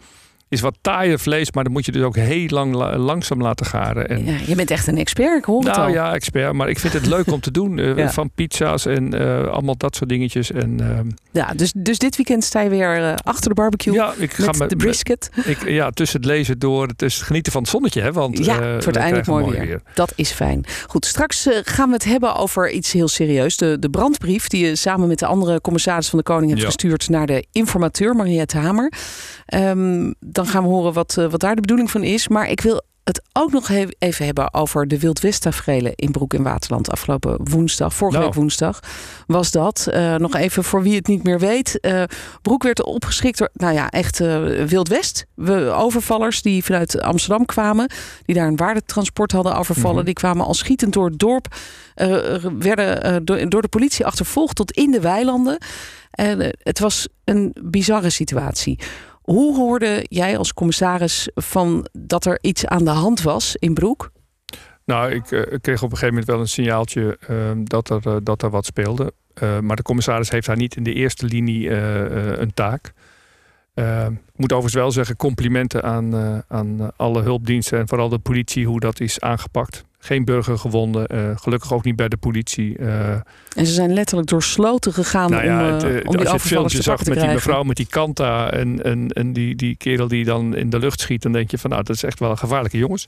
Is 0.49 0.61
wat 0.61 0.75
taaier 0.81 1.19
vlees, 1.19 1.51
maar 1.51 1.63
dan 1.63 1.73
moet 1.73 1.85
je 1.85 1.91
dus 1.91 2.01
ook 2.03 2.15
heel 2.15 2.47
lang 2.49 2.73
la- 2.75 2.97
langzaam 2.97 3.41
laten 3.41 3.65
garen. 3.65 4.09
En, 4.09 4.25
Ja, 4.25 4.37
je 4.47 4.55
bent 4.55 4.71
echt 4.71 4.87
een 4.87 4.97
expert, 4.97 5.37
ik 5.37 5.45
hoor 5.45 5.63
het 5.63 5.75
nou 5.75 5.87
al. 5.87 5.93
ja, 5.93 6.13
expert. 6.13 6.53
Maar 6.53 6.69
ik 6.69 6.79
vind 6.79 6.93
het 6.93 7.05
leuk 7.05 7.31
om 7.31 7.39
te 7.39 7.51
doen. 7.51 7.79
eh, 7.79 7.97
Ja. 8.05 8.11
Van 8.11 8.31
pizza's 8.35 8.85
en 8.85 9.13
eh, 9.13 9.47
allemaal 9.51 9.77
dat 9.77 9.95
soort 9.95 10.09
dingetjes. 10.09 10.51
En, 10.51 10.79
ehm, 10.79 11.07
Ja, 11.31 11.53
dus, 11.55 11.73
dus 11.77 11.97
dit 11.97 12.15
weekend 12.15 12.43
sta 12.43 12.61
je 12.61 12.69
weer 12.69 12.97
eh, 13.03 13.13
achter 13.23 13.49
de 13.49 13.55
barbecue 13.55 13.93
ja, 13.93 14.13
ik 14.17 14.33
ga 14.33 14.45
met 14.45 14.57
me- 14.59 14.67
de 14.67 14.75
brisket. 14.75 15.29
Ik, 15.45 15.67
ja, 15.69 15.89
tussen 15.89 16.19
het 16.19 16.29
lezen 16.29 16.59
door. 16.59 16.87
Het 16.87 17.01
is 17.01 17.21
genieten 17.21 17.51
van 17.51 17.61
het 17.61 17.69
zonnetje, 17.71 18.01
hè? 18.01 18.11
Want 18.11 18.45
Ja, 18.45 18.61
het 18.63 18.83
wordt 18.83 18.99
eindelijk 18.99 19.27
mooi 19.27 19.45
weer. 19.59 19.81
Dat 19.93 20.13
is 20.15 20.31
fijn. 20.31 20.63
Goed, 20.87 21.05
straks 21.05 21.47
gaan 21.63 21.87
we 21.87 21.93
het 21.93 22.03
hebben 22.05 22.35
over 22.35 22.69
iets 22.71 22.91
heel 22.91 23.07
serieus. 23.07 23.57
De, 23.57 23.77
de 23.79 23.89
brandbrief 23.89 24.47
die 24.47 24.65
je 24.67 24.75
samen 24.75 25.07
met 25.07 25.19
de 25.19 25.25
andere 25.25 25.61
commissaris 25.61 26.09
van 26.09 26.17
de 26.19 26.23
Koning 26.25 26.49
hebt 26.49 26.61
Ja. 26.61 26.67
gestuurd 26.67 27.09
naar 27.09 27.25
de 27.25 27.45
informateur 27.51 28.15
Mariette 28.15 28.57
Hamer. 28.57 28.91
Ehm, 29.45 30.11
dan 30.35 30.47
gaan 30.47 30.63
we 30.63 30.69
horen 30.69 30.93
wat, 30.93 31.17
eh, 31.17 31.25
wat 31.29 31.39
daar 31.39 31.55
de 31.55 31.61
bedoeling 31.61 31.91
van 31.91 32.03
is. 32.03 32.27
Maar 32.27 32.49
ik 32.49 32.61
wil 32.61 32.81
het 33.03 33.21
ook 33.33 33.51
nog 33.51 33.69
even 33.99 34.25
hebben 34.25 34.53
over 34.53 34.87
de 34.87 34.99
Wildwest-taferelen 34.99 35.91
in 35.95 36.11
Broek 36.11 36.33
in 36.33 36.43
Waterland. 36.43 36.91
Afgelopen 36.91 37.49
woensdag, 37.49 37.93
vorige 37.93 38.17
Nou. 38.17 38.29
week 38.29 38.39
woensdag, 38.39 38.79
was 39.27 39.51
dat. 39.51 39.87
Eh, 39.87 40.15
nog 40.15 40.35
even 40.35 40.63
voor 40.63 40.81
wie 40.81 40.95
het 40.95 41.07
niet 41.07 41.23
meer 41.23 41.39
weet. 41.39 41.79
Eh, 41.79 42.03
Broek 42.41 42.63
werd 42.63 42.83
opgeschikt 42.83 43.37
door, 43.37 43.49
nou 43.53 43.73
ja, 43.73 43.89
echt 43.89 44.19
eh 44.19 44.63
Wildwest. 44.63 45.25
We, 45.33 45.71
overvallers 45.71 46.41
die 46.41 46.63
vanuit 46.63 47.01
Amsterdam 47.01 47.45
kwamen. 47.45 47.89
Die 48.25 48.35
daar 48.35 48.47
een 48.47 48.55
waardetransport 48.55 49.31
hadden 49.31 49.57
overvallen. 49.57 49.95
Mhm. 49.95 50.05
Die 50.05 50.13
kwamen 50.13 50.45
al 50.45 50.53
schietend 50.53 50.93
door 50.93 51.05
het 51.05 51.19
dorp. 51.19 51.47
werden 52.59 53.25
door, 53.25 53.49
door 53.49 53.61
de 53.61 53.67
politie 53.67 54.05
achtervolgd 54.05 54.55
tot 54.55 54.71
in 54.71 54.91
de 54.91 54.99
weilanden. 55.01 55.57
En 56.11 56.55
het 56.63 56.79
was 56.79 57.07
een 57.23 57.55
bizarre 57.63 58.09
situatie. 58.09 58.79
Hoe 59.25 59.55
hoorde 59.55 60.05
jij 60.07 60.37
als 60.37 60.53
commissaris 60.53 61.29
van 61.35 61.87
dat 61.91 62.25
er 62.25 62.37
iets 62.41 62.65
aan 62.65 62.83
de 62.83 62.89
hand 62.89 63.21
was 63.21 63.55
in 63.55 63.73
Broek? 63.73 64.11
Nou, 64.85 65.11
ik, 65.11 65.31
eh, 65.31 65.41
kreeg 65.61 65.83
op 65.83 65.91
een 65.91 65.97
gegeven 65.97 66.07
moment 66.07 66.25
wel 66.25 66.39
een 66.39 66.47
signaaltje 66.47 67.17
ehm, 67.27 67.63
dat, 67.63 67.89
er, 67.89 68.01
eh, 68.03 68.15
dat 68.23 68.41
er 68.41 68.49
wat 68.49 68.65
speelde. 68.65 69.13
Eh, 69.33 69.59
maar 69.59 69.75
de 69.75 69.81
commissaris 69.81 70.29
heeft 70.29 70.47
daar 70.47 70.57
niet 70.57 70.75
in 70.75 70.83
de 70.83 70.93
eerste 70.93 71.25
linie 71.25 71.69
een 72.39 72.53
taak. 72.53 72.93
Ehm, 73.73 74.11
ik 74.11 74.37
moet 74.37 74.51
overigens 74.51 74.81
wel 74.81 74.91
zeggen, 74.91 75.15
complimenten 75.15 75.83
aan, 75.83 76.43
aan 76.47 76.95
alle 76.95 77.21
hulpdiensten 77.21 77.79
en 77.79 77.87
vooral 77.87 78.09
de 78.09 78.19
politie, 78.19 78.67
hoe 78.67 78.79
dat 78.79 78.99
is 78.99 79.19
aangepakt. 79.19 79.83
Geen 80.05 80.25
burgergewonden, 80.25 81.07
eh, 81.07 81.31
gelukkig 81.35 81.73
ook 81.73 81.83
niet 81.83 81.95
bij 81.95 82.07
de 82.07 82.17
politie. 82.17 82.77
Eh, 82.77 83.09
En 83.55 83.65
ze 83.65 83.73
zijn 83.73 83.93
letterlijk 83.93 84.27
door 84.27 84.43
sloten 84.43 84.93
gegaan 84.93 85.31
nou 85.31 85.43
ja, 85.43 85.67
om, 85.67 85.73
het, 85.73 85.83
eh, 85.83 85.97
eh, 85.97 86.05
om 86.05 86.17
die 86.17 86.19
als 86.19 86.27
je 86.27 86.33
het 86.33 86.41
filmpje 86.41 86.81
zag 86.81 87.05
met 87.05 87.19
die 87.19 87.27
mevrouw 87.27 87.63
met 87.63 87.75
die 87.75 87.87
kanta 87.89 88.51
en, 88.51 88.83
en, 88.83 89.07
en 89.07 89.33
die, 89.33 89.55
die 89.55 89.75
kerel 89.75 90.07
die 90.07 90.25
dan 90.25 90.55
in 90.55 90.69
de 90.69 90.79
lucht 90.79 90.99
schiet, 90.99 91.21
dan 91.21 91.31
denk 91.31 91.51
je 91.51 91.57
van 91.57 91.69
nou, 91.69 91.83
dat 91.83 91.95
is 91.95 92.03
echt 92.03 92.19
wel 92.19 92.29
een 92.29 92.37
gevaarlijke 92.37 92.77
jongens. 92.77 93.05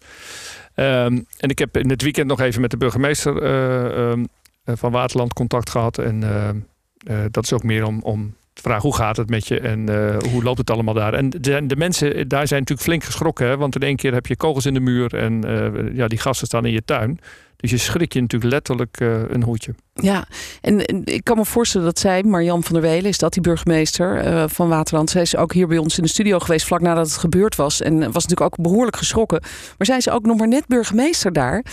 Ehm, 0.73 1.21
en 1.37 1.49
ik 1.49 1.59
heb 1.59 1.77
in 1.77 1.89
het 1.89 2.01
weekend 2.01 2.27
nog 2.27 2.39
even 2.39 2.61
met 2.61 2.71
de 2.71 2.77
burgemeester 2.77 3.41
eh, 3.41 4.09
ehm, 4.09 4.25
eh, 4.63 4.75
van 4.77 4.91
Waterland 4.91 5.33
contact 5.33 5.69
gehad. 5.69 5.97
En 5.97 6.23
ehm, 6.23 6.57
eh, 6.97 7.25
dat 7.31 7.43
is 7.43 7.53
ook 7.53 7.63
meer 7.63 7.85
om, 7.85 8.01
om 8.01 8.35
vragen 8.61 8.81
hoe 8.81 8.95
gaat 8.95 9.17
het 9.17 9.29
met 9.29 9.47
je 9.47 9.59
en 9.59 9.89
eh, 9.89 10.31
hoe 10.31 10.43
loopt 10.43 10.57
het 10.57 10.69
allemaal 10.69 10.93
daar. 10.93 11.13
En 11.13 11.29
de, 11.29 11.65
de 11.65 11.75
mensen 11.75 12.27
daar 12.27 12.47
zijn 12.47 12.59
natuurlijk 12.59 12.87
flink 12.87 13.03
geschrokken, 13.03 13.47
hè, 13.47 13.57
want 13.57 13.75
in 13.75 13.81
één 13.81 13.95
keer 13.95 14.13
heb 14.13 14.25
je 14.25 14.35
kogels 14.35 14.65
in 14.65 14.73
de 14.73 14.79
muur 14.79 15.13
en 15.15 15.43
eh, 15.43 15.95
ja, 15.95 16.07
die 16.07 16.19
gasten 16.19 16.47
staan 16.47 16.65
in 16.65 16.71
je 16.71 16.85
tuin. 16.85 17.19
Dus 17.57 17.71
je 17.71 17.77
schrik 17.77 18.13
je 18.13 18.21
natuurlijk 18.21 18.51
letterlijk 18.51 18.99
eh, 18.99 19.29
een 19.29 19.43
hoedje. 19.43 19.75
Ja, 19.93 20.27
en, 20.61 21.05
ik 21.05 21.23
kan 21.23 21.37
me 21.37 21.45
voorstellen 21.45 21.85
dat 21.85 21.99
zij, 21.99 22.23
Marjan 22.23 22.63
van 22.63 22.73
der 22.73 22.81
Welen, 22.81 23.05
is 23.05 23.17
dat 23.17 23.33
die 23.33 23.41
burgemeester 23.41 24.49
van 24.49 24.69
Waterland. 24.69 25.09
Zij 25.09 25.21
is 25.21 25.35
ook 25.35 25.53
hier 25.53 25.67
bij 25.67 25.77
ons 25.77 25.97
in 25.97 26.03
de 26.03 26.09
studio 26.09 26.39
geweest 26.39 26.65
vlak 26.65 26.81
nadat 26.81 27.05
het 27.05 27.17
gebeurd 27.17 27.55
was. 27.55 27.81
En 27.81 27.99
was 27.99 28.25
natuurlijk 28.25 28.41
ook 28.41 28.65
behoorlijk 28.65 28.95
geschrokken. 28.95 29.41
Maar 29.77 29.87
zij 29.87 29.97
is 29.97 30.09
ook 30.09 30.25
nog 30.25 30.37
maar 30.37 30.47
net 30.47 30.67
burgemeester 30.67 31.33
daar. 31.33 31.65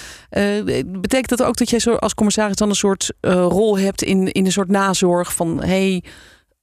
Betekent 0.87 1.29
dat 1.29 1.43
ook 1.43 1.57
dat 1.57 1.71
jij 1.71 1.79
zo 1.79 1.95
als 1.95 2.15
commissaris 2.15 2.57
dan 2.57 2.69
een 2.69 2.75
soort 2.75 3.13
rol 3.21 3.79
hebt 3.79 4.03
in, 4.03 4.33
in 4.33 4.45
een 4.45 4.53
soort 4.53 4.69
nazorg 4.69 5.35
van 5.35 5.63
hey, 5.63 6.03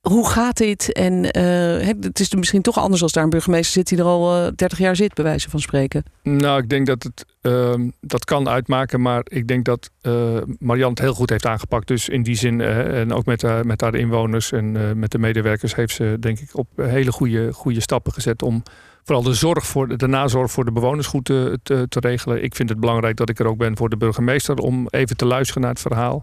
hoe 0.01 0.29
gaat 0.29 0.57
dit? 0.57 0.93
En 0.93 1.31
eh, 1.31 1.87
het 2.01 2.19
is 2.19 2.33
misschien 2.35 2.61
toch 2.61 2.77
anders 2.77 3.01
als 3.01 3.11
daar 3.11 3.23
een 3.23 3.29
burgemeester 3.29 3.73
zit 3.73 3.87
die 3.87 3.97
er 3.97 4.03
al 4.03 4.35
eh, 4.35 4.51
30 4.55 4.77
jaar 4.77 4.95
zit, 4.95 5.13
bij 5.13 5.23
wijze 5.23 5.49
van 5.49 5.59
spreken. 5.59 6.03
Nou, 6.23 6.61
ik 6.61 6.69
denk 6.69 6.85
dat 6.85 7.03
het 7.03 7.25
ehm, 7.41 7.89
dat 7.99 8.25
kan 8.25 8.49
uitmaken, 8.49 9.01
maar 9.01 9.21
ik 9.23 9.47
denk 9.47 9.65
dat 9.65 9.89
eh 10.01 10.37
Marianne 10.59 10.93
het 10.93 10.99
heel 10.99 11.13
goed 11.13 11.29
heeft 11.29 11.45
aangepakt. 11.45 11.87
Dus 11.87 12.09
in 12.09 12.23
die 12.23 12.35
zin, 12.35 12.61
eh, 12.61 12.99
en 12.99 13.13
ook 13.13 13.25
met, 13.25 13.65
met 13.65 13.81
haar 13.81 13.95
inwoners 13.95 14.51
en 14.51 14.75
eh, 14.75 14.91
met 14.95 15.11
de 15.11 15.19
medewerkers, 15.19 15.75
heeft 15.75 15.95
ze 15.95 16.17
denk 16.19 16.39
ik 16.39 16.57
op 16.57 16.67
hele 16.75 17.11
goede, 17.11 17.53
goede 17.53 17.81
stappen 17.81 18.13
gezet 18.13 18.41
om 18.41 18.63
vooral 19.03 19.23
de 19.23 19.33
zorg 19.33 19.65
voor 19.65 19.97
de, 19.97 20.07
nazorg 20.07 20.51
voor 20.51 20.65
de 20.65 20.71
bewoners 20.71 21.07
goed 21.07 21.25
te, 21.25 21.59
te 21.63 21.99
regelen. 21.99 22.43
Ik 22.43 22.55
vind 22.55 22.69
het 22.69 22.79
belangrijk 22.79 23.17
dat 23.17 23.29
ik 23.29 23.39
er 23.39 23.45
ook 23.45 23.57
ben 23.57 23.77
voor 23.77 23.89
de 23.89 23.97
burgemeester 23.97 24.57
om 24.57 24.87
even 24.89 25.17
te 25.17 25.25
luisteren 25.25 25.61
naar 25.61 25.71
het 25.71 25.81
verhaal. 25.81 26.21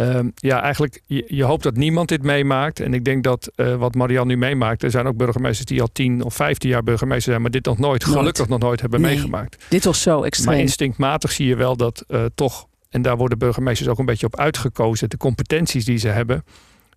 Ehm, 0.00 0.28
ja, 0.34 0.62
eigenlijk, 0.62 1.02
je, 1.06 1.24
je 1.28 1.44
hoopt 1.44 1.62
dat 1.62 1.76
niemand 1.76 2.08
dit 2.08 2.22
meemaakt. 2.22 2.80
En 2.80 2.94
ik 2.94 3.04
denk 3.04 3.24
dat 3.24 3.50
eh, 3.54 3.74
wat 3.74 3.94
Marianne 3.94 4.32
nu 4.32 4.38
meemaakt, 4.38 4.82
er 4.82 4.90
zijn 4.90 5.06
ook 5.06 5.16
burgemeesters 5.16 5.66
die 5.66 5.80
al 5.80 5.88
10 5.92 6.22
of 6.24 6.34
15 6.34 6.70
jaar 6.70 6.82
burgemeester 6.82 7.30
zijn, 7.30 7.42
maar 7.42 7.50
dit 7.50 7.64
nog 7.64 7.78
nooit, 7.78 8.06
Nooit. 8.06 8.18
gelukkig 8.18 8.48
nog 8.48 8.58
nooit 8.58 8.80
hebben 8.80 9.00
Nee. 9.00 9.10
meegemaakt. 9.14 9.64
Dit 9.68 9.84
was 9.84 10.02
zo 10.02 10.16
Maar 10.16 10.26
extreem. 10.26 10.58
instinctmatig 10.58 11.32
zie 11.32 11.46
je 11.46 11.56
wel 11.56 11.76
dat 11.76 12.04
eh, 12.08 12.24
toch, 12.34 12.66
en 12.90 13.02
daar 13.02 13.16
worden 13.16 13.38
burgemeesters 13.38 13.88
ook 13.88 13.98
een 13.98 14.04
beetje 14.04 14.26
op 14.26 14.36
uitgekozen, 14.38 15.10
de 15.10 15.16
competenties 15.16 15.84
die 15.84 15.98
ze 15.98 16.08
hebben, 16.08 16.44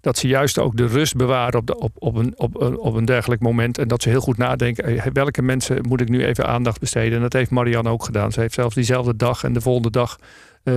dat 0.01 0.17
ze 0.17 0.27
juist 0.27 0.59
ook 0.59 0.77
de 0.77 0.85
rust 0.87 1.15
bewaren 1.15 1.59
op, 1.59 1.67
de, 1.67 1.77
op, 1.79 1.91
op, 1.99 2.15
een, 2.15 2.33
op, 2.37 2.61
een- 2.61 2.77
op 2.79 2.93
een 2.95 3.05
dergelijk 3.05 3.41
moment. 3.41 3.77
En 3.77 3.87
dat 3.87 4.01
ze 4.01 4.09
heel 4.09 4.21
goed 4.21 4.37
nadenken, 4.37 4.83
eh, 4.85 5.05
welke 5.13 5.41
mensen 5.41 5.81
moet 5.87 6.01
ik 6.01 6.09
nu 6.09 6.25
even 6.25 6.47
aandacht 6.47 6.79
besteden. 6.79 7.13
En 7.15 7.21
dat 7.21 7.33
heeft 7.33 7.51
Marianne 7.51 7.89
ook 7.89 8.03
gedaan. 8.03 8.31
Ze 8.31 8.39
heeft 8.39 8.53
zelfs 8.53 8.75
diezelfde 8.75 9.15
dag 9.15 9.43
en 9.43 9.53
de 9.53 9.61
volgende 9.61 9.89
dag 9.91 10.17
eh, 10.19 10.25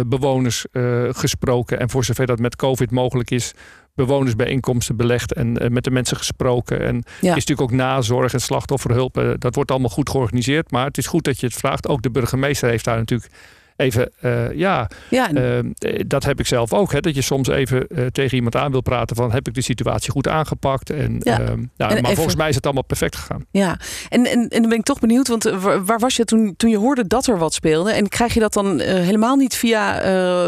bewoners 0.07 0.67
eh, 0.73 1.03
gesproken. 1.11 1.81
En 1.81 1.91
voor 1.91 2.05
zover 2.05 2.27
dat 2.27 2.39
met 2.39 2.57
COVID 2.57 2.91
mogelijk 2.91 3.31
is, 3.31 3.53
bewonersbijeenkomsten 3.95 4.97
belegd 4.97 5.33
en 5.33 5.59
eh, 5.59 5.71
met 5.71 5.85
de 5.85 5.91
mensen 5.91 6.17
gesproken. 6.17 6.81
En 6.81 6.95
Ja. 6.95 7.03
is 7.21 7.45
natuurlijk 7.47 7.61
ook 7.61 7.71
nazorg 7.71 8.33
en 8.33 8.41
slachtofferhulp. 8.41 9.19
eh, 9.19 9.31
dat 9.39 9.55
wordt 9.55 9.71
allemaal 9.71 9.91
goed 9.91 10.11
georganiseerd. 10.11 10.71
Maar 10.71 10.85
het 10.87 10.99
is 10.99 11.07
goed 11.07 11.25
dat 11.25 11.41
je 11.41 11.47
het 11.47 11.55
vraagt. 11.55 11.89
Ook 11.89 12.03
de 12.03 12.11
burgemeester 12.11 12.69
heeft 12.69 12.85
daar 12.85 12.97
natuurlijk 12.99 13.33
even, 13.77 14.11
eh, 14.21 14.53
ja, 14.53 14.91
ja, 15.11 15.29
en- 15.29 15.75
eh, 15.79 16.01
dat 16.07 16.25
heb 16.25 16.41
ik 16.41 16.47
zelf 16.47 16.73
ook. 16.73 16.93
Hè, 16.93 17.01
dat 17.01 17.15
je 17.15 17.23
soms 17.23 17.49
even 17.49 17.87
eh, 17.89 18.07
tegen 18.07 18.37
iemand 18.37 18.57
aan 18.57 18.71
wil 18.71 18.81
praten 18.81 19.17
van 19.17 19.33
heb 19.33 19.49
ik 19.49 19.55
de 19.55 19.61
situatie 19.63 20.11
goed 20.11 20.29
aangepakt. 20.29 20.91
En, 20.91 21.17
Ja. 21.21 21.41
ehm, 21.41 21.47
nou, 21.47 21.67
maar 21.77 21.97
even- 21.97 22.15
volgens 22.15 22.37
mij 22.37 22.49
is 22.49 22.55
het 22.55 22.65
allemaal 22.65 22.85
perfect 22.85 23.17
gegaan. 23.17 23.45
Ja, 23.51 23.79
en, 24.09 24.25
en, 24.27 24.49
en 24.49 24.61
dan 24.61 24.69
ben 24.69 24.79
ik 24.79 24.85
toch 24.85 24.99
benieuwd, 25.01 25.29
want 25.29 25.47
eh, 25.47 25.63
waar, 25.63 25.85
waar 25.85 25.99
was 25.99 26.17
je 26.17 26.25
toen, 26.25 26.55
toen 26.57 26.71
je 26.71 26.79
hoorde 26.79 27.07
dat 27.07 27.27
er 27.27 27.39
wat 27.39 27.55
speelde? 27.55 27.91
En 27.93 28.09
krijg 28.09 28.35
je 28.35 28.41
dat 28.41 28.53
dan 28.53 28.81
helemaal 28.81 29.37
niet 29.37 29.55
via, 29.55 29.95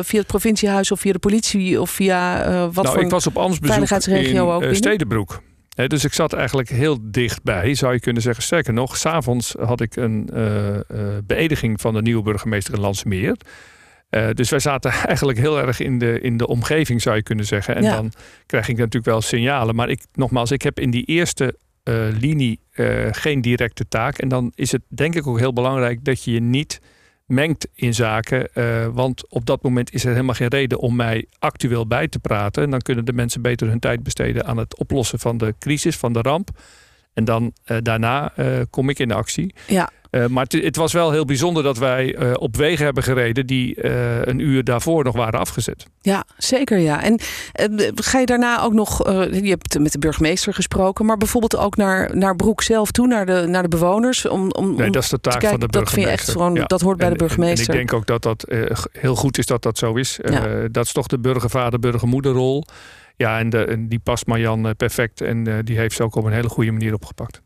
via 0.05 0.19
het 0.19 0.27
provinciehuis 0.27 0.93
of 0.93 1.01
via 1.01 1.13
de 1.13 1.19
politie 1.19 1.81
of 1.81 1.91
via 1.91 2.43
wat 2.71 2.85
nou, 2.85 2.95
voor... 2.97 3.05
ik 3.05 3.11
was 3.11 3.27
op 3.27 3.37
ambtsbezoek 3.37 3.67
veiligheidsregio 3.77 4.59
in 4.61 4.67
ook? 4.69 4.75
Stedenbroek. 4.75 5.41
Nee, 5.79 5.89
dus 5.89 6.05
ik 6.05 6.13
zat 6.13 6.33
eigenlijk 6.33 6.69
heel 6.69 6.99
dichtbij, 7.03 7.75
zou 7.75 7.93
je 7.93 8.01
kunnen 8.01 8.23
zeggen. 8.23 8.43
Sterker 8.43 8.73
nog, 8.73 8.97
s'avonds 8.97 9.55
had 9.61 9.81
ik 9.81 9.97
een 9.97 10.29
eh, 10.33 10.77
eh, 10.77 10.83
beëdiging 11.25 11.81
van 11.81 11.95
de 11.95 12.03
nieuwe 12.03 12.23
burgemeester 12.23 12.75
in 12.75 12.81
Landsmeer. 12.81 13.37
Eh, 14.11 14.29
dus 14.33 14.51
wij 14.51 14.59
zaten 14.59 14.91
eigenlijk 15.07 15.39
heel 15.39 15.59
erg 15.59 15.81
in 15.81 15.99
de, 15.99 16.21
in 16.21 16.37
de 16.37 16.47
omgeving, 16.47 17.03
zou 17.03 17.17
je 17.17 17.23
kunnen 17.23 17.45
zeggen. 17.45 17.77
En 17.77 17.83
Ja. 17.83 17.95
dan 17.95 18.13
krijg 18.47 18.69
ik 18.69 18.77
natuurlijk 18.77 19.05
wel 19.05 19.21
signalen. 19.21 19.75
Maar 19.75 19.89
ik, 19.89 20.01
nogmaals, 20.13 20.51
ik 20.51 20.63
heb 20.63 20.81
in 20.81 20.91
die 20.91 21.05
eerste 21.05 21.59
linie 22.21 22.61
geen 23.11 23.41
directe 23.41 23.89
taak. 23.89 24.19
En 24.19 24.29
dan 24.29 24.53
is 24.55 24.73
het 24.73 24.83
denk 24.89 25.15
ik 25.15 25.27
ook 25.27 25.39
heel 25.39 25.53
belangrijk 25.53 26.05
dat 26.05 26.25
je 26.25 26.33
je 26.33 26.41
niet 26.41 26.81
mengt 27.29 27.69
in 27.75 27.95
zaken. 27.95 28.55
eh, 28.55 28.87
want 28.93 29.29
op 29.29 29.47
dat 29.47 29.63
moment 29.63 29.95
is 29.95 30.05
er 30.05 30.11
helemaal 30.11 30.35
geen 30.35 30.49
reden 30.49 30.79
om 30.79 30.97
mij 30.97 31.27
actueel 31.39 31.87
bij 31.87 32.09
te 32.09 32.19
praten. 32.19 32.63
En 32.63 32.71
dan 32.71 32.81
kunnen 32.81 33.05
de 33.05 33.13
mensen 33.13 33.43
beter 33.43 33.69
hun 33.69 33.79
tijd 33.79 34.03
besteden 34.03 34.47
aan 34.47 34.57
het 34.57 34.79
oplossen 34.79 35.19
van 35.19 35.39
de 35.39 35.55
crisis, 35.59 35.97
van 35.97 36.13
de 36.13 36.21
ramp. 36.21 36.51
En 37.15 37.25
dan 37.25 37.53
eh, 37.65 37.77
daarna 37.83 38.33
eh, 38.37 38.61
kom 38.71 38.89
ik 38.89 38.99
in 38.99 39.13
actie. 39.13 39.55
Ja. 39.67 39.91
Eh, 40.11 40.27
maar 40.27 40.47
het, 40.49 40.77
was 40.77 40.93
wel 40.93 41.11
heel 41.13 41.25
bijzonder 41.25 41.63
dat 41.63 41.79
wij 41.79 42.15
eh, 42.15 42.33
op 42.35 42.57
wegen 42.57 42.85
hebben 42.85 43.03
gereden 43.03 43.47
die 43.47 43.75
eh, 43.75 44.21
een 44.23 44.39
uur 44.39 44.65
daarvoor 44.65 45.05
nog 45.05 45.17
waren 45.17 45.41
afgezet. 45.41 45.87
Ja, 46.01 46.25
zeker 46.37 46.79
ja. 46.79 47.03
En 47.03 47.21
ga 47.95 48.19
je 48.19 48.27
daarna 48.27 48.63
ook 48.63 48.73
nog, 48.73 48.99
je 49.33 49.49
hebt 49.49 49.79
met 49.79 49.93
de 49.93 49.99
burgemeester 49.99 50.55
gesproken, 50.55 51.07
maar 51.07 51.17
bijvoorbeeld 51.17 51.57
ook 51.57 51.77
naar, 51.77 52.17
naar 52.17 52.37
Broek 52.37 52.63
zelf 52.63 52.91
toe, 52.91 53.07
naar 53.07 53.27
de, 53.27 53.45
naar 53.49 53.63
de 53.63 53.69
bewoners? 53.69 54.27
Om, 54.29 54.51
om, 54.51 54.77
Nee, 54.77 54.91
dat 54.91 55.03
is 55.03 55.09
de 55.09 55.21
taak 55.21 55.43
van 55.45 55.61
de 55.61 55.67
dat 55.67 55.91
vind 55.91 56.07
je 56.07 56.11
echt 56.11 56.25
burgemeester. 56.25 56.33
gewoon, 56.33 56.55
Ja. 56.55 56.65
dat 56.65 56.81
hoort 56.81 56.97
bij 56.97 57.07
En- 57.07 57.13
de 57.13 57.19
burgemeester. 57.19 57.75
En, 57.75 57.81
ik 57.81 57.89
denk 57.89 57.93
ook 58.01 58.07
dat 58.07 58.23
dat 58.23 58.45
heel 58.93 59.15
goed 59.15 59.39
is 59.39 59.47
dat 59.47 59.63
dat 59.63 59.79
zo 59.79 59.95
is. 59.95 60.19
Ja. 60.23 60.69
dat 60.71 60.85
is 60.85 60.93
toch 60.93 61.07
de 61.07 61.19
burgervader, 61.19 61.79
burgermoederrol. 61.79 62.65
Ja, 63.17 63.39
en, 63.39 63.51
de, 63.51 63.65
en 63.65 63.89
die 63.89 63.99
past 63.99 64.27
Marjan 64.27 64.75
perfect. 64.77 65.21
En 65.21 65.65
die 65.65 65.79
heeft 65.79 65.95
ze 65.97 66.03
ook 66.03 66.15
op 66.15 66.25
een 66.25 66.33
hele 66.33 66.49
goede 66.49 66.73
manier 66.73 66.95
opgepakt. 66.95 67.41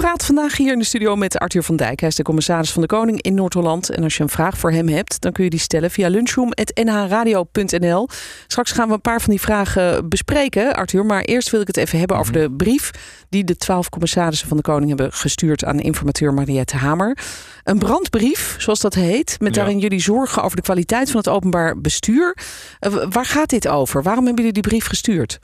Praat 0.00 0.24
vandaag 0.24 0.56
hier 0.56 0.72
in 0.72 0.78
de 0.78 0.84
studio 0.84 1.16
met 1.16 1.38
Arthur 1.38 1.62
van 1.62 1.76
Dijk. 1.76 2.00
Hij 2.00 2.08
is 2.08 2.14
de 2.14 2.22
commissaris 2.22 2.72
van 2.72 2.82
de 2.82 2.88
Koning 2.88 3.22
in 3.22 3.34
Noord-Holland. 3.34 3.90
En 3.90 4.02
als 4.02 4.16
je 4.16 4.22
een 4.22 4.28
vraag 4.28 4.58
voor 4.58 4.70
hem 4.70 4.88
hebt, 4.88 5.20
dan 5.20 5.32
kun 5.32 5.44
je 5.44 5.50
die 5.50 5.58
stellen 5.58 5.90
via 5.90 6.08
lunchroom.nhradio.nl. 6.08 8.08
Straks 8.46 8.72
gaan 8.72 8.88
we 8.88 8.94
een 8.94 9.00
paar 9.00 9.20
van 9.20 9.30
die 9.30 9.40
vragen 9.40 10.08
bespreken, 10.08 10.74
Arthur. 10.76 11.06
Maar 11.06 11.22
eerst 11.22 11.50
wil 11.50 11.60
ik 11.60 11.66
het 11.66 11.76
even 11.76 11.98
hebben 11.98 12.16
over 12.18 12.32
de 12.32 12.50
brief 12.56 12.90
die 13.28 13.44
de 13.44 13.56
twaalf 13.56 13.88
commissarissen 13.88 14.48
van 14.48 14.56
de 14.56 14.62
Koning 14.62 14.88
hebben 14.88 15.12
gestuurd 15.12 15.64
aan 15.64 15.80
informateur 15.80 16.34
Mariette 16.34 16.76
Hamer. 16.76 17.18
Een 17.64 17.78
brandbrief, 17.78 18.54
zoals 18.58 18.80
dat 18.80 18.94
heet, 18.94 19.36
met 19.40 19.54
Ja. 19.54 19.60
daarin 19.60 19.78
jullie 19.78 20.00
zorgen 20.00 20.42
over 20.42 20.56
de 20.56 20.62
kwaliteit 20.62 21.08
van 21.10 21.18
het 21.18 21.28
openbaar 21.28 21.80
bestuur. 21.80 22.36
Eh, 22.78 22.92
Waar 23.10 23.26
gaat 23.26 23.50
dit 23.50 23.68
over? 23.68 24.02
Waarom 24.02 24.24
hebben 24.26 24.44
jullie 24.44 24.60
die 24.60 24.70
brief 24.70 24.86
gestuurd? 24.86 25.38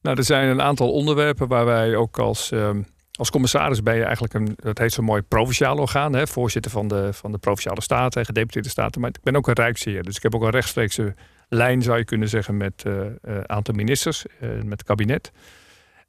Nou, 0.00 0.16
er 0.16 0.24
zijn 0.24 0.48
een 0.48 0.62
aantal 0.62 0.92
onderwerpen 0.92 1.48
waar 1.48 1.64
wij 1.64 1.96
ook 1.96 2.18
als, 2.18 2.50
ehm, 2.52 2.82
als 3.16 3.30
commissaris 3.30 3.82
ben 3.82 3.96
je 3.96 4.02
eigenlijk 4.02 4.34
een, 4.34 4.52
dat 4.56 4.78
heet 4.78 4.92
zo 4.92 5.02
mooi, 5.02 5.22
provinciaal 5.22 5.76
orgaan. 5.78 6.12
Hè, 6.12 6.26
voorzitter 6.26 6.70
van 6.70 6.88
de, 6.88 7.12
van 7.12 7.32
de 7.32 7.38
provinciale 7.38 7.82
staten 7.82 8.20
en 8.20 8.26
gedeputeerde 8.26 8.68
staten. 8.68 9.00
Maar 9.00 9.10
ik 9.10 9.22
ben 9.22 9.36
ook 9.36 9.48
een 9.48 9.54
rijksheer. 9.54 10.02
Dus 10.02 10.16
ik 10.16 10.22
heb 10.22 10.34
ook 10.34 10.42
een 10.42 10.50
rechtstreekse 10.50 11.14
lijn, 11.48 11.82
zou 11.82 11.98
je 11.98 12.04
kunnen 12.04 12.28
zeggen, 12.28 12.56
met 12.56 12.82
een 12.84 13.48
aantal 13.50 13.74
ministers, 13.74 14.24
eh, 14.40 14.48
met 14.48 14.78
het 14.78 14.82
kabinet. 14.82 15.32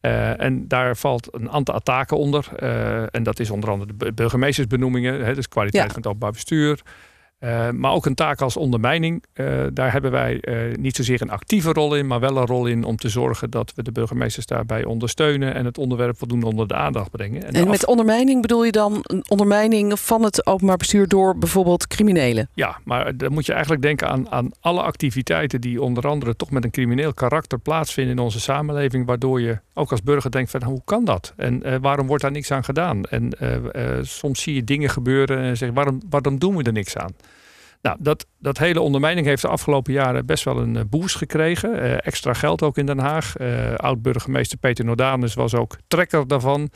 Eh, 0.01 0.41
en 0.41 0.67
daar 0.67 0.95
valt 0.97 1.27
een 1.31 1.49
aantal 1.51 1.79
taken 1.79 2.17
onder. 2.17 2.47
Eh, 2.55 3.15
en 3.15 3.23
dat 3.23 3.39
is 3.39 3.49
onder 3.49 3.69
andere 3.69 3.91
de 3.91 3.97
bu- 4.05 4.13
burgemeestersbenoemingen, 4.13 5.25
hè, 5.25 5.33
dus 5.35 5.47
kwaliteit 5.47 5.83
Ja. 5.83 5.89
van 5.89 5.97
het 5.97 6.07
openbaar 6.07 6.31
bestuur. 6.31 6.81
Eh, 7.37 7.69
maar 7.69 7.91
ook 7.91 8.05
een 8.05 8.15
taak 8.15 8.41
als 8.41 8.57
ondermijning. 8.57 9.23
Eh, 9.33 9.45
daar 9.73 9.91
hebben 9.91 10.11
wij 10.11 10.39
eh, 10.39 10.75
niet 10.75 10.95
zozeer 10.95 11.21
een 11.21 11.29
actieve 11.29 11.73
rol 11.73 11.95
in, 11.95 12.07
maar 12.07 12.19
wel 12.19 12.37
een 12.37 12.45
rol 12.45 12.65
in 12.65 12.83
om 12.83 12.95
te 12.95 13.09
zorgen 13.09 13.49
dat 13.49 13.73
we 13.75 13.83
de 13.83 13.91
burgemeesters 13.91 14.45
daarbij 14.45 14.85
ondersteunen 14.85 15.53
en 15.53 15.65
het 15.65 15.77
onderwerp 15.77 16.17
voldoende 16.17 16.45
onder 16.45 16.67
de 16.67 16.73
aandacht 16.73 17.11
brengen. 17.11 17.43
En 17.43 17.61
af- 17.63 17.69
met 17.69 17.85
ondermijning 17.85 18.41
bedoel 18.41 18.63
je 18.65 18.71
dan 18.71 18.99
een 19.03 19.23
ondermijning 19.27 19.99
van 19.99 20.23
het 20.23 20.45
openbaar 20.45 20.77
bestuur 20.77 21.07
door 21.07 21.37
bijvoorbeeld 21.37 21.87
criminelen? 21.87 22.49
Ja, 22.53 22.77
maar 22.83 23.17
dan 23.17 23.31
moet 23.31 23.45
je 23.45 23.51
eigenlijk 23.51 23.81
denken 23.81 24.09
aan, 24.09 24.29
aan 24.31 24.51
alle 24.59 24.81
activiteiten 24.81 25.61
die 25.61 25.81
onder 25.81 26.07
andere 26.07 26.35
toch 26.35 26.51
met 26.51 26.63
een 26.63 26.71
crimineel 26.71 27.13
karakter 27.13 27.59
plaatsvinden 27.59 28.15
in 28.15 28.23
onze 28.23 28.39
samenleving, 28.39 29.05
waardoor 29.05 29.41
je 29.41 29.59
ook 29.73 29.91
als 29.91 30.03
burger 30.03 30.31
denkt 30.31 30.51
van 30.51 30.63
hoe 30.63 30.81
kan 30.85 31.05
dat? 31.05 31.33
En 31.35 31.81
waarom 31.81 32.07
wordt 32.07 32.23
daar 32.23 32.31
niks 32.31 32.51
aan 32.51 32.63
gedaan? 32.63 33.03
En 33.03 33.31
soms 34.01 34.41
zie 34.41 34.55
je 34.55 34.63
dingen 34.63 34.89
gebeuren 34.89 35.37
en 35.37 35.57
zeg 35.57 35.69
waarom, 35.73 36.01
waarom 36.09 36.39
doen 36.39 36.55
we 36.55 36.63
er 36.63 36.71
niks 36.71 36.97
aan? 36.97 37.11
Nou, 37.81 37.97
dat, 37.99 38.25
dat 38.39 38.57
hele 38.57 38.81
ondermijning 38.81 39.25
heeft 39.27 39.41
de 39.41 39.47
afgelopen 39.47 39.93
jaren 39.93 40.25
best 40.25 40.43
wel 40.43 40.57
een 40.57 40.75
eh, 40.75 40.83
boost 40.89 41.15
gekregen. 41.15 41.81
Eh, 41.81 41.93
extra 42.07 42.33
geld 42.33 42.61
ook 42.61 42.77
in 42.77 42.85
Den 42.85 42.99
Haag. 42.99 43.35
Eh, 43.35 43.73
Oud-burgemeester 43.75 44.57
Peter 44.57 44.85
Nordanus 44.85 45.33
was 45.33 45.55
ook 45.55 45.77
trekker 45.87 46.27
daarvan. 46.27 46.69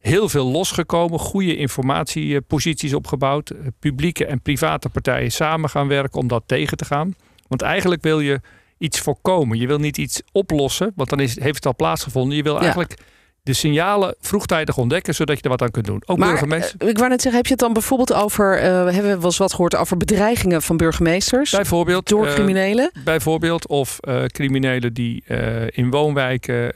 Heel 0.00 0.28
veel 0.28 0.46
losgekomen, 0.46 1.18
goede 1.18 1.56
informatieposities 1.56 2.94
opgebouwd. 2.94 3.52
Publieke 3.78 4.26
en 4.26 4.40
private 4.40 4.88
partijen 4.88 5.32
samen 5.32 5.70
gaan 5.70 5.88
werken 5.88 6.20
om 6.20 6.28
dat 6.28 6.42
tegen 6.46 6.76
te 6.76 6.84
gaan. 6.84 7.14
Want 7.48 7.62
eigenlijk 7.62 8.02
wil 8.02 8.20
je 8.20 8.40
iets 8.78 9.00
voorkomen. 9.00 9.58
Je 9.58 9.66
wil 9.66 9.78
niet 9.78 9.98
iets 9.98 10.22
oplossen, 10.32 10.92
want 10.96 11.08
dan 11.10 11.20
is, 11.20 11.40
heeft 11.40 11.54
het 11.54 11.66
al 11.66 11.74
plaatsgevonden. 11.76 12.36
Je 12.36 12.42
wil 12.42 12.54
Ja. 12.54 12.60
eigenlijk 12.60 12.98
de 13.44 13.52
signalen 13.52 14.14
vroegtijdig 14.20 14.76
ontdekken, 14.76 15.14
zodat 15.14 15.36
je 15.36 15.42
er 15.42 15.48
wat 15.48 15.62
aan 15.62 15.70
kunt 15.70 15.86
doen. 15.86 16.02
Ook 16.06 16.18
Maar 16.18 16.28
burgemeester. 16.28 16.80
eh, 16.80 16.88
ik 16.88 16.98
wou 16.98 17.08
net 17.08 17.22
zeggen, 17.22 17.40
heb 17.40 17.46
je 17.46 17.52
het 17.52 17.62
dan 17.62 17.72
bijvoorbeeld 17.72 18.12
over, 18.12 18.58
eh, 18.58 18.64
hebben 18.70 19.02
we 19.02 19.16
wel 19.16 19.24
eens 19.24 19.36
wat 19.36 19.50
gehoord 19.50 19.76
over 19.76 19.96
bedreigingen 19.96 20.62
van 20.62 20.76
burgemeesters 20.76 21.50
Bijvoorbeeld, 21.50 22.08
door 22.08 22.26
eh, 22.26 22.34
criminelen? 22.34 22.90
Bijvoorbeeld, 23.04 23.66
of 23.66 23.98
criminelen 24.26 24.92
die 24.94 25.24
in 25.66 25.90
woonwijken, 25.90 26.72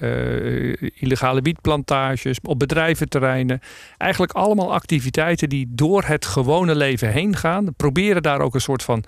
illegale 0.95 1.41
wietplantages, 1.41 2.39
op 2.43 2.59
bedrijventerreinen. 2.59 3.61
Eigenlijk 3.97 4.33
allemaal 4.33 4.73
activiteiten 4.73 5.49
die 5.49 5.67
door 5.71 6.03
het 6.05 6.27
gewone 6.27 6.75
leven 6.75 7.09
heen 7.13 7.37
gaan. 7.37 7.75
Proberen 7.77 8.23
daar 8.23 8.41
ook 8.41 8.55
een 8.55 8.61
soort 8.61 8.83
van 8.83 9.05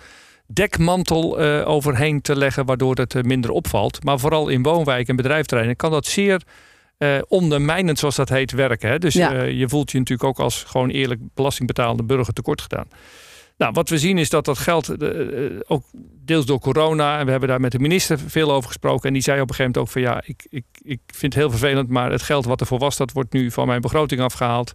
dekmantel 0.46 1.38
overheen 1.64 2.20
te 2.20 2.36
leggen, 2.36 2.66
waardoor 2.66 2.94
het 2.94 3.24
minder 3.24 3.50
opvalt. 3.50 4.04
Maar 4.04 4.18
vooral 4.18 4.48
in 4.48 4.62
woonwijken 4.62 5.08
en 5.08 5.16
bedrijventerreinen 5.16 5.76
kan 5.76 5.90
dat 5.90 6.06
zeer 6.06 6.42
eh, 7.00 7.18
ondermijnend, 7.28 7.98
zoals 7.98 8.16
dat 8.16 8.28
heet, 8.28 8.52
werken. 8.52 8.90
Hè? 8.90 8.98
Dus 8.98 9.14
Ja. 9.14 9.32
eh, 9.32 9.50
je 9.50 9.68
voelt 9.68 9.90
je 9.90 9.98
natuurlijk 9.98 10.28
ook 10.28 10.38
als 10.38 10.64
gewoon 10.66 10.90
eerlijk 10.90 11.20
belastingbetalende 11.34 12.02
burger 12.02 12.32
tekort 12.32 12.60
gedaan. 12.60 12.88
Nou, 13.56 13.72
wat 13.72 13.88
we 13.88 13.98
zien 13.98 14.18
is 14.18 14.30
dat 14.30 14.44
dat 14.44 14.58
geld 14.58 14.88
eh, 14.88 15.10
ook 15.66 15.84
deels 16.24 16.46
door 16.46 16.58
corona. 16.58 17.18
En 17.18 17.24
we 17.24 17.30
hebben 17.30 17.48
daar 17.48 17.60
met 17.60 17.72
de 17.72 17.78
minister 17.78 18.18
veel 18.18 18.52
over 18.52 18.68
gesproken. 18.68 19.06
En 19.06 19.12
die 19.12 19.22
zei 19.22 19.40
op 19.40 19.48
een 19.48 19.54
gegeven 19.54 19.72
moment 19.72 19.96
ook 19.96 20.02
van 20.02 20.12
ja, 20.12 20.22
ik, 20.26 20.46
ik, 20.50 20.64
ik 20.82 21.00
vind 21.06 21.32
het 21.34 21.42
heel 21.42 21.50
vervelend. 21.50 21.88
Maar 21.88 22.10
het 22.10 22.22
geld 22.22 22.44
wat 22.44 22.60
ervoor 22.60 22.78
was, 22.78 22.96
dat 22.96 23.12
wordt 23.12 23.32
nu 23.32 23.50
van 23.50 23.66
mijn 23.66 23.80
begroting 23.80 24.20
afgehaald. 24.20 24.72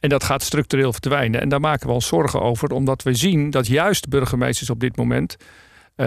En 0.00 0.08
dat 0.08 0.24
gaat 0.24 0.42
structureel 0.42 0.92
verdwijnen. 0.92 1.40
En 1.40 1.48
daar 1.48 1.60
maken 1.60 1.86
we 1.86 1.92
ons 1.92 2.06
zorgen 2.06 2.40
over. 2.40 2.70
Omdat 2.70 3.02
we 3.02 3.14
zien 3.14 3.50
dat 3.50 3.66
juist 3.66 4.08
burgemeesters 4.08 4.70
op 4.70 4.80
dit 4.80 4.96
moment 4.96 5.36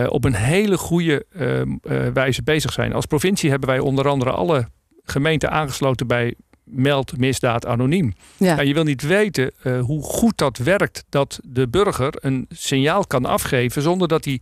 op 0.07 0.23
een 0.23 0.35
hele 0.35 0.77
goede 0.77 1.25
eh, 1.31 1.61
eh, 1.61 1.67
wijze 2.13 2.43
bezig 2.43 2.73
zijn. 2.73 2.93
Als 2.93 3.05
provincie 3.05 3.49
hebben 3.49 3.69
wij 3.69 3.79
onder 3.79 4.07
andere 4.07 4.31
alle 4.31 4.67
gemeenten 5.11 5.51
aangesloten 5.51 6.07
bij 6.07 6.35
meld 6.63 7.17
misdaad 7.17 7.65
anoniem. 7.65 8.13
Ja. 8.37 8.55
Ja, 8.55 8.61
je 8.61 8.73
wil 8.73 8.83
niet 8.83 9.01
weten 9.01 9.51
eh, 9.63 9.79
hoe 9.79 10.03
goed 10.03 10.37
dat 10.37 10.57
werkt 10.57 11.03
dat 11.09 11.39
de 11.43 11.67
burger 11.67 12.13
een 12.19 12.45
signaal 12.49 13.05
kan 13.07 13.25
afgeven 13.25 13.81
zonder 13.81 14.07
dat 14.07 14.25
hij 14.25 14.41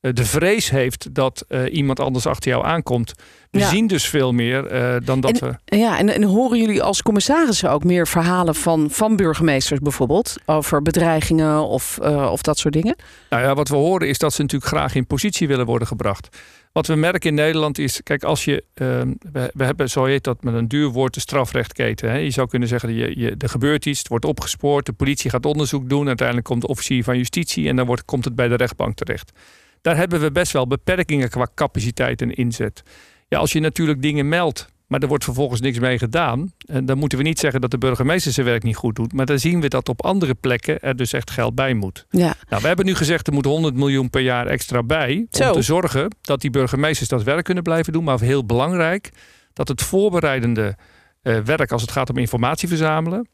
eh, 0.00 0.12
de 0.14 0.24
vrees 0.24 0.70
heeft 0.70 1.14
dat 1.14 1.44
eh, 1.48 1.74
iemand 1.74 2.00
anders 2.00 2.26
achter 2.26 2.50
jou 2.50 2.64
aankomt. 2.64 3.12
We 3.50 3.58
Ja. 3.58 3.68
zien 3.68 3.86
dus 3.86 4.06
veel 4.08 4.32
meer 4.32 4.62
dan 5.04 5.20
dat 5.20 5.38
we. 5.38 5.54
Ja, 5.64 5.98
en, 5.98 6.14
en 6.14 6.22
horen 6.22 6.58
jullie 6.58 6.82
als 6.82 7.02
commissarissen 7.02 7.70
ook 7.70 7.84
meer 7.84 8.06
verhalen 8.06 8.54
van, 8.54 8.90
van 8.90 9.16
burgemeesters 9.16 9.80
bijvoorbeeld? 9.80 10.36
Over 10.46 10.82
bedreigingen 10.82 11.66
of, 11.66 11.98
of 12.30 12.42
dat 12.42 12.58
soort 12.58 12.74
dingen? 12.74 12.96
Nou 13.30 13.42
ja, 13.42 13.54
wat 13.54 13.68
we 13.68 13.76
horen 13.76 14.08
is 14.08 14.18
dat 14.18 14.32
ze 14.32 14.42
natuurlijk 14.42 14.70
graag 14.70 14.94
in 14.94 15.06
positie 15.06 15.48
willen 15.48 15.66
worden 15.66 15.88
gebracht. 15.88 16.28
Wat 16.72 16.86
we 16.86 16.94
merken 16.94 17.28
in 17.28 17.34
Nederland 17.34 17.78
is, 17.78 18.02
kijk, 18.02 18.22
als 18.22 18.44
je, 18.44 18.64
ehm, 18.74 19.12
we, 19.32 19.64
hebben, 19.64 19.90
zo 19.90 20.04
heet 20.04 20.24
dat 20.24 20.42
met 20.42 20.54
een 20.54 20.68
duur 20.68 20.88
woord, 20.88 21.14
de 21.14 21.20
strafrechtketen. 21.20 22.10
Hè. 22.10 22.16
Je 22.16 22.30
zou 22.30 22.48
kunnen 22.48 22.68
zeggen, 22.68 22.94
je, 22.94 23.18
je, 23.18 23.34
er 23.38 23.48
gebeurt 23.48 23.86
iets, 23.86 23.98
het 23.98 24.08
wordt 24.08 24.24
opgespoord, 24.24 24.86
de 24.86 24.92
politie 24.92 25.30
gaat 25.30 25.46
onderzoek 25.46 25.88
doen, 25.88 26.06
uiteindelijk 26.06 26.46
komt 26.46 26.60
de 26.60 26.66
officier 26.66 27.04
van 27.04 27.16
justitie 27.16 27.68
en 27.68 27.76
dan 27.76 27.86
wordt, 27.86 28.04
komt 28.04 28.24
het 28.24 28.34
bij 28.34 28.48
de 28.48 28.54
rechtbank 28.54 28.96
terecht. 28.96 29.32
Daar 29.80 29.96
hebben 29.96 30.20
we 30.20 30.32
best 30.32 30.52
wel 30.52 30.66
beperkingen 30.66 31.30
qua 31.30 31.48
capaciteit 31.54 32.22
en 32.22 32.34
inzet. 32.34 32.82
Ja, 33.28 33.38
als 33.38 33.52
je 33.52 33.60
natuurlijk 33.60 34.02
dingen 34.02 34.28
meldt, 34.28 34.68
maar 34.90 35.00
er 35.00 35.08
wordt 35.08 35.24
vervolgens 35.24 35.60
niks 35.60 35.78
mee 35.78 35.98
gedaan, 35.98 36.52
en 36.66 36.84
dan 36.86 36.98
moeten 36.98 37.18
we 37.18 37.24
niet 37.24 37.38
zeggen 37.38 37.60
dat 37.60 37.70
de 37.70 37.78
burgemeester 37.78 38.32
zijn 38.32 38.46
werk 38.46 38.62
niet 38.62 38.76
goed 38.76 38.96
doet, 38.96 39.12
maar 39.12 39.26
dan 39.26 39.38
zien 39.38 39.60
we 39.60 39.68
dat 39.68 39.88
op 39.88 40.04
andere 40.04 40.34
plekken 40.34 40.80
er 40.80 40.96
dus 40.96 41.12
echt 41.12 41.30
geld 41.30 41.54
bij 41.54 41.74
moet. 41.74 42.06
Ja, 42.10 42.34
Nou, 42.48 42.62
we 42.62 42.68
hebben 42.68 42.86
nu 42.86 42.94
gezegd 42.94 43.26
er 43.26 43.32
moet 43.32 43.44
100 43.44 43.74
miljoen 43.74 44.10
per 44.10 44.20
jaar 44.20 44.46
extra 44.46 44.82
bij. 44.82 45.26
Zo. 45.30 45.46
Om 45.48 45.52
te 45.52 45.62
zorgen 45.62 46.16
dat 46.20 46.40
die 46.40 46.50
burgemeesters 46.50 47.08
dat 47.08 47.22
werk 47.22 47.44
kunnen 47.44 47.62
blijven 47.62 47.92
doen. 47.92 48.04
Maar 48.04 48.20
heel 48.20 48.46
belangrijk 48.46 49.10
dat 49.52 49.68
het 49.68 49.82
voorbereidende 49.82 50.76
eh, 51.22 51.38
werk 51.38 51.72
als 51.72 51.82
het 51.82 51.90
gaat 51.90 52.10
om 52.10 52.16
informatie 52.16 52.68
verzamelen. 52.68 53.28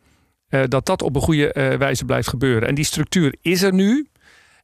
eh, 0.49 0.63
dat 0.69 0.87
dat 0.87 1.03
op 1.03 1.15
een 1.17 1.23
goede 1.23 1.53
eh, 1.53 1.79
wijze 1.79 2.05
blijft 2.05 2.29
gebeuren. 2.29 2.69
En 2.69 2.75
die 2.75 2.85
structuur 2.85 3.35
is 3.41 3.63
er 3.63 3.73
nu. 3.73 4.07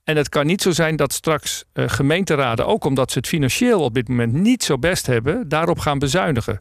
En 0.05 0.17
het 0.17 0.29
kan 0.29 0.47
niet 0.47 0.63
zo 0.63 0.71
zijn 0.71 0.97
dat 0.97 1.13
straks 1.13 1.65
eh, 1.73 1.89
gemeenteraden, 1.89 2.67
ook 2.67 2.85
omdat 2.85 3.13
ze 3.13 3.19
het 3.19 3.27
financieel 3.27 3.81
op 3.81 3.95
dit 3.95 4.09
moment 4.09 4.33
niet 4.33 4.65
zo 4.65 4.79
best 4.79 5.07
hebben, 5.07 5.49
daarop 5.49 5.79
gaan 5.79 5.99
bezuinigen. 5.99 6.61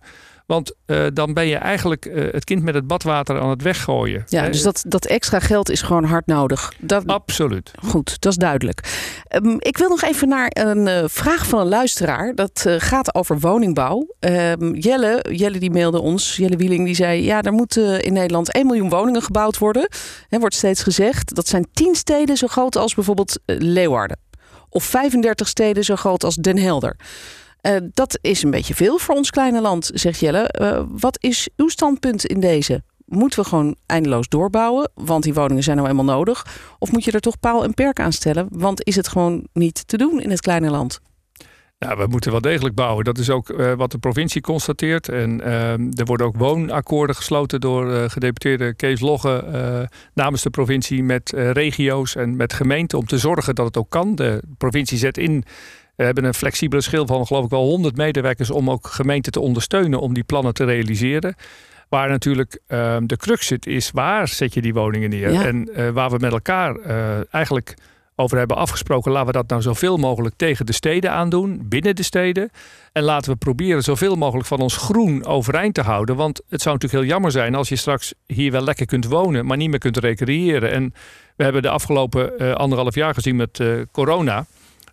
Want 0.52 0.74
eh, 0.86 1.06
dan 1.14 1.34
ben 1.34 1.48
je 1.48 1.56
eigenlijk 1.56 2.06
eh, 2.06 2.32
het 2.32 2.44
kind 2.44 2.64
met 2.64 2.74
het 2.74 2.88
badwater 2.88 3.40
aan 3.40 3.50
het 3.50 3.62
weggooien. 3.62 4.24
Ja, 4.28 4.50
dus 4.50 4.62
dat, 4.62 4.84
dat 4.88 5.06
extra 5.06 5.40
geld 5.40 5.70
is 5.70 5.82
gewoon 5.82 6.04
hard 6.04 6.26
nodig. 6.26 6.74
Dat, 6.80 7.08
Absoluut. 7.08 7.72
Goed, 7.84 8.22
dat 8.22 8.32
is 8.32 8.38
duidelijk. 8.38 8.80
Ehm, 9.28 9.56
ik 9.58 9.78
wil 9.78 9.90
nog 9.90 10.02
even 10.02 10.28
naar 10.28 10.52
een 10.54 10.88
eh, 10.88 11.04
vraag 11.08 11.48
van 11.48 11.60
een 11.60 11.68
luisteraar. 11.68 12.36
Dat 12.36 12.66
gaat 12.78 13.16
over 13.16 13.40
woningbouw. 13.40 14.08
Ehm, 14.20 14.74
Jelle, 14.74 15.26
Jelle 15.30 15.60
die 15.60 15.72
mailde 15.72 16.00
ons, 16.00 16.36
Jelle 16.36 16.58
Wieling, 16.58 16.86
die 16.86 16.96
zei... 16.96 17.24
ja, 17.24 17.42
er 17.42 17.54
moeten 17.54 18.04
in 18.04 18.14
Nederland 18.14 18.54
1 18.54 18.66
miljoen 18.66 18.90
woningen 18.90 19.22
gebouwd 19.22 19.58
worden. 19.58 19.90
Er 20.30 20.40
wordt 20.40 20.56
steeds 20.56 20.84
gezegd. 20.84 21.36
Dat 21.36 21.48
zijn 21.48 21.68
10 21.74 21.96
steden 21.96 22.38
zo 22.38 22.48
groot 22.48 22.76
als 22.76 22.94
bijvoorbeeld 22.94 23.40
Leeuwarden. 23.46 24.20
Of 24.70 24.84
35 24.84 25.48
steden 25.48 25.84
zo 25.84 25.96
groot 25.96 26.24
als 26.24 26.36
Den 26.36 26.58
Helder. 26.58 26.96
Eh, 27.62 27.76
dat 27.94 28.20
is 28.22 28.44
een 28.44 28.52
beetje 28.52 28.76
veel 28.76 28.98
voor 28.98 29.16
ons 29.16 29.30
kleine 29.30 29.62
land, 29.62 29.92
zegt 29.94 30.20
Jelle. 30.20 30.48
Eh, 30.48 30.84
wat 30.88 31.18
is 31.20 31.50
uw 31.56 31.68
standpunt 31.68 32.26
in 32.26 32.40
deze? 32.40 32.84
Moeten 33.06 33.40
we 33.40 33.50
gewoon 33.50 33.76
eindeloos 33.86 34.28
doorbouwen, 34.28 34.92
want 34.94 35.24
die 35.24 35.34
woningen 35.34 35.64
zijn 35.64 35.78
nou 35.78 35.90
eenmaal 35.90 36.06
nodig? 36.06 36.46
Of 36.80 36.92
moet 36.92 37.04
je 37.04 37.12
er 37.12 37.20
toch 37.20 37.40
paal 37.40 37.64
en 37.64 37.74
perk 37.74 38.00
aan 38.00 38.12
stellen? 38.12 38.48
Want 38.50 38.86
is 38.86 38.96
het 38.96 39.08
gewoon 39.08 39.48
niet 39.54 39.88
te 39.88 39.98
doen 39.98 40.22
in 40.22 40.30
het 40.30 40.42
kleine 40.42 40.70
land? 40.70 41.00
Nou, 41.80 41.98
we 41.98 42.08
moeten 42.08 42.32
wel 42.32 42.42
degelijk 42.42 42.76
bouwen. 42.76 43.04
Dat 43.04 43.18
is 43.18 43.30
ook 43.30 43.50
eh, 43.50 43.74
wat 43.74 43.92
de 43.92 43.98
provincie 43.98 44.42
constateert. 44.42 45.10
En 45.10 45.42
ehm, 45.42 45.90
er 45.94 46.06
worden 46.06 46.28
ook 46.28 46.38
woonakkoorden 46.38 47.16
gesloten 47.16 47.62
door 47.62 48.10
gedeputeerde 48.10 48.76
Kees 48.76 49.00
Logge 49.00 49.90
namens 50.14 50.42
de 50.42 50.50
provincie 50.50 51.04
met 51.04 51.34
regio's 51.36 52.16
en 52.16 52.36
met 52.36 52.54
gemeenten 52.54 52.98
om 52.98 53.06
te 53.06 53.18
zorgen 53.18 53.56
dat 53.56 53.66
het 53.66 53.78
ook 53.78 53.90
kan. 53.90 54.16
De 54.16 54.42
provincie 54.58 54.98
zet 54.98 55.18
in. 55.18 55.46
We 56.02 56.08
hebben 56.08 56.26
een 56.26 56.34
flexibele 56.34 56.82
schil 56.82 57.06
van 57.06 57.28
geloof 57.28 57.44
ik 57.44 57.50
wel 57.50 57.64
100 57.66 57.96
medewerkers 57.96 58.52
om 58.52 58.70
ook 58.70 58.88
gemeenten 58.88 59.32
te 59.32 59.40
ondersteunen 59.40 60.00
om 60.00 60.14
die 60.14 60.24
plannen 60.24 60.54
te 60.54 60.64
realiseren. 60.64 61.36
Waar 61.90 62.10
natuurlijk 62.10 62.60
ehm, 62.68 63.06
de 63.06 63.18
crux 63.18 63.48
zit, 63.48 63.66
is 63.66 63.92
waar 63.92 64.28
zet 64.28 64.54
je 64.54 64.62
die 64.62 64.74
woningen 64.74 65.10
neer? 65.10 65.32
Ja. 65.32 65.46
En 65.46 65.74
eh, 65.74 65.90
waar 65.90 66.10
we 66.10 66.18
met 66.20 66.32
elkaar 66.32 66.76
eh, 66.76 67.34
eigenlijk 67.34 67.74
over 68.16 68.38
hebben 68.38 68.58
afgesproken, 68.58 69.12
laten 69.12 69.28
we 69.28 69.34
dat 69.34 69.48
nou 69.48 69.62
zoveel 69.62 69.98
mogelijk 69.98 70.36
tegen 70.38 70.66
de 70.66 70.74
steden 70.74 71.12
aandoen, 71.12 71.62
binnen 71.64 71.96
de 71.96 72.04
steden. 72.04 72.50
En 72.92 73.04
laten 73.04 73.32
we 73.32 73.38
proberen 73.38 73.84
zoveel 73.84 74.16
mogelijk 74.16 74.48
van 74.48 74.60
ons 74.60 74.78
groen 74.78 75.26
overeind 75.26 75.74
te 75.74 75.82
houden. 75.82 76.16
Want 76.16 76.42
het 76.50 76.62
zou 76.62 76.76
natuurlijk 76.76 77.04
heel 77.04 77.14
jammer 77.14 77.32
zijn 77.32 77.56
als 77.56 77.70
je 77.70 77.76
straks 77.76 78.14
hier 78.26 78.52
wel 78.52 78.64
lekker 78.64 78.86
kunt 78.86 79.06
wonen, 79.06 79.46
maar 79.46 79.58
niet 79.58 79.70
meer 79.70 79.80
kunt 79.80 79.98
recreëren. 79.98 80.72
En 80.72 80.94
we 81.36 81.44
hebben 81.44 81.62
de 81.62 81.70
afgelopen 81.70 82.40
eh, 82.40 82.54
anderhalf 82.54 82.96
jaar 82.96 83.14
gezien 83.14 83.36
met 83.36 83.64
corona. 83.92 84.46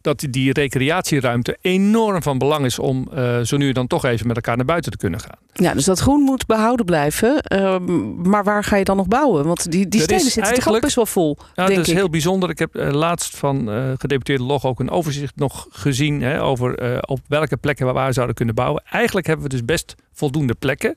Dat 0.09 0.27
die 0.31 0.53
recreatieruimte 0.53 1.57
enorm 1.61 2.23
van 2.23 2.39
belang 2.39 2.65
is 2.65 2.79
om 2.79 3.09
eh, 3.15 3.41
zo 3.41 3.57
nu 3.57 3.73
dan 3.73 3.87
toch 3.87 4.05
even 4.05 4.27
met 4.27 4.37
elkaar 4.37 4.57
naar 4.57 4.65
buiten 4.65 4.91
te 4.91 4.97
kunnen 4.99 5.21
gaan. 5.21 5.39
Ja, 5.53 5.75
dus 5.75 5.85
dat 5.85 5.99
groen 5.99 6.21
moet 6.21 6.47
behouden 6.47 6.87
blijven. 6.87 7.41
Ehm, 7.43 8.21
maar 8.29 8.45
waar 8.45 8.65
ga 8.65 8.77
je 8.77 8.85
dan 8.85 8.97
nog 8.97 9.09
bouwen? 9.09 9.47
Want 9.47 9.71
die, 9.71 9.89
die 9.89 10.01
Er 10.01 10.07
steden 10.07 10.31
zitten 10.31 10.55
toch 10.55 10.75
ook 10.75 10.81
best 10.81 10.95
wel 10.95 11.07
vol, 11.07 11.37
Ja, 11.39 11.47
denk 11.55 11.69
dat 11.77 11.87
is 11.87 11.93
ik. 11.93 11.99
heel 11.99 12.11
bijzonder. 12.11 12.51
Ik 12.51 12.59
heb 12.59 12.75
eh, 12.75 12.93
laatst 12.93 13.37
van 13.37 13.71
eh, 13.71 13.93
gedeputeerde 13.99 14.43
Log 14.45 14.65
ook 14.65 14.81
een 14.81 14.91
overzicht 14.91 15.37
nog 15.37 15.67
gezien 15.71 16.23
hè, 16.23 16.43
over 16.43 17.01
op 17.09 17.21
welke 17.27 17.57
plekken 17.57 17.87
we 17.87 17.93
waar 17.93 18.13
zouden 18.13 18.35
kunnen 18.35 18.55
bouwen. 18.55 18.83
Eigenlijk 18.91 19.27
hebben 19.27 19.45
we 19.45 19.53
dus 19.53 19.65
best 19.65 19.95
voldoende 20.13 20.55
plekken. 20.55 20.97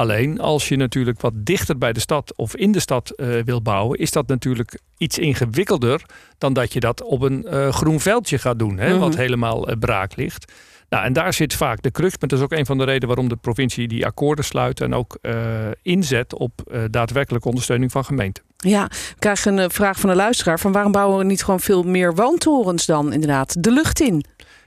Alleen 0.00 0.40
als 0.40 0.68
je 0.68 0.76
natuurlijk 0.76 1.20
wat 1.20 1.32
dichter 1.36 1.78
bij 1.78 1.92
de 1.92 2.00
stad 2.00 2.32
of 2.36 2.56
in 2.56 2.72
de 2.72 2.80
stad 2.80 3.10
eh, 3.10 3.28
wil 3.44 3.62
bouwen, 3.62 3.98
is 3.98 4.10
dat 4.10 4.26
natuurlijk 4.28 4.78
iets 4.96 5.18
ingewikkelder 5.18 6.02
dan 6.38 6.52
dat 6.52 6.72
je 6.72 6.80
dat 6.80 7.02
op 7.02 7.22
een 7.22 7.46
eh, 7.46 7.72
groen 7.72 8.00
veldje 8.00 8.38
gaat 8.38 8.58
doen, 8.58 8.78
hè, 8.78 8.98
wat 8.98 9.08
Mhm. 9.10 9.18
helemaal 9.18 9.68
eh, 9.68 9.78
braak 9.78 10.16
ligt. 10.16 10.52
Nou, 10.88 11.04
en 11.04 11.12
daar 11.12 11.32
zit 11.32 11.54
vaak 11.54 11.82
de 11.82 11.90
crux. 11.90 12.10
Maar 12.18 12.28
dat 12.28 12.38
is 12.38 12.44
ook 12.44 12.52
een 12.52 12.66
van 12.66 12.78
de 12.78 12.84
redenen 12.84 13.06
waarom 13.08 13.28
de 13.28 13.36
provincie 13.36 13.88
die 13.88 14.06
akkoorden 14.06 14.44
sluit 14.44 14.80
en 14.80 14.94
ook 14.94 15.18
inzet 15.82 16.34
op 16.34 16.52
daadwerkelijke 16.90 17.48
ondersteuning 17.48 17.90
van 17.92 18.04
gemeenten. 18.04 18.44
Ja, 18.56 18.84
ik 18.84 19.14
krijg 19.18 19.44
een 19.44 19.70
vraag 19.70 20.00
van 20.00 20.10
een 20.10 20.16
luisteraar. 20.16 20.58
Van 20.60 20.72
waarom 20.72 20.92
bouwen 20.92 21.18
we 21.18 21.24
niet 21.24 21.44
gewoon 21.44 21.60
veel 21.60 21.82
meer 21.82 22.14
woontorens 22.14 22.86
dan 22.86 23.12
inderdaad? 23.12 23.62
De 23.62 23.70
lucht 23.70 24.00
in. 24.00 24.24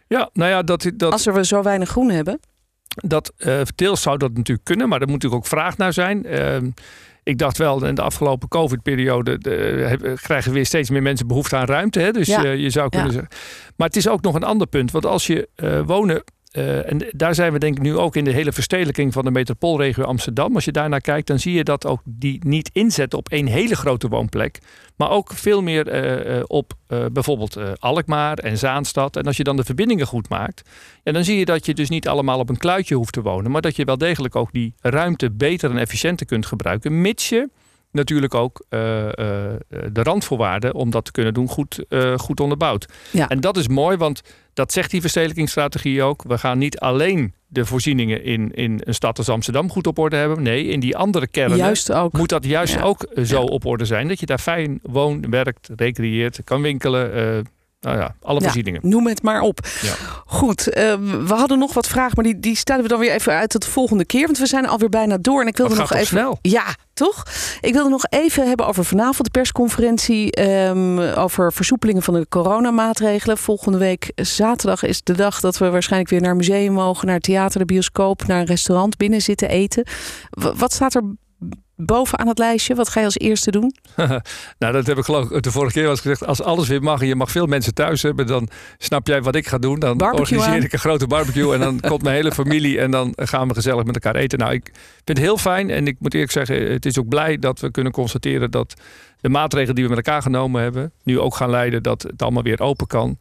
Ja, 0.07 0.29
nou 0.33 0.49
ja, 0.49 0.61
dat, 0.61 0.91
dat, 0.95 1.11
Als 1.11 1.25
er 1.25 1.33
we 1.33 1.45
zo 1.45 1.61
weinig 1.61 1.89
groen 1.89 2.09
hebben. 2.09 2.39
Dat 2.87 3.33
eh, 3.37 3.61
deels 3.75 4.01
zou 4.01 4.17
dat 4.17 4.33
natuurlijk 4.33 4.65
kunnen, 4.65 4.89
maar 4.89 5.01
er 5.01 5.07
moet 5.07 5.15
natuurlijk 5.15 5.43
ook 5.43 5.49
vraag 5.49 5.77
naar 5.77 5.93
zijn. 5.93 6.25
Ehm, 6.25 6.69
ik 7.23 7.37
dacht 7.37 7.57
wel, 7.57 7.85
in 7.85 7.95
de 7.95 8.01
afgelopen 8.01 8.47
COVID-periode 8.47 9.37
krijgen 10.21 10.51
weer 10.51 10.65
steeds 10.65 10.89
meer 10.89 11.01
mensen 11.01 11.27
behoefte 11.27 11.55
aan 11.55 11.65
ruimte. 11.65 11.99
Hè? 11.99 12.11
Dus 12.11 12.27
Ja. 12.27 12.43
eh, 12.43 12.55
je 12.55 12.69
zou 12.69 12.89
kunnen 12.89 13.07
Ja. 13.07 13.13
zeggen. 13.13 13.37
Maar 13.77 13.87
het 13.87 13.95
is 13.95 14.07
ook 14.07 14.21
nog 14.21 14.35
een 14.35 14.43
ander 14.43 14.67
punt. 14.67 14.91
Want 14.91 15.05
als 15.05 15.27
je 15.27 15.49
eh, 15.55 15.81
wonen. 15.85 16.23
Eh, 16.53 16.91
en 16.91 17.07
daar 17.11 17.35
zijn 17.35 17.53
we 17.53 17.59
denk 17.59 17.75
ik 17.75 17.81
nu 17.81 17.97
ook 17.97 18.15
in 18.15 18.23
de 18.23 18.31
hele 18.31 18.51
verstedelijking 18.51 19.13
van 19.13 19.25
de 19.25 19.31
metropoolregio 19.31 20.03
Amsterdam. 20.03 20.55
Als 20.55 20.65
je 20.65 20.71
daarnaar 20.71 21.01
kijkt, 21.01 21.27
dan 21.27 21.39
zie 21.39 21.53
je 21.53 21.63
dat 21.63 21.85
ook 21.85 22.01
die 22.05 22.39
niet 22.45 22.69
inzetten 22.73 23.19
op 23.19 23.29
één 23.29 23.45
hele 23.47 23.75
grote 23.75 24.07
woonplek. 24.07 24.59
Maar 24.95 25.09
ook 25.09 25.33
veel 25.33 25.61
meer 25.61 25.87
eh, 25.87 26.37
eh, 26.37 26.43
op 26.47 26.73
bijvoorbeeld 27.11 27.79
Alkmaar 27.79 28.37
en 28.37 28.57
Zaanstad. 28.57 29.15
En 29.15 29.23
als 29.23 29.37
je 29.37 29.43
dan 29.43 29.55
de 29.55 29.63
verbindingen 29.63 30.07
goed 30.07 30.29
maakt, 30.29 30.69
ja, 31.03 31.11
dan 31.11 31.23
zie 31.23 31.37
je 31.37 31.45
dat 31.45 31.65
je 31.65 31.73
dus 31.73 31.89
niet 31.89 32.07
allemaal 32.07 32.39
op 32.39 32.49
een 32.49 32.57
kluitje 32.57 32.95
hoeft 32.95 33.13
te 33.13 33.21
wonen. 33.21 33.51
Maar 33.51 33.61
dat 33.61 33.75
je 33.75 33.85
wel 33.85 33.97
degelijk 33.97 34.35
ook 34.35 34.51
die 34.51 34.73
ruimte 34.81 35.31
beter 35.31 35.71
en 35.71 35.77
efficiënter 35.77 36.25
kunt 36.25 36.45
gebruiken. 36.45 37.01
Mits 37.01 37.29
je 37.29 37.49
natuurlijk 37.93 38.33
ook 38.33 38.65
eh, 38.69 39.05
eh, 39.07 39.13
de 39.91 40.03
randvoorwaarden 40.03 40.73
om 40.73 40.89
dat 40.89 41.05
te 41.05 41.11
kunnen 41.11 41.33
doen 41.33 41.47
goed, 41.47 41.85
eh, 41.89 42.17
goed 42.17 42.39
onderbouwd. 42.39 42.85
Ja. 43.11 43.27
En 43.29 43.39
dat 43.39 43.57
is 43.57 43.67
mooi, 43.67 43.97
want 43.97 44.21
dat 44.53 44.71
zegt 44.71 44.91
die 44.91 45.01
verstedelijkingsstrategie 45.01 46.03
ook. 46.03 46.23
We 46.27 46.37
gaan 46.37 46.57
niet 46.57 46.79
alleen 46.79 47.33
de 47.47 47.65
voorzieningen 47.65 48.23
in, 48.23 48.51
in 48.53 48.81
een 48.83 48.93
stad 48.93 49.17
als 49.17 49.29
Amsterdam 49.29 49.69
goed 49.69 49.87
op 49.87 49.97
orde 49.97 50.15
hebben. 50.15 50.41
Nee, 50.43 50.65
in 50.67 50.79
die 50.79 50.97
andere 50.97 51.27
kernen 51.27 51.75
moet 52.11 52.29
dat 52.29 52.45
juist 52.45 52.73
Ja. 52.73 52.83
ook 52.83 53.03
eh, 53.03 53.23
zo 53.23 53.35
Ja. 53.39 53.45
op 53.45 53.65
orde 53.65 53.85
zijn. 53.85 54.07
Dat 54.07 54.19
je 54.19 54.25
daar 54.25 54.39
fijn 54.39 54.79
woont, 54.83 55.25
werkt, 55.29 55.69
recreëert, 55.75 56.41
kan 56.43 56.61
winkelen. 56.61 57.45
Eh, 57.83 57.91
nou 57.91 57.97
ja, 58.03 58.15
alle 58.21 58.37
Ja, 58.39 58.43
voorzieningen. 58.43 58.79
Noem 58.83 59.07
het 59.07 59.21
maar 59.21 59.41
op. 59.41 59.59
Ja. 59.81 59.93
Goed, 60.25 60.67
eh, 60.69 60.93
we 61.25 61.33
hadden 61.33 61.59
nog 61.59 61.73
wat 61.73 61.87
vragen, 61.87 62.11
maar 62.15 62.23
die, 62.25 62.39
die 62.39 62.55
stellen 62.55 62.83
we 62.83 62.87
dan 62.89 62.99
weer 62.99 63.11
even 63.11 63.33
uit 63.33 63.49
tot 63.49 63.61
de 63.63 63.69
volgende 63.71 64.05
keer. 64.05 64.25
Want 64.25 64.37
we 64.37 64.45
zijn 64.45 64.67
alweer 64.67 64.89
bijna 64.89 65.17
door. 65.17 65.41
En 65.41 65.47
ik 65.47 65.57
wilde 65.57 65.75
Dat 65.75 65.81
nog 65.89 65.93
even. 65.93 66.07
snel? 66.07 66.39
Ja, 66.41 66.63
toch? 66.93 67.23
Ik 67.61 67.73
wilde 67.73 67.89
nog 67.89 68.05
even 68.09 68.47
hebben 68.47 68.67
over 68.67 68.85
vanavond 68.85 69.23
de 69.23 69.29
persconferentie. 69.31 70.31
ehm, 70.31 70.99
over 70.99 71.53
versoepelingen 71.53 72.01
van 72.01 72.13
de 72.13 72.25
coronamaatregelen. 72.29 73.37
Volgende 73.37 73.77
week 73.77 74.11
zaterdag 74.15 74.83
is 74.83 75.03
de 75.03 75.13
dag 75.13 75.39
dat 75.39 75.57
we 75.57 75.69
waarschijnlijk 75.69 76.11
weer 76.11 76.21
naar 76.21 76.35
museum 76.35 76.73
mogen, 76.73 77.05
naar 77.05 77.15
het 77.15 77.23
theater, 77.23 77.59
de 77.59 77.65
bioscoop, 77.65 78.27
naar 78.27 78.39
een 78.39 78.45
restaurant 78.45 78.97
binnen 78.97 79.21
zitten 79.21 79.49
eten. 79.49 79.87
W- 80.29 80.51
wat 80.55 80.73
staat 80.73 80.93
er 80.95 81.01
bovenaan 81.85 82.27
het 82.27 82.37
lijstje? 82.37 82.75
Wat 82.75 82.89
ga 82.89 82.99
je 82.99 83.05
als 83.05 83.17
eerste 83.17 83.51
doen? 83.51 83.75
Nou, 84.59 84.73
dat 84.73 84.87
heb 84.87 84.97
ik 84.97 85.03
geloof 85.03 85.29
ik 85.29 85.43
de 85.43 85.51
vorige 85.51 85.73
keer 85.73 85.87
was 85.87 85.99
gezegd. 85.99 86.25
Als 86.25 86.41
alles 86.41 86.67
weer 86.67 86.83
mag 86.83 87.01
en 87.01 87.07
je 87.07 87.15
mag 87.15 87.31
veel 87.31 87.45
mensen 87.45 87.73
thuis 87.73 88.01
hebben, 88.01 88.27
dan 88.27 88.49
snap 88.77 89.07
jij 89.07 89.21
wat 89.21 89.35
ik 89.35 89.47
ga 89.47 89.57
doen. 89.57 89.79
Dan 89.79 89.97
Barbecue 89.97 90.21
organiseer 90.21 90.59
aan. 90.59 90.65
ik 90.65 90.73
een 90.73 90.79
grote 90.79 91.07
barbecue 91.07 91.53
en 91.53 91.59
dan 91.59 91.79
komt 91.89 92.03
mijn 92.03 92.15
hele 92.15 92.31
familie 92.31 92.79
en 92.79 92.91
dan 92.91 93.13
gaan 93.15 93.47
we 93.47 93.53
gezellig 93.53 93.83
met 93.83 93.95
elkaar 93.95 94.15
eten. 94.15 94.39
Nou, 94.39 94.53
ik 94.53 94.71
vind 95.05 95.17
het 95.17 95.17
heel 95.17 95.37
fijn 95.37 95.69
en 95.69 95.87
ik 95.87 95.95
moet 95.99 96.13
eerlijk 96.13 96.31
zeggen, 96.31 96.71
het 96.71 96.85
is 96.85 96.99
ook 96.99 97.07
blij 97.07 97.37
dat 97.37 97.59
we 97.59 97.71
kunnen 97.71 97.91
constateren 97.91 98.51
dat 98.51 98.73
de 99.21 99.29
maatregelen 99.29 99.75
die 99.75 99.83
we 99.83 99.89
met 99.95 100.05
elkaar 100.05 100.21
genomen 100.21 100.61
hebben, 100.61 100.91
nu 101.03 101.19
ook 101.19 101.35
gaan 101.35 101.49
leiden 101.49 101.83
dat 101.83 102.01
het 102.01 102.21
allemaal 102.21 102.43
weer 102.43 102.59
open 102.59 102.87
kan. 102.87 103.17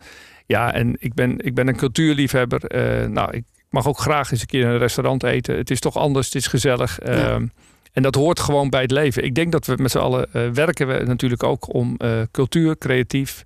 Ja, 0.47 0.73
en 0.73 0.97
ik 0.99 1.15
ben, 1.15 1.39
ik 1.39 1.55
ben 1.55 1.69
een 1.69 1.77
cultuurliefhebber. 1.77 2.65
Eh, 2.65 3.09
nou, 3.09 3.37
ik 3.37 3.45
mag 3.71 3.87
ook 3.87 3.99
graag 3.99 4.31
eens 4.31 4.41
een 4.41 4.47
keer 4.47 4.61
in 4.61 4.69
een 4.69 4.79
restaurant 4.79 5.23
eten. 5.23 5.57
Het 5.57 5.71
is 5.71 5.81
toch 5.81 5.97
anders, 5.97 6.27
het 6.27 6.35
is 6.35 6.47
gezellig. 6.47 6.99
Ja. 7.05 7.41
En 7.93 8.03
dat 8.03 8.15
hoort 8.15 8.41
gewoon 8.41 8.71
bij 8.71 8.83
het 8.83 8.91
leven. 8.91 9.25
Ik 9.25 9.35
denk 9.35 9.53
dat 9.53 9.67
we 9.67 9.75
met 9.77 9.91
z'n 9.91 9.99
allen 9.99 10.33
eh, 10.33 10.49
werken 10.49 10.87
we 10.87 11.05
natuurlijk 11.05 11.43
ook 11.43 11.75
om 11.75 11.95
eh, 11.99 12.21
cultuur, 12.31 12.79
creatief 12.79 13.45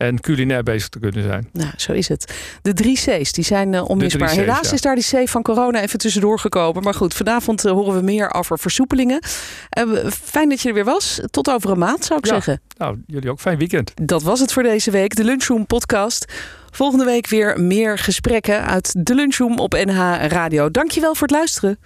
en 0.00 0.20
culinair 0.20 0.62
bezig 0.62 0.88
te 0.88 0.98
kunnen 0.98 1.22
zijn. 1.22 1.48
Nou, 1.52 1.70
zo 1.76 1.92
is 1.92 2.08
het. 2.08 2.34
De 2.62 2.72
drie 2.72 2.94
C's, 2.96 3.32
die 3.32 3.44
zijn 3.44 3.74
eh, 3.74 3.88
onmisbaar. 3.88 4.28
C's, 4.28 4.34
Helaas 4.36 4.66
ja. 4.68 4.72
is 4.72 4.80
daar 4.80 4.94
die 4.94 5.24
C 5.24 5.28
van 5.28 5.42
corona 5.42 5.80
even 5.82 5.98
tussendoor 5.98 6.38
gekomen. 6.38 6.82
Maar 6.82 6.94
goed, 6.94 7.14
vanavond 7.14 7.64
eh, 7.64 7.72
horen 7.72 7.94
we 7.94 8.02
meer 8.02 8.34
over 8.34 8.58
versoepelingen. 8.58 9.22
Eh, 9.68 9.82
fijn 10.24 10.48
dat 10.48 10.60
je 10.60 10.68
er 10.68 10.74
weer 10.74 10.84
was. 10.84 11.20
Tot 11.30 11.50
over 11.50 11.70
een 11.70 11.78
maand, 11.78 12.04
zou 12.04 12.18
ik 12.18 12.24
Ja. 12.26 12.32
zeggen. 12.32 12.60
Nou, 12.76 12.96
jullie 13.06 13.30
ook 13.30 13.40
fijn 13.40 13.58
weekend. 13.58 13.92
Dat 14.02 14.22
was 14.22 14.40
het 14.40 14.52
voor 14.52 14.62
deze 14.62 14.90
week, 14.90 15.14
de 15.14 15.24
Lunchroom 15.24 15.66
podcast. 15.66 16.24
Volgende 16.70 17.04
week 17.04 17.28
weer 17.28 17.60
meer 17.60 17.98
gesprekken 17.98 18.66
uit 18.66 19.06
de 19.06 19.14
Lunchroom 19.14 19.58
op 19.58 19.72
NH 19.72 20.26
Radio. 20.28 20.70
Dankjewel 20.70 21.14
voor 21.14 21.26
het 21.26 21.36
luisteren. 21.36 21.78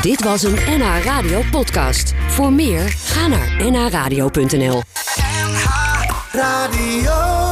Dit 0.00 0.22
was 0.24 0.42
een 0.42 0.54
NH 0.78 1.04
Radio 1.04 1.42
podcast. 1.50 2.12
Voor 2.28 2.52
meer, 2.52 2.88
ga 2.88 3.26
naar 3.26 3.70
nhradio.nl. 3.70 4.82
Radio. 6.34 7.51